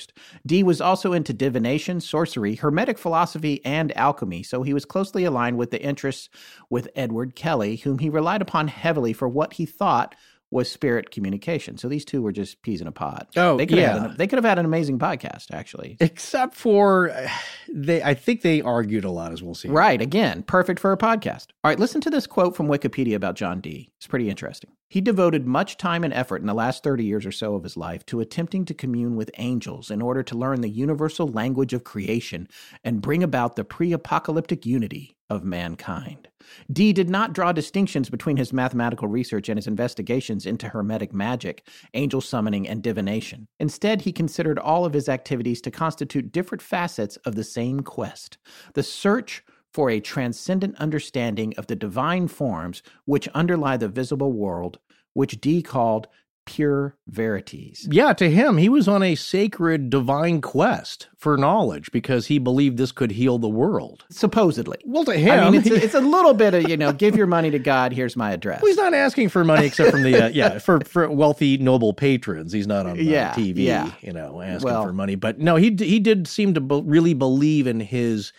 [0.45, 5.57] Dee was also into divination, sorcery, hermetic philosophy, and alchemy, so he was closely aligned
[5.57, 6.29] with the interests
[6.69, 10.15] with Edward Kelly, whom he relied upon heavily for what he thought
[10.51, 11.77] was spirit communication.
[11.77, 13.27] So these two were just peas in a pod.
[13.35, 14.05] Oh, they could have yeah.
[14.05, 15.97] an, they could have had an amazing podcast, actually.
[15.99, 17.15] except for
[17.73, 18.01] they.
[18.01, 19.69] I think they argued a lot, as we'll see.
[19.69, 20.01] Right.
[20.01, 21.47] Again, perfect for a podcast.
[21.63, 23.91] All right, listen to this quote from Wikipedia about John Dee.
[23.97, 24.71] It's pretty interesting.
[24.89, 27.77] He devoted much time and effort in the last 30 years or so of his
[27.77, 31.83] life to attempting to commune with angels in order to learn the universal language of
[31.83, 32.47] creation
[32.83, 36.27] and bring about the pre apocalyptic unity of mankind.
[36.71, 41.67] Dee did not draw distinctions between his mathematical research and his investigations into Hermetic magic,
[41.93, 43.47] angel summoning, and divination.
[43.59, 48.37] Instead, he considered all of his activities to constitute different facets of the same quest
[48.73, 54.79] the search for a transcendent understanding of the divine forms which underlie the visible world,
[55.13, 56.07] which Dee called
[56.49, 57.87] pure verities.
[57.91, 62.77] Yeah, to him, he was on a sacred divine quest for knowledge because he believed
[62.77, 64.05] this could heal the world.
[64.09, 64.79] Supposedly.
[64.83, 67.15] Well, to him, I mean, it's a, it's a little bit of, you know, give
[67.15, 68.61] your money to God, here's my address.
[68.63, 71.93] Well, he's not asking for money except from the uh, yeah for for wealthy noble
[71.93, 72.51] patrons.
[72.51, 73.91] He's not on uh, Yeah, TV, yeah.
[74.01, 75.13] you know, asking Well- for money.
[75.15, 78.33] But no, he he did seem to be- really believe in his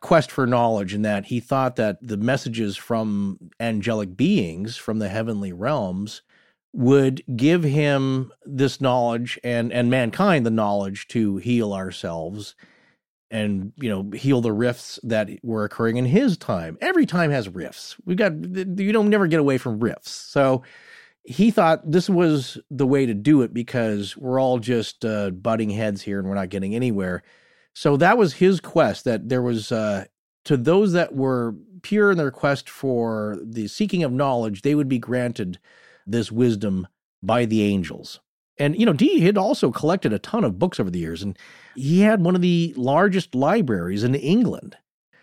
[0.00, 5.08] quest for knowledge, and that he thought that the messages from angelic beings from the
[5.08, 6.20] heavenly realms
[6.74, 12.56] would give him this knowledge and and mankind the knowledge to heal ourselves
[13.30, 16.76] and you know heal the rifts that were occurring in his time.
[16.80, 17.96] Every time has rifts.
[18.04, 20.10] We've got you don't never get away from rifts.
[20.10, 20.64] So
[21.24, 25.70] he thought this was the way to do it because we're all just uh, butting
[25.70, 27.22] heads here and we're not getting anywhere.
[27.72, 30.06] So that was his quest that there was uh,
[30.44, 34.88] to those that were pure in their quest for the seeking of knowledge they would
[34.88, 35.58] be granted
[36.06, 36.86] this wisdom
[37.22, 38.20] by the angels
[38.58, 41.38] and you know Dee had also collected a ton of books over the years and
[41.74, 44.76] he had one of the largest libraries in England.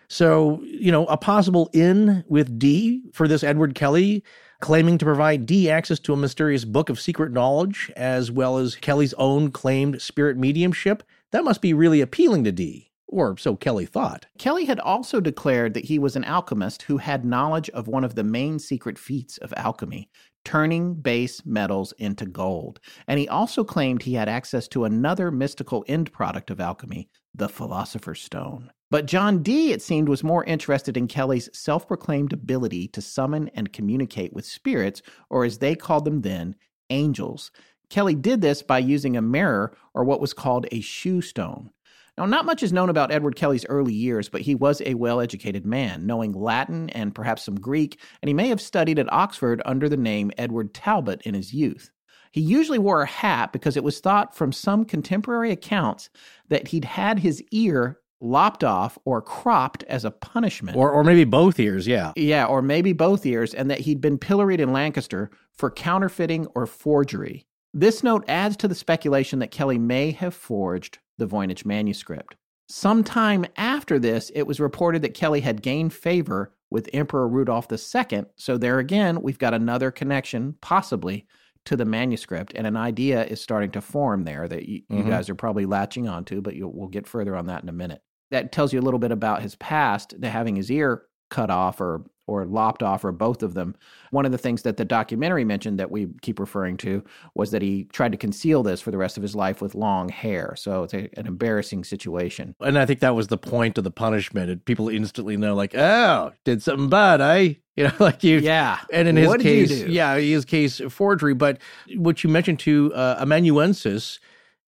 [0.07, 4.23] So, you know, a possible in with Dee for this Edward Kelly
[4.59, 8.75] claiming to provide Dee access to a mysterious book of secret knowledge as well as
[8.75, 13.85] Kelly's own claimed spirit mediumship, that must be really appealing to Dee, or so Kelly
[13.85, 14.25] thought.
[14.37, 18.15] Kelly had also declared that he was an alchemist who had knowledge of one of
[18.15, 20.09] the main secret feats of alchemy,
[20.43, 22.79] turning base metals into gold.
[23.07, 27.49] And he also claimed he had access to another mystical end product of alchemy, the
[27.49, 28.71] Philosopher's Stone.
[28.89, 33.49] But John Dee, it seemed, was more interested in Kelly's self proclaimed ability to summon
[33.49, 36.55] and communicate with spirits, or as they called them then,
[36.89, 37.51] angels.
[37.89, 41.71] Kelly did this by using a mirror, or what was called a shew stone.
[42.17, 45.21] Now, not much is known about Edward Kelly's early years, but he was a well
[45.21, 49.61] educated man, knowing Latin and perhaps some Greek, and he may have studied at Oxford
[49.65, 51.89] under the name Edward Talbot in his youth.
[52.31, 56.09] He usually wore a hat because it was thought from some contemporary accounts
[56.49, 60.77] that he'd had his ear lopped off or cropped as a punishment.
[60.77, 62.13] Or or maybe both ears, yeah.
[62.15, 66.65] Yeah, or maybe both ears, and that he'd been pilloried in Lancaster for counterfeiting or
[66.65, 67.45] forgery.
[67.73, 72.35] This note adds to the speculation that Kelly may have forged the Voynich manuscript.
[72.67, 78.23] Sometime after this, it was reported that Kelly had gained favor with Emperor Rudolph II.
[78.37, 81.27] So, there again, we've got another connection, possibly,
[81.65, 85.09] to the manuscript, and an idea is starting to form there that you, you Mhm.
[85.09, 88.01] guys are probably latching onto, but you'll, we'll get further on that in a minute.
[88.31, 91.79] That tells you a little bit about his past, to having his ear cut off
[91.81, 93.75] or or lopped off or both of them.
[94.11, 97.03] One of the things that the documentary mentioned that we keep referring to
[97.35, 100.09] was that he tried to conceal this for the rest of his life with long
[100.09, 100.53] hair.
[100.55, 102.55] So it's a, an embarrassing situation.
[102.59, 104.65] And I think that was the point of the punishment.
[104.65, 107.53] People instantly know, like, oh, did something bad, eh?
[107.77, 108.39] You know, like you.
[108.39, 108.79] Yeah.
[108.91, 111.33] And in his What case, yeah, his case, forgery.
[111.33, 111.59] But
[111.95, 114.19] what you mentioned to uh, amanuensis,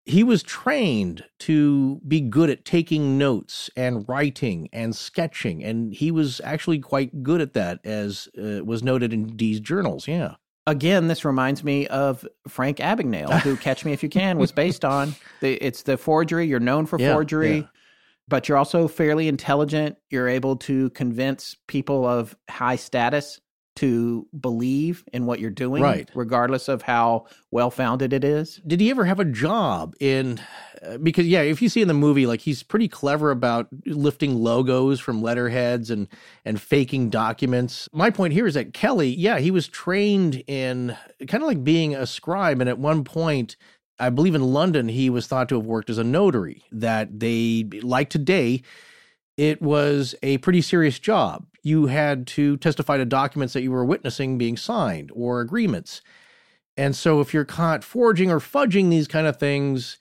[0.05, 5.63] he was trained to be good at taking notes and writing and sketching.
[5.63, 10.07] And he was actually quite good at that, as uh, was noted in Dee's journals.
[10.07, 10.35] Yeah.
[10.67, 14.85] Again, this reminds me of Frank Abagnale, who Catch Me If You Can was based
[14.85, 15.15] on.
[15.41, 16.47] The, it's the forgery.
[16.47, 17.67] You're known for Yeah, forgery, yeah.
[18.29, 19.97] but you're also fairly intelligent.
[20.09, 23.41] You're able to convince people of high status
[23.75, 26.09] to believe in what you're doing, Right.
[26.13, 28.61] regardless of how well founded it is.
[28.67, 30.39] did he ever have a job in
[30.85, 34.35] uh, because yeah if you see in the movie like he's pretty clever about lifting
[34.35, 36.07] logos from letterheads and
[36.45, 40.95] and faking documents my point here is that kelly yeah he was trained in
[41.27, 43.55] kind of like being a scribe and at one point
[43.99, 47.63] i believe in london he was thought to have worked as a notary that they
[47.81, 48.61] like today
[49.37, 53.85] it was a pretty serious job you had to testify to documents that you were
[53.85, 56.01] witnessing being signed or agreements
[56.75, 59.99] and so if you're caught forging or fudging these kind of things,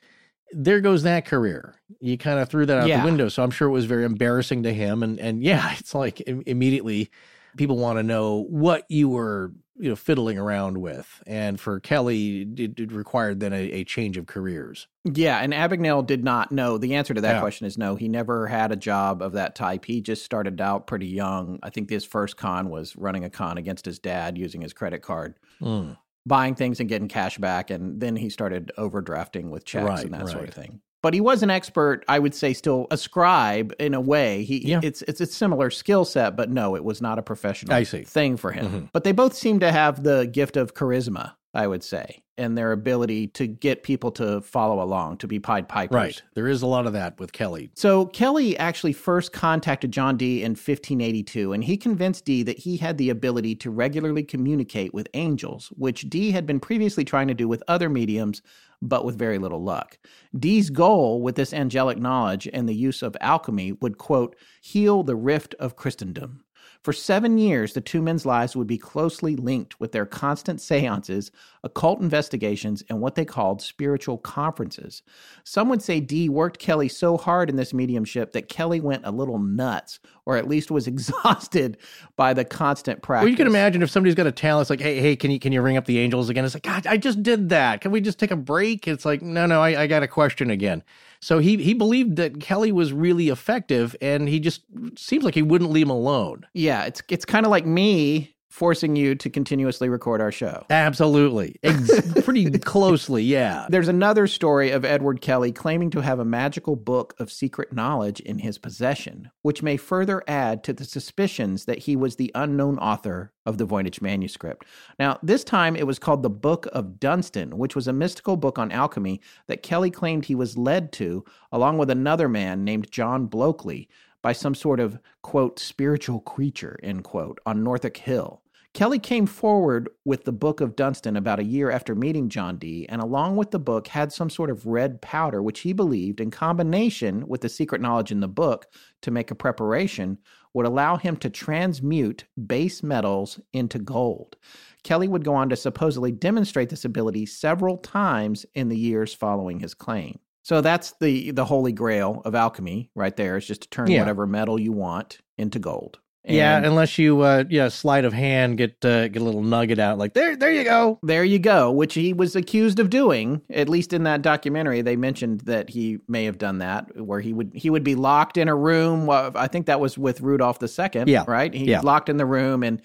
[0.53, 1.75] there goes that career.
[2.01, 3.01] You kind of threw that out Yeah.
[3.01, 3.29] the window.
[3.29, 5.03] So I'm sure it was very embarrassing to him.
[5.03, 7.11] And and yeah, it's like im- immediately
[7.59, 11.23] people want to know what you were you know fiddling around with.
[11.27, 14.86] And for Kelly, it, it required then a, a change of careers.
[15.05, 16.78] Yeah, and Abagnale did not know.
[16.78, 17.40] The answer to that Yeah.
[17.40, 17.97] question is no.
[17.97, 19.85] He never had a job of that type.
[19.85, 21.59] He just started out pretty young.
[21.62, 25.03] I think his first con was running a con against his dad using his credit
[25.03, 25.97] card, Mm.
[26.27, 30.15] buying things and getting cash back, and then he started overdrafting with checks Right, and
[30.15, 30.81] that sort of thing.
[31.03, 34.45] But he was an expert, I would say, still a scribe in a way.
[34.45, 34.81] He Yeah.
[34.83, 38.03] it's it's a similar skill set, but no, it was not a professional I see.
[38.05, 38.66] thing for him.
[38.66, 38.89] Mhm.
[38.93, 42.70] But they both seem to have the gift of charisma, I would say, and their
[42.70, 45.95] ability to get people to follow along, to be Pied Pipers.
[45.95, 46.23] Right.
[46.35, 47.70] There is a lot of that with Kelly.
[47.74, 52.77] So Kelly actually first contacted John Dee in 1582, and he convinced Dee that he
[52.77, 57.35] had the ability to regularly communicate with angels, which Dee had been previously trying to
[57.35, 58.41] do with other mediums,
[58.83, 59.97] but with very little luck.
[60.39, 65.17] Dee's goal with this angelic knowledge and the use of alchemy would, quote, heal the
[65.17, 66.45] rift of Christendom.
[66.83, 71.31] For seven years, the two men's lives would be closely linked with their constant seances,
[71.63, 75.05] occult investigations, and what they called spiritual conferences.
[75.45, 79.13] Some would say Dee worked Kelly so hard in this mediumship that Kelly went a
[79.13, 81.77] little nuts, or at least was exhausted
[82.16, 83.24] by the constant practice.
[83.24, 85.39] Well, you can imagine if somebody's got a talent, it's like, hey, hey, can you
[85.39, 86.44] can you ring up the angels again?
[86.44, 87.81] It's like, God, I just did that.
[87.81, 88.86] Can we just take a break?
[88.86, 90.82] It's like, no, no, I, I got a question again.
[91.20, 94.62] So he he believed that Kelly was really effective, and he just
[94.97, 96.47] seems like he wouldn't leave him alone.
[96.53, 100.66] Yeah, it's it's kind of like me forcing you to continuously record our show.
[100.69, 103.66] Absolutely, Ex- pretty closely, yeah.
[103.70, 108.20] There's another story of Edward Kelly claiming to have a magical book of secret knowledge
[108.20, 112.79] in his possession, which may further add to the suspicions that he was the unknown
[112.79, 114.66] author of the Voynich manuscript.
[114.99, 118.59] Now, this time it was called the Book of Dunstan, which was a mystical book
[118.59, 123.29] on alchemy that Kelly claimed he was led to, along with another man named John
[123.29, 123.89] Blockley,
[124.23, 128.43] by some sort of, quote, spiritual creature, end quote, on Northwick Hill.
[128.74, 132.86] Kelly came forward with the Book of Dunstan about a year after meeting John Dee,
[132.89, 136.31] and along with the book had some sort of red powder, which he believed, in
[136.31, 138.66] combination with the secret knowledge in the book
[139.03, 140.16] to make a preparation,
[140.55, 144.36] would allow him to transmute base metals into gold.
[144.85, 149.61] Kelly would go on to supposedly demonstrate this ability several times in the years following
[149.61, 150.19] his claim.
[150.43, 154.01] So that's the the holy grail of alchemy right there is just to turn Yeah.
[154.01, 155.98] whatever metal you want into gold.
[156.24, 159.98] yeah, unless you, uh, yeah, sleight of hand, get uh, get a little nugget out,
[159.98, 161.01] like there, there you go.
[161.02, 163.43] There you go, which he was accused of doing.
[163.51, 167.32] At least in that documentary, they mentioned that he may have done that, where he
[167.32, 169.10] would he would be locked in a room.
[169.10, 171.05] I think that was with Rudolph II.
[171.09, 171.24] Yeah.
[171.27, 171.52] right.
[171.52, 171.81] He's Yeah.
[171.81, 172.81] locked in the room, and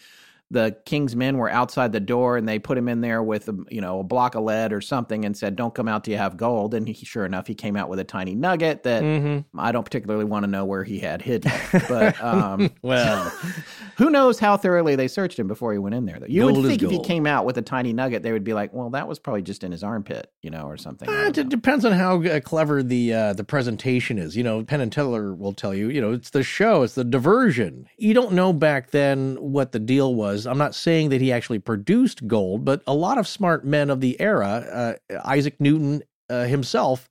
[0.50, 3.68] the king's men were outside the door, and they put him in there with um,
[3.70, 6.18] you know a block of lead or something, and said, "Don't come out till you
[6.18, 9.60] have gold." And he, sure enough, he came out with a tiny nugget that Mm-hmm.
[9.60, 11.52] I don't particularly want to know where he had hidden,
[11.90, 13.30] but um, Well,
[13.98, 16.20] who knows how thoroughly they searched him before he went in there?
[16.20, 18.44] Though you Gold would think if he came out with a tiny nugget, they would
[18.44, 21.28] be like, "Well, that was probably just in his armpit, you know, or something." Uh,
[21.28, 21.44] it know.
[21.44, 24.38] depends on how uh, clever the uh, the presentation is.
[24.38, 25.90] You know, Penn and Teller will tell you.
[25.90, 27.88] You know, it's the show, it's the diversion.
[27.98, 30.37] You don't know back then what the deal was.
[30.46, 34.02] I'm not saying that he actually produced gold, but a lot of smart men of
[34.02, 37.10] the era, uh, Isaac Newton uh, himself,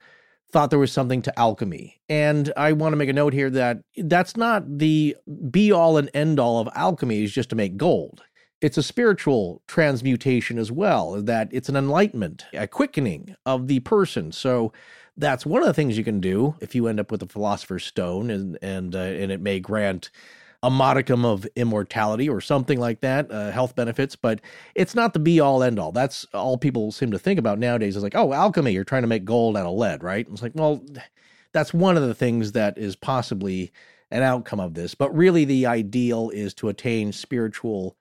[0.50, 2.00] thought there was something to alchemy.
[2.08, 5.16] And I want to make a note here that that's not the
[5.50, 8.22] be all and end all of alchemy is just to make gold.
[8.60, 14.32] It's a spiritual transmutation as well, that it's an enlightenment, a quickening of the person.
[14.32, 14.72] So
[15.16, 17.84] that's one of the things you can do if you end up with a philosopher's
[17.84, 20.10] stone and and uh, and it may grant
[20.62, 24.40] a modicum of immortality or something like that, uh, health benefits, but
[24.74, 25.92] it's not the be all end all.
[25.92, 29.08] That's all people seem to think about nowadays is like, oh, alchemy, you're trying to
[29.08, 30.26] make gold out of lead, right?
[30.30, 30.82] It's like, well,
[31.52, 33.72] that's one of the things that is possibly
[34.10, 37.96] an outcome of this, but really the ideal is to attain spiritual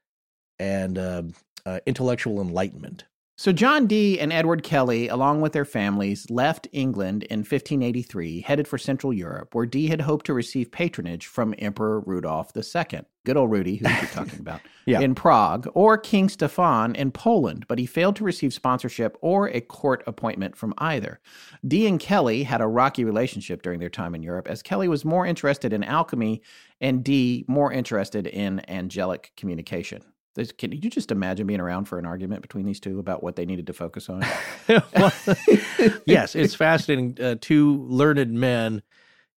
[0.60, 1.24] and uh,
[1.66, 3.06] uh, intellectual enlightenment.
[3.38, 8.66] So, John Dee and Edward Kelly, along with their families, left England in 1583, headed
[8.66, 13.36] for Central Europe, where Dee had hoped to receive patronage from Emperor Rudolph II, good
[13.36, 15.02] old Rudy, who we're talking about, Yeah.
[15.02, 19.60] in Prague, or King Stefan in Poland, but he failed to receive sponsorship or a
[19.60, 21.20] court appointment from either.
[21.68, 25.04] Dee and Kelly had a rocky relationship during their time in Europe, as Kelly was
[25.04, 26.42] more interested in alchemy
[26.80, 30.04] and Dee more interested in angelic communication.
[30.58, 33.46] Can you just imagine being around for an argument between these two about what they
[33.46, 34.24] needed to focus on?
[34.68, 35.14] Well,
[36.06, 37.18] yes, it's fascinating.
[37.24, 38.82] Uh, two learned men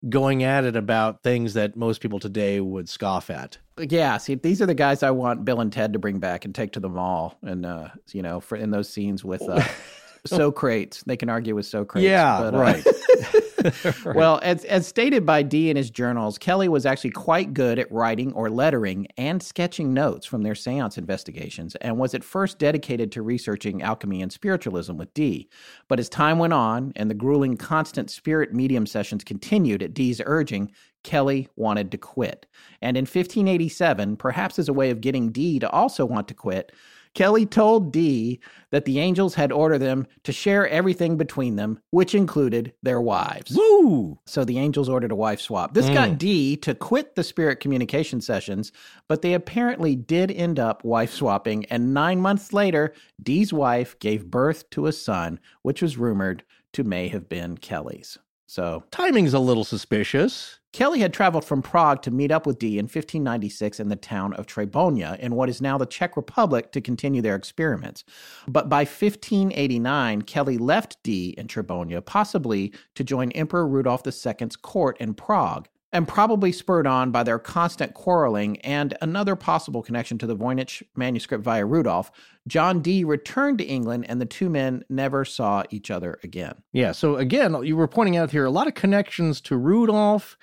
[0.09, 3.59] going at it about things that most people today would scoff at.
[3.79, 6.55] yeah, see, these are the guys I want Bill and Ted to bring back and
[6.55, 9.63] take to the mall, and uh, you know, for in those scenes with uh,
[10.27, 12.09] Socrates, they can argue with Socrates.
[12.09, 12.59] Yeah, but, uh,
[14.05, 14.15] right.
[14.15, 17.91] Well, as, as stated by Dee in his journals, Kelly was actually quite good at
[17.91, 23.11] writing or lettering and sketching notes from their seance investigations and was at first dedicated
[23.13, 25.49] to researching alchemy and spiritualism with Dee.
[25.89, 30.21] But as time went on and the grueling constant spirit medium sessions continued at Dee's
[30.25, 30.71] urging,
[31.03, 32.47] Kelly wanted to quit.
[32.83, 36.73] And in 1587, perhaps as a way of getting Dee to also want to quit,
[37.19, 38.39] Kelly told Dee
[38.71, 43.57] that the angels had ordered them to share everything between them, which included their wives.
[43.57, 44.21] Woo!
[44.25, 45.75] So the angels ordered a wife swap.
[45.75, 46.19] This got mm.
[46.19, 48.71] Dee to quit the spirit communication sessions,
[49.09, 51.65] but they apparently did end up wife swapping.
[51.65, 56.85] And nine months later, Dee's wife gave birth to a son, which was rumored to
[56.85, 58.17] may have been Kelly's.
[58.47, 60.58] So Timing's a little suspicious.
[60.73, 64.35] Kelly had traveled from Prague to meet up with Dee in 1596 in the town
[64.35, 68.05] of Trebonia in what is now the Czech Republic to continue their experiments.
[68.47, 74.99] But by 1589, Kelly left Dee in Trebonia, possibly to join Emperor Rudolph II's court
[74.99, 75.69] in Prague.
[75.91, 80.83] And probably spurred on by their constant quarreling and another possible connection to the Voynich
[80.95, 82.11] manuscript via Rudolph,
[82.47, 86.57] John Dee returned to England and the two men never saw each other again.
[86.75, 86.93] Yeah.
[86.93, 90.37] So again, you were pointing out here a lot of connections to Rudolph,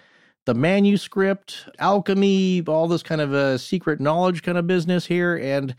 [0.46, 5.76] the manuscript, alchemy, all this kind of a secret knowledge kind of business here, and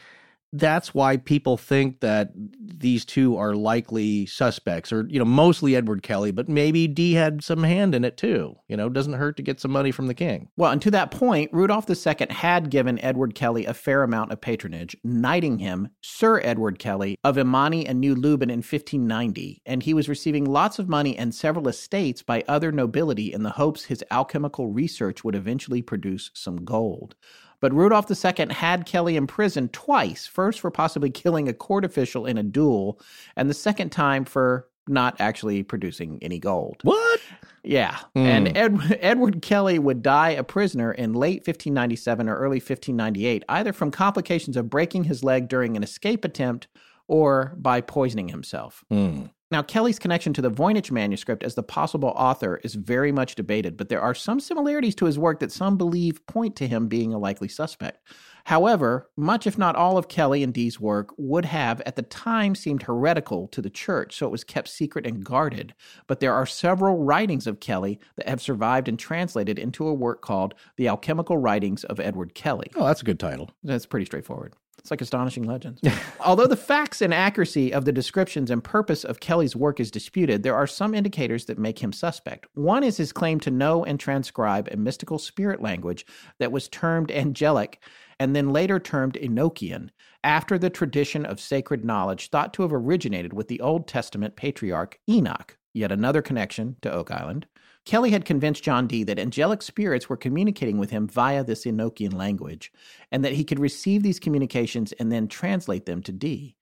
[0.52, 6.02] that's why people think that these two are likely suspects, or you know, mostly Edward
[6.02, 8.56] Kelly, but maybe Dee had some hand in it too.
[8.68, 10.48] You know, doesn't hurt to get some money from the king.
[10.56, 14.40] Well, and to that point, Rudolph II had given Edward Kelly a fair amount of
[14.40, 19.94] patronage, knighting him Sir Edward Kelly of Imany and New Leuben in 1590, and he
[19.94, 24.05] was receiving lots of money and several estates by other nobility in the hopes his
[24.10, 27.14] alchemical research would eventually produce some gold.
[27.61, 32.39] But Rudolph II had Kelly imprisoned twice, first for possibly killing a court official in
[32.39, 33.01] a duel,
[33.37, 36.77] and the second time for not actually producing any gold.
[36.83, 37.20] What?
[37.65, 37.97] Yeah.
[38.15, 38.19] Hmm.
[38.20, 43.73] And Ed, Edward Kelly would die a prisoner in late 1597 or early 1598, either
[43.73, 46.69] from complications of breaking his leg during an escape attempt
[47.09, 48.85] or by poisoning himself.
[48.89, 49.27] Hmm.
[49.48, 53.77] Now, Kelly's connection to the Voynich manuscript as the possible author is very much debated,
[53.77, 57.14] but there are some similarities to his work that some believe point to him being
[57.14, 58.01] a likely suspect.
[58.47, 62.56] However, much if not all of Kelly and Dee's work would have at the time
[62.56, 65.74] seemed heretical to the church, so it was kept secret and guarded.
[66.09, 70.23] But there are several writings of Kelly that have survived and translated into a work
[70.23, 72.70] called The Alchemical Writings of Edward Kelly.
[72.74, 73.51] Oh, that's a good title.
[73.62, 74.55] That's pretty straightforward.
[74.78, 75.81] It's like astonishing legends.
[76.20, 80.43] Although the facts and accuracy of the descriptions and purpose of Kelly's work is disputed,
[80.43, 82.47] there are some indicators that make him suspect.
[82.55, 86.07] One is his claim to know and transcribe a mystical spirit language
[86.39, 87.81] that was termed angelic
[88.19, 89.90] and then later termed Enochian,
[90.24, 94.98] after the tradition of sacred knowledge thought to have originated with the Old Testament patriarch
[95.09, 95.57] Enoch.
[95.74, 97.47] Yet another connection to Oak Island.
[97.86, 102.12] Kelly had convinced John Dee that angelic spirits were communicating with him via this Enochian
[102.12, 102.72] language,
[103.12, 106.56] and that he could receive these communications and then translate them to Dee.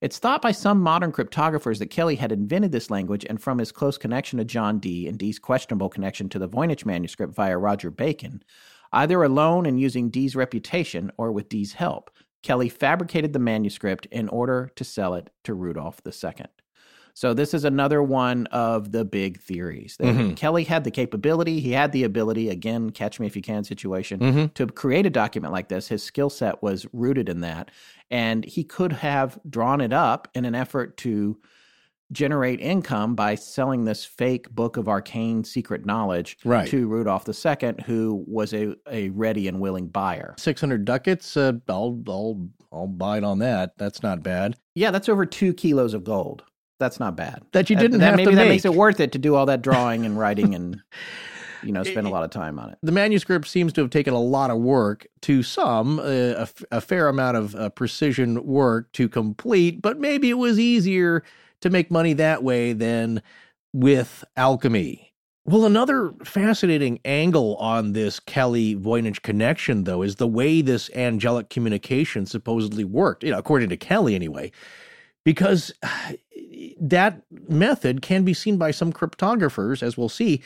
[0.00, 3.70] It's thought by some modern cryptographers that Kelly had invented this language, and from his
[3.70, 7.90] close connection to John Dee and Dee's questionable connection to the Voynich manuscript via Roger
[7.90, 8.42] Bacon,
[8.90, 12.10] either alone and using Dee's reputation or with Dee's help,
[12.42, 16.46] Kelly fabricated the manuscript in order to sell it to Rudolph II.
[17.20, 19.94] So this is another one of the big theories.
[19.98, 20.36] That Mhm.
[20.36, 24.20] Kelly had the capability, he had the ability, again, catch me if you can situation,
[24.20, 24.54] Mhm.
[24.54, 25.88] to create a document like this.
[25.88, 27.70] His skill set was rooted in that.
[28.10, 31.36] And he could have drawn it up in an effort to
[32.10, 36.68] generate income by selling this fake book of arcane secret knowledge Right.
[36.68, 40.34] to Rudolph II, who was a, a ready and willing buyer.
[40.38, 43.76] 600 ducats, uh, I'll, I'll, I'll bite on that.
[43.76, 44.56] That's not bad.
[44.74, 46.44] Yeah, that's over two kilos of gold.
[46.80, 47.42] That's not bad.
[47.52, 48.48] That you didn't that, have maybe to that make.
[48.48, 50.82] makes it worth it to do all that drawing and writing and
[51.62, 52.78] you know spend a lot of time on it.
[52.82, 56.80] the manuscript seems to have taken a lot of work to some, uh, a, a
[56.80, 61.22] fair amount of uh, precision work to complete, but maybe it was easier
[61.60, 63.22] to make money that way than
[63.74, 65.12] with alchemy.
[65.44, 71.50] Well, another fascinating angle on this Kelly Voynich connection, though, is the way this angelic
[71.50, 74.52] communication supposedly worked, you know, according to Kelly anyway,
[75.24, 75.72] because
[76.80, 80.42] that method can be seen by some cryptographers, as we'll see,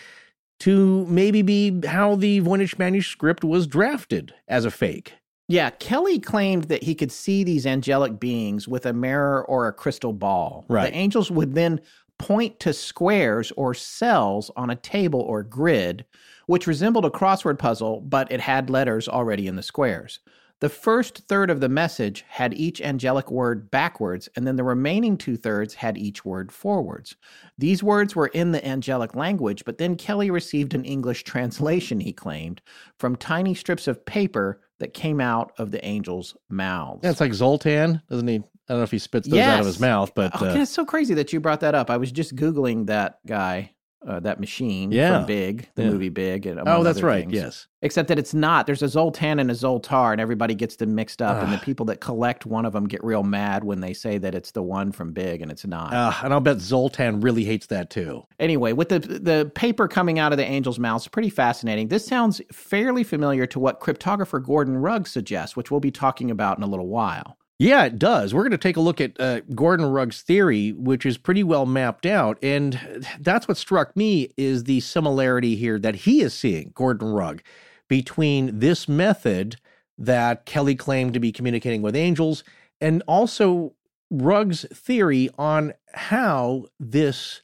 [0.60, 5.14] to maybe be how the Voynich manuscript was drafted as a fake.
[5.48, 9.72] Yeah, Kelly claimed that he could see these angelic beings with a mirror or a
[9.72, 10.64] crystal ball.
[10.68, 10.90] Right.
[10.90, 11.80] The angels would then
[12.18, 16.06] point to squares or cells on a table or grid,
[16.46, 20.20] which resembled a crossword puzzle, but it had letters already in the squares.
[20.64, 25.18] The first third of the message had each angelic word backwards, and then the remaining
[25.18, 27.16] two thirds had each word forwards.
[27.58, 32.14] These words were in the angelic language, but then Kelly received an English translation, he
[32.14, 32.62] claimed,
[32.98, 37.00] from tiny strips of paper that came out of the angels' mouths.
[37.04, 38.36] Yeah, it's like Zoltan, doesn't he?
[38.36, 38.38] I
[38.70, 40.86] don't know if he spits those out of his mouth, but Oh, uh, it's so
[40.86, 41.90] crazy that you brought that up.
[41.90, 43.74] I was just Googling that guy,
[44.06, 45.18] uh, that machine Yeah.
[45.18, 45.90] from Big, the Yeah.
[45.90, 46.46] movie Big.
[46.46, 47.22] And oh, that's right.
[47.22, 47.32] things.
[47.34, 47.66] Yes.
[47.82, 48.66] Except that it's not.
[48.66, 51.42] There's a Zoltan and a Zoltar, and everybody gets them mixed up.
[51.42, 54.34] and the people that collect one of them get real mad when they say that
[54.34, 55.92] it's the one from Big, and it's not.
[55.92, 58.22] Uh, and I'll bet Zoltan really hates that too.
[58.38, 61.88] Anyway, with the the paper coming out of the angel's mouth, it's pretty fascinating.
[61.88, 66.56] This sounds fairly familiar to what cryptographer Gordon Rugg suggests, which we'll be talking about
[66.58, 67.36] in a little while.
[67.58, 68.34] Yeah, it does.
[68.34, 71.66] We're going to take a look at uh, Gordon Rugg's theory, which is pretty well
[71.66, 76.72] mapped out, and that's what struck me is the similarity here that he is seeing,
[76.74, 77.42] Gordon Rugg,
[77.88, 79.56] between this method
[79.96, 82.42] that Kelly claimed to be communicating with angels,
[82.80, 83.74] and also
[84.10, 87.42] Rugg's theory on how this,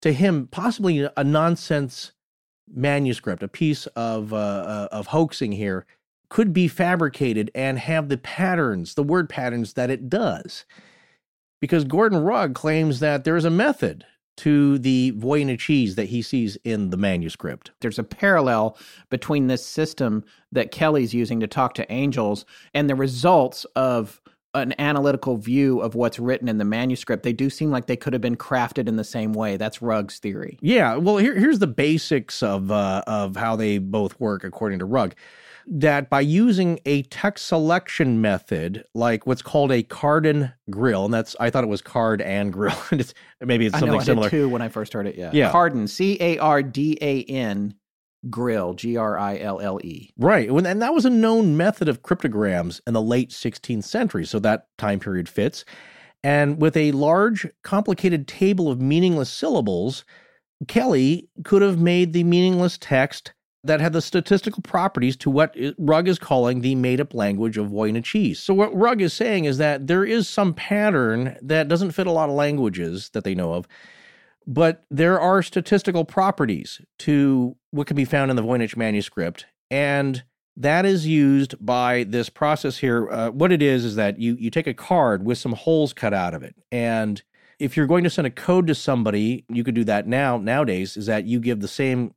[0.00, 2.10] to him, possibly a nonsense
[2.68, 5.86] manuscript, a piece of uh, uh, of hoaxing here,
[6.32, 10.64] could be fabricated and have the patterns, the word patterns that it does.
[11.60, 14.06] Because Gordon Rugg claims that there is a method
[14.38, 17.72] to the Voynichese that he sees in the manuscript.
[17.82, 18.78] There's a parallel
[19.10, 24.22] between this system that Kelly's using to talk to angels and the results of
[24.54, 27.24] an analytical view of what's written in the manuscript.
[27.24, 29.58] They do seem like they could have been crafted in the same way.
[29.58, 30.58] That's Rugg's theory.
[30.62, 34.86] Yeah, well, here, here's the basics of uh, of how they both work according to
[34.86, 35.14] Rugg.
[35.66, 41.36] That by using a text selection method, like what's called a Cardan grille, and that's
[41.38, 42.76] I thought it was card and grill.
[42.90, 44.30] and it's, maybe it's I something know I similar.
[44.30, 45.16] too when I first heard it.
[45.16, 45.30] Yeah.
[45.32, 45.50] Yeah.
[45.52, 47.74] Cardan, C A R D A N,
[48.28, 50.10] grille, G R I L L E.
[50.16, 50.48] Right.
[50.48, 54.24] And that was a known method of cryptograms in the late 16th century.
[54.24, 55.64] So that time period fits.
[56.24, 60.04] And with a large, complicated table of meaningless syllables,
[60.68, 63.32] Kelly could have made the meaningless text
[63.64, 67.68] that had the statistical properties to what Rugg is calling the made up language of
[67.68, 68.36] Voynichese.
[68.36, 72.12] So, what Rugg is saying is that there is some pattern that doesn't fit a
[72.12, 73.68] lot of languages that they know of,
[74.46, 79.46] but there are statistical properties to what can be found in the Voynich manuscript.
[79.70, 80.24] And
[80.56, 83.08] that is used by this process here.
[83.10, 86.12] Uh, what it is is that you you take a card with some holes cut
[86.12, 87.22] out of it, and
[87.58, 90.96] if you're going to send a code to somebody, you could do that now nowadays.
[90.96, 92.14] Is that you give the same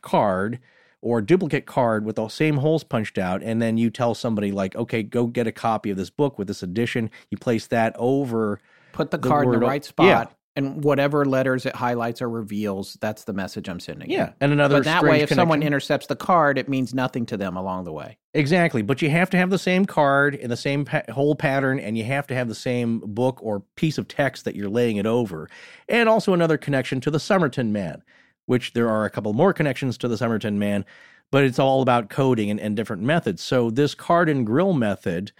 [0.00, 0.58] card
[1.02, 4.74] or duplicate card with the same holes punched out, and then you tell somebody like,
[4.76, 7.10] okay, go get a copy of this book with this edition.
[7.30, 8.60] You place that over.
[8.92, 10.06] Put the, The card in the right spot.
[10.06, 10.24] yeah.
[10.58, 14.10] And whatever letters it highlights or reveals, that's the message I'm sending.
[14.10, 14.16] you.
[14.16, 17.36] Yeah, and another But that way, if someone intercepts the card, it means nothing to
[17.36, 18.16] them along the way.
[18.32, 21.78] Exactly, but you have to have the same card in the same pa- whole pattern,
[21.78, 24.96] and you have to have the same book or piece of text that you're laying
[24.96, 25.46] it over,
[25.90, 28.02] and also another connection to the Somerton Man,
[28.46, 30.84] which there are a couple more connections to the Somerton Man,
[31.30, 33.42] but it's all about coding and, and different methods.
[33.42, 35.32] So this card and grill method,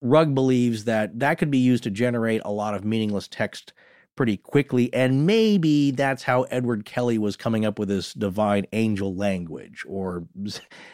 [0.00, 3.72] Rugg believes that that could be used to generate a lot of meaningless text
[4.16, 4.92] pretty quickly.
[4.92, 10.26] And maybe that's how Edward Kelly was coming up with this divine angel language or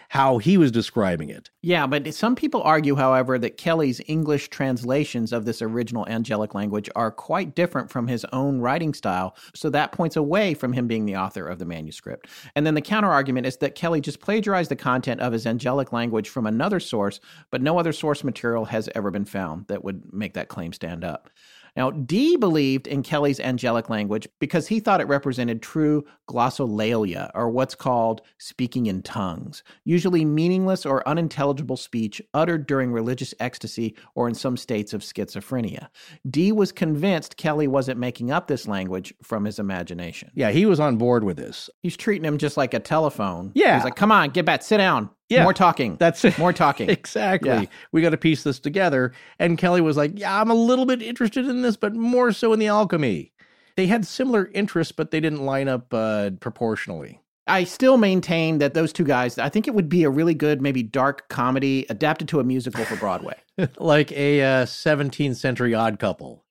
[0.09, 1.51] how he was describing it.
[1.63, 6.89] Yeah, but some people argue, however, that Kelly's English translations of this original angelic language
[6.95, 9.37] are quite different from his own writing style.
[9.55, 12.29] So that points away from him being the author of the manuscript.
[12.55, 15.93] And then the counter argument is that Kelly just plagiarized the content of his angelic
[15.93, 17.21] language from another source,
[17.51, 21.05] but no other source material has ever been found that would make that claim stand
[21.05, 21.31] up.
[21.79, 27.49] Now, Dee believed in Kelly's angelic language because he thought it represented true glossolalia, or
[27.49, 34.27] what's called speaking in tongues, usually meaningless or unintelligible speech uttered during religious ecstasy or
[34.27, 35.87] in some states of schizophrenia.
[36.29, 40.33] Dee was convinced Kelly wasn't making up this language from his imagination.
[40.35, 41.71] Yeah, he was on board with this.
[41.81, 43.53] He's treating him just like a telephone.
[43.55, 43.77] Yeah.
[43.77, 45.11] He's like, come on, get back, sit down.
[45.29, 45.43] Yeah.
[45.43, 45.97] More talking.
[45.97, 46.39] That's it.
[46.39, 46.89] More talking.
[46.89, 47.51] exactly.
[47.51, 47.65] Yeah.
[47.93, 49.13] We got to piece this together.
[49.39, 52.53] And Kelly was like, Yeah, I'm a little bit interested in this, but more so
[52.53, 53.33] in the alchemy.
[53.77, 57.21] They had similar interests, but they didn't line up uh, proportionally.
[57.47, 60.61] I still maintain that those two guys, I think it would be a really good,
[60.61, 63.37] maybe dark comedy adapted to a musical for Broadway.
[63.79, 66.45] like a uh, 17th century odd couple.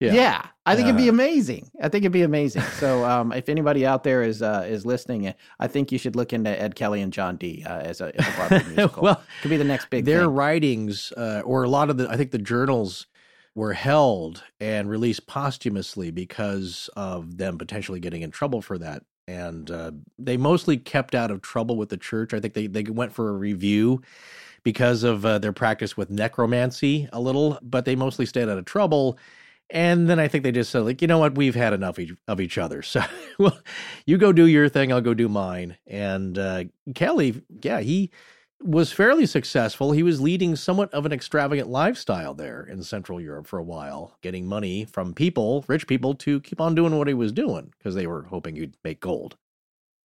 [0.00, 1.70] Yeah, I think it'd be Uh, amazing.
[1.82, 2.62] I think it'd be amazing.
[2.62, 6.32] So, um, if anybody out there is uh, is listening, I think you should look
[6.32, 9.02] into Ed Kelly and John Dee uh, as a, as a Broadway musical.
[9.02, 10.34] Well, could be the next big Their thing.
[10.34, 13.06] writings, uh, or a lot of the, I think the journals
[13.54, 19.02] were held and released posthumously because of them potentially getting in trouble for that.
[19.28, 22.32] And uh, they mostly kept out of trouble with the church.
[22.32, 24.02] I think they, they went for a review
[24.62, 28.64] because of uh, their practice with necromancy a little, but they mostly stayed out of
[28.64, 29.18] trouble.
[29.72, 32.40] And then I think they just said, like, you know what, we've had enough of
[32.40, 32.82] each other.
[32.90, 33.02] So,
[33.38, 33.58] well,
[34.04, 35.76] you go do your thing, I'll go do mine.
[35.86, 36.64] And uh,
[36.94, 38.10] Kelly, yeah, he
[38.62, 39.92] was fairly successful.
[39.92, 44.16] He was leading somewhat of an extravagant lifestyle there in Central Europe for a while,
[44.22, 47.94] getting money from people, rich people, to keep on doing what he was doing because
[47.94, 49.36] they were hoping he'd make gold.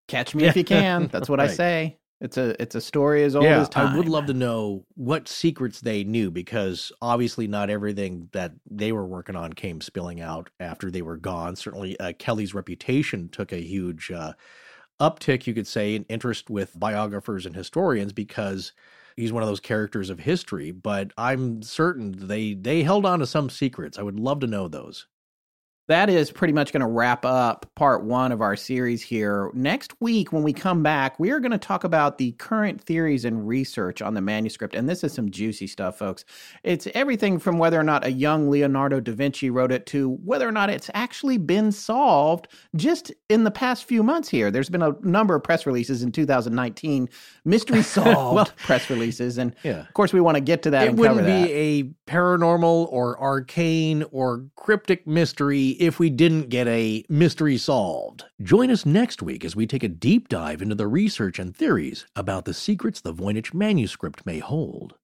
[0.08, 1.08] Catch me if you can.
[1.10, 1.98] That's what I say.
[2.22, 3.94] It's a it's a story as old yeah, as time.
[3.94, 8.92] I would love to know what secrets they knew because obviously not everything that they
[8.92, 11.56] were working on came spilling out after they were gone.
[11.56, 14.34] Certainly, uh, Kelly's reputation took a huge uh,
[15.00, 18.72] uptick, you could say, in interest with biographers and historians because
[19.16, 20.70] he's one of those characters of history.
[20.70, 23.98] But I'm certain they they held on to some secrets.
[23.98, 25.08] I would love to know those.
[25.88, 29.50] That is pretty much going to wrap up part one of our series here.
[29.52, 33.24] Next week, when we come back, we are going to talk about the current theories
[33.24, 34.74] and research on the manuscript.
[34.76, 36.24] And this is some juicy stuff, folks.
[36.62, 40.46] It's everything from whether or not a young Leonardo da Vinci wrote it to whether
[40.48, 42.46] or not it's actually been solved
[42.76, 44.50] just in the past few months here.
[44.52, 47.08] There's been a number of press releases in 2019,
[47.44, 49.36] mystery solved Well, press releases.
[49.36, 49.80] And Yeah.
[49.80, 51.46] of course, we want to get to that it and wouldn't that.
[51.48, 58.24] be a paranormal or arcane or cryptic mystery if we didn't get a mystery solved.
[58.42, 62.06] Join us next week as we take a deep dive into the research and theories
[62.14, 64.94] about the secrets the Voynich manuscript may hold.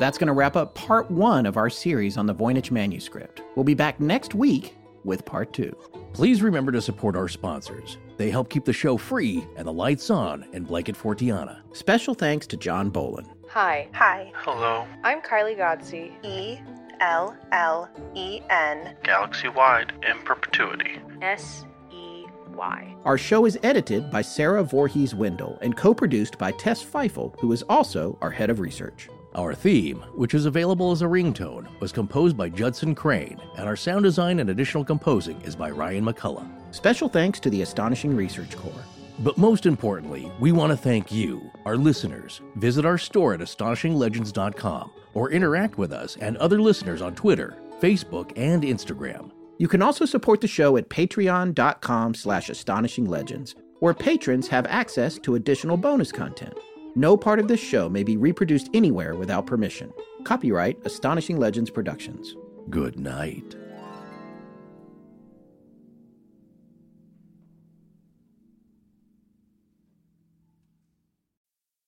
[0.00, 3.42] That's going to wrap up part one of our series on the Voynich manuscript.
[3.56, 4.77] We'll be back next week
[5.08, 5.76] with part two.
[6.12, 7.98] Please remember to support our sponsors.
[8.16, 11.60] They help keep the show free and the lights on in Blanket Fortiana.
[11.72, 13.26] Special thanks to John Bolin.
[13.48, 14.30] Hi, Hi.
[14.36, 16.12] Hello, I'm Kylie Godsey.
[16.22, 16.60] E
[17.00, 18.94] L L E N.
[19.02, 21.00] galaxy wide in perpetuity.
[21.22, 22.94] S E Y.
[23.04, 27.52] Our show is edited by Sarah Voorhees Wendell and co produced by Tess Feifel, who
[27.52, 29.08] is also our head of research.
[29.34, 33.76] Our theme, which is available as a ringtone, was composed by Judson Crane, and our
[33.76, 36.74] sound design and additional composing is by Ryan McCullough.
[36.74, 38.84] Special thanks to the Astonishing Research Corps.
[39.20, 42.40] But most importantly, we want to thank you, our listeners.
[42.56, 48.32] Visit our store at astonishinglegends.com or interact with us and other listeners on Twitter, Facebook,
[48.36, 49.30] and Instagram.
[49.58, 55.34] You can also support the show at patreon.com slash astonishinglegends, where patrons have access to
[55.34, 56.54] additional bonus content.
[56.98, 59.94] No part of this show may be reproduced anywhere without permission.
[60.24, 62.34] Copyright Astonishing Legends Productions.
[62.70, 63.54] Good night.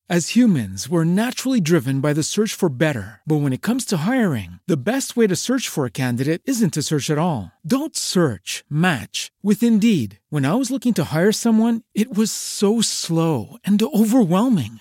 [0.09, 3.21] As humans, we're naturally driven by the search for better.
[3.27, 6.75] But when it comes to hiring, the best way to search for a candidate isn't
[6.75, 7.53] to search at all.
[7.65, 10.19] Don't search, match with Indeed.
[10.29, 14.81] When I was looking to hire someone, it was so slow and overwhelming.